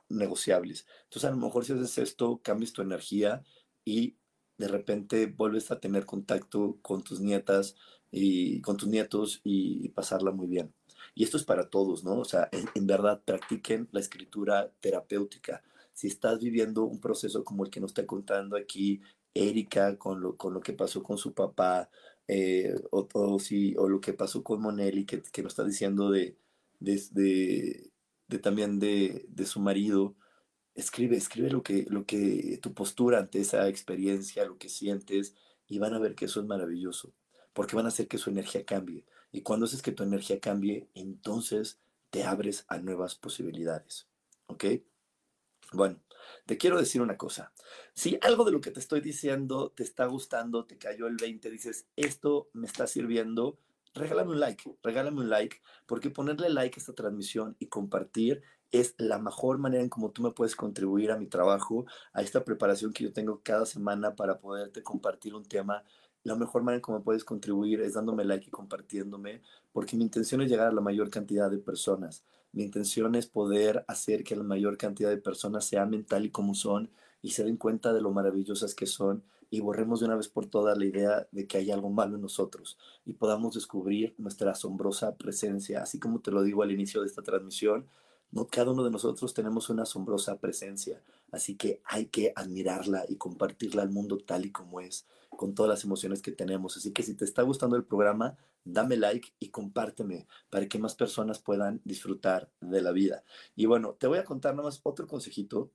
negociables. 0.09 0.85
Entonces 1.03 1.25
a 1.25 1.31
lo 1.31 1.37
mejor 1.37 1.65
si 1.65 1.73
haces 1.73 1.97
esto, 1.97 2.39
cambias 2.43 2.71
tu 2.71 2.81
energía 2.81 3.43
y 3.83 4.15
de 4.57 4.67
repente 4.67 5.25
vuelves 5.27 5.71
a 5.71 5.79
tener 5.79 6.05
contacto 6.05 6.77
con 6.81 7.03
tus 7.03 7.19
nietas 7.19 7.75
y 8.11 8.61
con 8.61 8.77
tus 8.77 8.89
nietos 8.89 9.41
y, 9.43 9.89
pasarla 9.89 10.31
muy 10.31 10.47
bien. 10.47 10.73
Y 11.13 11.23
esto 11.23 11.37
es 11.37 11.43
para 11.43 11.69
todos, 11.69 12.03
¿no? 12.03 12.19
O 12.19 12.25
sea, 12.25 12.49
en, 12.51 12.87
verdad 12.87 13.21
practiquen 13.23 13.87
la 13.91 13.99
escritura 13.99 14.71
terapéutica. 14.79 15.63
Si 15.93 16.07
estás 16.07 16.39
viviendo 16.39 16.83
un 16.83 16.99
proceso 16.99 17.43
como 17.43 17.63
el 17.65 17.71
que 17.71 17.79
nos 17.79 17.91
está 17.91 18.05
contando 18.05 18.57
aquí 18.57 19.01
Erika 19.33 19.97
con 19.97 20.21
lo, 20.21 20.37
con 20.37 20.53
lo 20.53 20.61
que 20.61 20.73
pasó 20.73 21.03
con 21.03 21.17
su 21.17 21.33
papá, 21.33 21.89
eh, 22.27 22.75
o, 22.91 23.39
si, 23.39 23.75
o 23.77 23.87
lo 23.87 24.01
que 24.01 24.13
pasó 24.13 24.43
con 24.43 24.61
Monelli, 24.61 25.05
que, 25.05 25.21
que 25.21 25.43
nos 25.43 25.53
está 25.53 25.63
diciendo 25.63 26.09
de, 26.09 26.37
de, 26.79 27.91
de 28.27 28.39
también 28.39 28.79
de, 28.79 29.25
de, 29.29 29.45
su 29.45 29.59
marido, 29.59 30.15
escribe, 30.75 31.15
escribe 31.15 31.49
lo 31.49 31.63
que, 31.63 31.85
lo 31.89 32.05
que, 32.05 32.59
tu 32.61 32.73
postura 32.73 33.19
ante 33.19 33.39
esa 33.39 33.67
experiencia, 33.67 34.45
lo 34.45 34.57
que 34.57 34.69
sientes, 34.69 35.35
y 35.67 35.79
van 35.79 35.93
a 35.93 35.99
ver 35.99 36.15
que 36.15 36.25
eso 36.25 36.41
es 36.41 36.45
maravilloso, 36.45 37.13
porque 37.53 37.75
van 37.75 37.85
a 37.85 37.89
hacer 37.89 38.07
que 38.07 38.17
su 38.17 38.29
energía 38.29 38.65
cambie. 38.65 39.05
Y 39.31 39.41
cuando 39.41 39.65
haces 39.65 39.81
que 39.81 39.91
tu 39.91 40.03
energía 40.03 40.39
cambie, 40.39 40.87
entonces 40.93 41.79
te 42.09 42.23
abres 42.23 42.65
a 42.67 42.77
nuevas 42.77 43.15
posibilidades. 43.15 44.07
¿Ok? 44.47 44.65
Bueno, 45.73 45.99
te 46.45 46.57
quiero 46.57 46.77
decir 46.77 47.01
una 47.01 47.17
cosa. 47.17 47.51
Si 47.93 48.17
algo 48.21 48.45
de 48.45 48.51
lo 48.51 48.61
que 48.61 48.71
te 48.71 48.79
estoy 48.79 49.01
diciendo 49.01 49.71
te 49.75 49.83
está 49.83 50.05
gustando, 50.05 50.65
te 50.65 50.77
cayó 50.77 51.07
el 51.07 51.17
20, 51.17 51.49
dices, 51.49 51.87
esto 51.95 52.49
me 52.53 52.67
está 52.67 52.87
sirviendo, 52.87 53.57
regálame 53.93 54.31
un 54.31 54.39
like, 54.39 54.77
regálame 54.83 55.21
un 55.21 55.29
like, 55.29 55.61
porque 55.85 56.09
ponerle 56.09 56.49
like 56.49 56.77
a 56.77 56.81
esta 56.81 56.93
transmisión 56.93 57.55
y 57.59 57.67
compartir 57.67 58.43
es 58.71 58.95
la 58.97 59.19
mejor 59.19 59.57
manera 59.57 59.83
en 59.83 59.89
cómo 59.89 60.11
tú 60.11 60.21
me 60.21 60.31
puedes 60.31 60.55
contribuir 60.55 61.11
a 61.11 61.17
mi 61.17 61.27
trabajo, 61.27 61.85
a 62.13 62.21
esta 62.21 62.43
preparación 62.43 62.93
que 62.93 63.03
yo 63.03 63.13
tengo 63.13 63.41
cada 63.43 63.65
semana 63.65 64.15
para 64.15 64.39
poderte 64.39 64.83
compartir 64.83 65.33
un 65.35 65.45
tema. 65.45 65.83
La 66.23 66.35
mejor 66.35 66.63
manera 66.63 66.77
en 66.77 66.81
cómo 66.81 67.03
puedes 67.03 67.23
contribuir 67.23 67.81
es 67.81 67.93
dándome 67.93 68.25
like 68.25 68.47
y 68.47 68.51
compartiéndome, 68.51 69.41
porque 69.71 69.95
mi 69.95 70.03
intención 70.03 70.41
es 70.41 70.49
llegar 70.49 70.67
a 70.67 70.73
la 70.73 70.81
mayor 70.81 71.09
cantidad 71.09 71.49
de 71.49 71.59
personas. 71.59 72.23
Mi 72.51 72.63
intención 72.63 73.15
es 73.15 73.27
poder 73.27 73.85
hacer 73.87 74.23
que 74.23 74.35
la 74.35 74.43
mayor 74.43 74.77
cantidad 74.77 75.09
de 75.09 75.17
personas 75.17 75.65
se 75.65 75.77
amen 75.77 76.05
tal 76.05 76.25
y 76.25 76.31
como 76.31 76.55
son 76.55 76.89
y 77.21 77.31
se 77.31 77.43
den 77.43 77.57
cuenta 77.57 77.91
de 77.93 78.01
lo 78.01 78.11
maravillosas 78.11 78.75
que 78.75 78.85
son 78.85 79.23
y 79.49 79.59
borremos 79.59 79.99
de 79.99 80.07
una 80.07 80.15
vez 80.15 80.27
por 80.27 80.47
todas 80.47 80.77
la 80.77 80.85
idea 80.85 81.27
de 81.31 81.47
que 81.47 81.57
hay 81.57 81.71
algo 81.71 81.89
malo 81.89 82.15
en 82.15 82.21
nosotros 82.21 82.77
y 83.05 83.13
podamos 83.13 83.55
descubrir 83.55 84.15
nuestra 84.17 84.51
asombrosa 84.51 85.15
presencia. 85.15 85.81
Así 85.81 85.99
como 85.99 86.19
te 86.19 86.31
lo 86.31 86.43
digo 86.43 86.63
al 86.63 86.71
inicio 86.71 87.01
de 87.01 87.07
esta 87.07 87.21
transmisión, 87.21 87.87
no, 88.31 88.47
cada 88.47 88.71
uno 88.71 88.83
de 88.83 88.91
nosotros 88.91 89.33
tenemos 89.33 89.69
una 89.69 89.83
asombrosa 89.83 90.39
presencia, 90.39 91.01
así 91.31 91.55
que 91.55 91.81
hay 91.85 92.07
que 92.07 92.33
admirarla 92.35 93.05
y 93.07 93.15
compartirla 93.15 93.81
al 93.81 93.89
mundo 93.89 94.17
tal 94.17 94.45
y 94.45 94.51
como 94.51 94.81
es, 94.81 95.05
con 95.29 95.55
todas 95.55 95.69
las 95.69 95.83
emociones 95.83 96.21
que 96.21 96.31
tenemos. 96.31 96.75
Así 96.77 96.91
que 96.91 97.03
si 97.03 97.13
te 97.13 97.25
está 97.25 97.43
gustando 97.43 97.75
el 97.75 97.85
programa, 97.85 98.37
dame 98.63 98.97
like 98.97 99.33
y 99.39 99.49
compárteme 99.49 100.27
para 100.49 100.67
que 100.67 100.79
más 100.79 100.95
personas 100.95 101.39
puedan 101.39 101.81
disfrutar 101.85 102.51
de 102.59 102.81
la 102.81 102.91
vida. 102.91 103.23
Y 103.55 103.67
bueno, 103.67 103.93
te 103.93 104.07
voy 104.07 104.17
a 104.17 104.25
contar 104.25 104.53
nada 104.53 104.67
más 104.67 104.81
otro 104.83 105.07
consejito 105.07 105.71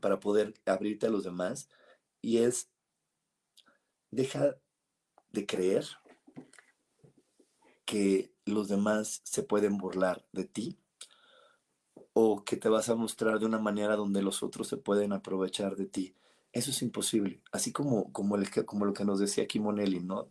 para 0.00 0.20
poder 0.20 0.54
abrirte 0.66 1.06
a 1.06 1.10
los 1.10 1.24
demás 1.24 1.68
y 2.20 2.38
es, 2.38 2.70
deja 4.10 4.56
de 5.32 5.46
creer 5.46 5.86
que 7.84 8.32
los 8.44 8.68
demás 8.68 9.20
se 9.24 9.42
pueden 9.42 9.78
burlar 9.78 10.26
de 10.32 10.44
ti 10.44 10.78
o 12.18 12.42
que 12.44 12.56
te 12.56 12.70
vas 12.70 12.88
a 12.88 12.94
mostrar 12.94 13.38
de 13.38 13.44
una 13.44 13.58
manera 13.58 13.94
donde 13.94 14.22
los 14.22 14.42
otros 14.42 14.68
se 14.68 14.78
pueden 14.78 15.12
aprovechar 15.12 15.76
de 15.76 15.84
ti. 15.84 16.14
Eso 16.50 16.70
es 16.70 16.80
imposible. 16.80 17.42
Así 17.52 17.72
como, 17.72 18.10
como, 18.10 18.36
el, 18.36 18.48
como 18.64 18.86
lo 18.86 18.94
que 18.94 19.04
nos 19.04 19.18
decía 19.18 19.44
aquí 19.44 19.60
Monelli, 19.60 20.00
¿no? 20.00 20.30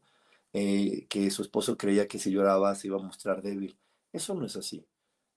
Eh, 0.52 1.06
que 1.10 1.30
su 1.30 1.44
esposo 1.44 1.78
creía 1.78 2.08
que 2.08 2.18
si 2.18 2.32
lloraba 2.32 2.74
se 2.74 2.88
iba 2.88 2.98
a 2.98 3.04
mostrar 3.04 3.44
débil. 3.44 3.78
Eso 4.12 4.34
no 4.34 4.48
es 4.48 4.56
así. 4.56 4.84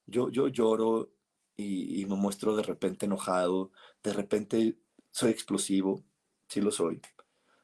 Yo, 0.07 0.31
yo 0.31 0.49
lloro 0.49 1.11
y, 1.55 2.07
me 2.07 2.17
muestro 2.17 2.57
de 2.57 2.63
repente 2.63 3.05
enojado, 3.05 3.71
de 4.03 4.15
repente 4.15 4.79
soy 5.11 5.31
explosivo, 5.31 6.03
sí 6.49 6.63
lo 6.63 6.71
soy. 6.71 7.03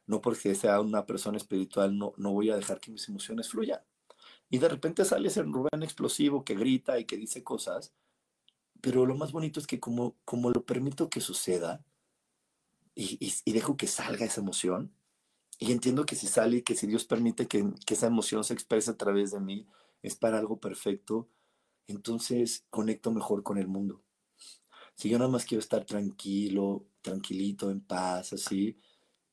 No 0.07 0.21
porque 0.21 0.55
sea 0.55 0.79
una 0.83 1.07
persona 1.07 1.39
espiritual, 1.39 1.97
no, 1.97 2.13
no 2.19 2.33
voy 2.33 2.51
a 2.51 2.57
dejar 2.57 2.81
que 2.81 2.91
mis 2.91 3.09
emociones 3.09 3.49
fluyan. 3.49 3.81
Y 4.51 4.59
de 4.59 4.69
repente 4.69 5.07
sale 5.07 5.29
ese 5.29 5.43
Rubén 5.43 5.83
explosivo 5.83 6.45
que 6.45 6.55
grita 6.55 6.99
y 6.99 7.07
que 7.07 7.17
dice 7.17 7.43
cosas, 7.43 7.95
pero 8.85 9.07
lo 9.07 9.17
más 9.17 9.33
bonito 9.33 9.61
es 9.61 9.67
que 9.67 9.81
como, 9.81 10.15
como 10.27 10.51
lo 10.51 10.67
permito 10.67 11.09
que 11.09 11.23
suceda 11.23 11.83
y, 12.95 13.33
y, 13.47 13.53
dejo 13.53 13.79
que 13.79 13.87
salga 13.87 14.27
esa 14.27 14.43
emoción, 14.43 14.93
y 15.59 15.73
entiendo 15.73 16.05
que 16.05 16.17
si 16.17 16.27
sale 16.27 16.59
y 16.59 16.63
que 16.63 16.77
si 16.77 16.87
Dios 16.87 17.07
permite 17.07 17.49
que, 17.49 17.65
que 17.87 17.95
esa 17.95 18.09
emoción 18.09 18.45
se 18.45 18.53
exprese 18.53 18.91
a 18.91 18.97
través 18.99 19.31
de 19.31 19.41
mí, 19.41 19.67
es 20.03 20.17
para 20.17 20.39
algo 20.39 20.61
perfecto, 20.61 21.31
entonces 21.87 22.67
conecto 22.69 23.11
mejor 23.11 23.43
con 23.43 23.57
el 23.57 23.69
mundo. 23.69 24.03
Si 24.97 25.09
yo 25.09 25.19
nada 25.19 25.31
más 25.31 25.47
quiero 25.47 25.61
estar 25.61 25.87
tranquilo, 25.87 26.87
tranquilito, 27.01 27.71
en 27.71 27.81
paz, 27.81 28.35
así, 28.35 28.79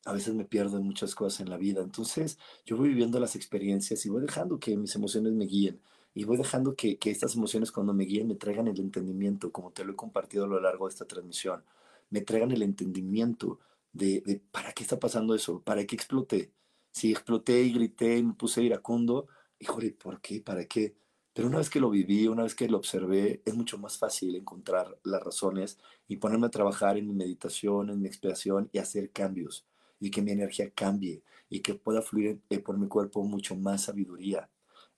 a 0.06 0.14
veces 0.14 0.34
me 0.34 0.45
pierdo 0.45 0.78
en 0.78 0.86
muchas 0.86 1.14
cosas 1.14 1.41
en 1.41 1.49
la 1.49 1.58
vida. 1.58 1.82
Entonces, 1.82 2.39
yo 2.66 2.78
voy 2.78 2.88
viviendo 2.88 3.20
las 3.20 3.36
experiencias 3.36 4.06
y 4.06 4.10
voy 4.10 4.22
dejando 4.22 4.60
que 4.60 4.78
mis 4.78 4.95
emociones 4.95 5.34
me 5.34 5.45
guíen. 5.45 5.82
Y 6.14 6.26
voy 6.26 6.38
dejando 6.38 6.76
que, 6.76 6.97
que 6.97 7.12
estas 7.12 7.36
emociones 7.36 7.72
cuando 7.72 7.93
me 7.93 8.05
guíen 8.05 8.28
me 8.28 8.36
traigan 8.36 8.68
el 8.68 8.80
entendimiento, 8.80 9.51
como 9.51 9.72
te 9.72 9.86
lo 9.86 9.93
he 9.93 9.95
compartido 9.95 10.45
a 10.45 10.47
lo 10.47 10.59
largo 10.59 10.88
de 10.88 10.91
esta 10.91 11.05
transmisión. 11.05 11.64
Me 12.09 12.22
traigan 12.22 12.51
el 12.51 12.62
entendimiento 12.64 13.59
de, 13.93 14.22
de 14.22 14.41
para 14.51 14.74
qué 14.74 14.84
está 14.84 14.99
pasando 14.99 15.36
eso, 15.36 15.62
para 15.62 15.86
qué 15.86 15.95
exploté. 15.95 16.51
Si 16.91 17.12
exploté 17.12 17.62
y 17.64 17.74
grité 17.74 18.18
y 18.18 18.24
me 18.24 18.34
puse 18.34 18.64
iracundo, 18.64 19.28
híjole, 19.59 19.91
¿por 19.91 20.20
qué? 20.22 20.41
¿Para 20.41 20.66
qué? 20.66 20.95
Pero 21.34 21.47
una 21.47 21.59
vez 21.59 21.70
que 21.70 21.80
lo 21.80 21.89
viví, 21.89 22.28
una 22.28 22.43
vez 22.43 22.55
que 22.55 22.68
lo 22.68 22.78
observé, 22.78 23.41
es 23.45 23.55
mucho 23.55 23.78
más 23.78 23.97
fácil 23.97 24.36
encontrar 24.36 24.97
las 25.03 25.24
razones 25.24 25.80
y 26.07 26.18
ponerme 26.18 26.47
a 26.47 26.51
trabajar 26.51 26.97
en 26.97 27.07
mi 27.07 27.14
meditación, 27.14 27.89
en 27.89 28.01
mi 28.01 28.07
expiación 28.07 28.70
y 28.74 28.80
hacer 28.80 29.12
cambios 29.12 29.66
y 29.99 30.12
que 30.12 30.22
mi 30.22 30.32
energía 30.32 30.72
cambie 30.72 31.24
y 31.49 31.62
que 31.62 31.76
pueda 31.76 32.01
fluir 32.01 32.41
eh, 32.49 32.59
por 32.59 32.78
mi 32.78 32.88
cuerpo 32.88 33.24
mucho 33.24 33.55
más 33.55 33.84
sabiduría. 33.84 34.49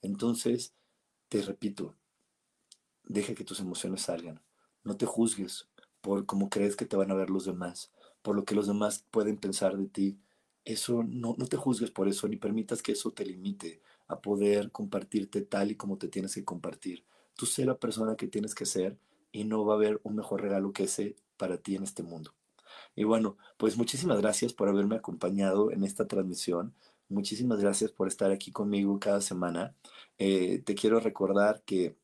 Entonces, 0.01 0.73
te 1.33 1.41
repito, 1.41 1.95
deja 3.05 3.33
que 3.33 3.43
tus 3.43 3.59
emociones 3.59 4.03
salgan. 4.03 4.39
No 4.83 4.97
te 4.97 5.07
juzgues 5.07 5.67
por 5.99 6.27
cómo 6.27 6.47
crees 6.47 6.75
que 6.75 6.85
te 6.85 6.95
van 6.95 7.09
a 7.09 7.15
ver 7.15 7.31
los 7.31 7.45
demás, 7.45 7.91
por 8.21 8.35
lo 8.35 8.45
que 8.45 8.53
los 8.53 8.67
demás 8.67 9.03
pueden 9.09 9.37
pensar 9.37 9.75
de 9.75 9.87
ti. 9.87 10.19
Eso 10.63 11.01
no, 11.01 11.33
no 11.35 11.47
te 11.47 11.57
juzgues 11.57 11.89
por 11.89 12.07
eso, 12.07 12.27
ni 12.27 12.35
permitas 12.35 12.83
que 12.83 12.91
eso 12.91 13.13
te 13.13 13.25
limite 13.25 13.81
a 14.07 14.21
poder 14.21 14.71
compartirte 14.71 15.41
tal 15.41 15.71
y 15.71 15.75
como 15.75 15.97
te 15.97 16.07
tienes 16.07 16.35
que 16.35 16.45
compartir. 16.45 17.03
Tú 17.35 17.47
sé 17.47 17.65
la 17.65 17.79
persona 17.79 18.15
que 18.15 18.27
tienes 18.27 18.53
que 18.53 18.67
ser 18.67 18.99
y 19.31 19.43
no 19.43 19.65
va 19.65 19.73
a 19.73 19.77
haber 19.77 20.01
un 20.03 20.15
mejor 20.15 20.39
regalo 20.39 20.71
que 20.71 20.83
ese 20.83 21.15
para 21.37 21.57
ti 21.57 21.75
en 21.75 21.81
este 21.81 22.03
mundo. 22.03 22.35
Y 22.95 23.05
bueno, 23.05 23.37
pues 23.57 23.75
muchísimas 23.75 24.21
gracias 24.21 24.53
por 24.53 24.69
haberme 24.69 24.97
acompañado 24.97 25.71
en 25.71 25.83
esta 25.83 26.07
transmisión. 26.07 26.75
Muchísimas 27.09 27.59
gracias 27.59 27.91
por 27.91 28.07
estar 28.07 28.31
aquí 28.31 28.51
conmigo 28.51 28.99
cada 28.99 29.21
semana. 29.21 29.75
Eh, 30.17 30.63
te 30.65 30.75
quiero 30.75 30.99
recordar 30.99 31.63
que 31.63 31.97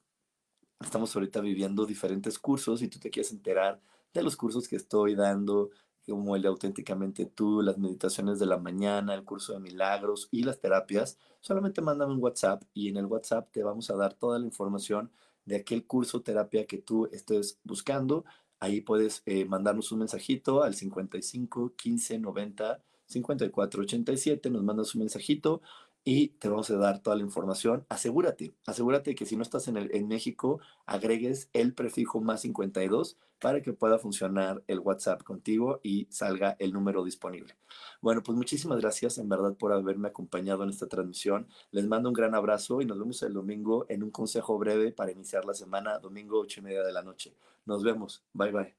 estamos 0.80 1.16
ahorita 1.16 1.42
viviendo 1.42 1.86
diferentes 1.86 2.38
cursos 2.40 2.82
y 2.82 2.88
tú 2.88 3.00
te 3.00 3.10
quieres 3.10 3.32
enterar 3.32 3.82
de 4.14 4.24
los 4.24 4.36
cursos 4.36 4.68
que 4.68 4.76
estoy 4.76 5.16
dando, 5.16 5.72
como 6.06 6.36
el 6.36 6.42
de 6.42 6.48
auténticamente 6.48 7.26
tú, 7.26 7.62
las 7.62 7.78
meditaciones 7.78 8.40
de 8.40 8.46
la 8.46 8.58
mañana, 8.58 9.14
el 9.14 9.24
curso 9.24 9.54
de 9.54 9.60
milagros 9.60 10.28
y 10.32 10.44
las 10.44 10.60
terapias, 10.60 11.18
solamente 11.40 11.82
mándame 11.82 12.14
un 12.14 12.24
WhatsApp 12.24 12.64
y 12.74 12.90
en 12.90 12.98
el 12.98 13.06
WhatsApp 13.06 13.50
te 13.52 13.64
vamos 13.64 13.90
a 13.90 13.96
dar 13.96 14.14
toda 14.14 14.40
la 14.40 14.46
información 14.46 15.12
de 15.46 15.58
aquel 15.58 15.86
curso 15.86 16.22
terapia 16.22 16.68
que 16.68 16.78
tú 16.78 17.08
estés 17.12 17.60
buscando. 17.64 18.26
Ahí 18.60 18.82
puedes 18.82 19.24
eh, 19.26 19.46
mandarnos 19.46 19.92
un 19.92 20.00
mensajito 20.00 20.64
al 20.64 20.76
55 20.76 21.76
15 21.76 22.20
90 22.20 22.84
54 23.10 23.82
87, 23.82 24.50
nos 24.50 24.64
mandas 24.64 24.96
un 24.96 25.00
mensajito 25.00 25.62
y 26.04 26.30
te 26.30 26.50
vamos 26.50 26.70
a 26.70 26.78
dar 26.78 27.00
toda 27.00 27.16
la 27.16 27.24
información. 27.24 27.86
Asegúrate, 27.90 28.56
asegúrate 28.66 29.16
que 29.16 29.26
si 29.26 29.36
no 29.36 29.44
estás 29.44 29.68
en, 29.68 29.78
el, 29.78 29.94
en 29.94 30.08
México, 30.08 30.60
agregues 30.86 31.50
el 31.54 31.74
prefijo 31.74 32.22
más 32.22 32.42
52 32.42 33.18
para 33.40 33.62
que 33.62 33.74
pueda 33.74 34.00
funcionar 34.00 34.64
el 34.68 34.80
WhatsApp 34.80 35.24
contigo 35.24 35.80
y 35.82 36.08
salga 36.10 36.56
el 36.60 36.74
número 36.74 37.04
disponible. 37.04 37.56
Bueno, 38.02 38.22
pues 38.22 38.38
muchísimas 38.38 38.80
gracias 38.80 39.18
en 39.18 39.30
verdad 39.30 39.56
por 39.56 39.72
haberme 39.72 40.10
acompañado 40.10 40.64
en 40.64 40.70
esta 40.70 40.88
transmisión. 40.88 41.48
Les 41.72 41.88
mando 41.88 42.10
un 42.10 42.14
gran 42.14 42.36
abrazo 42.36 42.82
y 42.82 42.86
nos 42.86 43.00
vemos 43.00 43.22
el 43.24 43.34
domingo 43.34 43.86
en 43.90 44.04
un 44.04 44.12
consejo 44.12 44.58
breve 44.58 44.92
para 44.92 45.12
iniciar 45.12 45.46
la 45.46 45.54
semana, 45.54 46.00
domingo 46.00 46.40
ocho 46.40 46.60
y 46.60 46.64
media 46.64 46.84
de 46.84 46.94
la 46.94 47.02
noche. 47.02 47.34
Nos 47.66 47.84
vemos. 47.84 48.24
Bye 48.34 48.52
bye. 48.52 48.79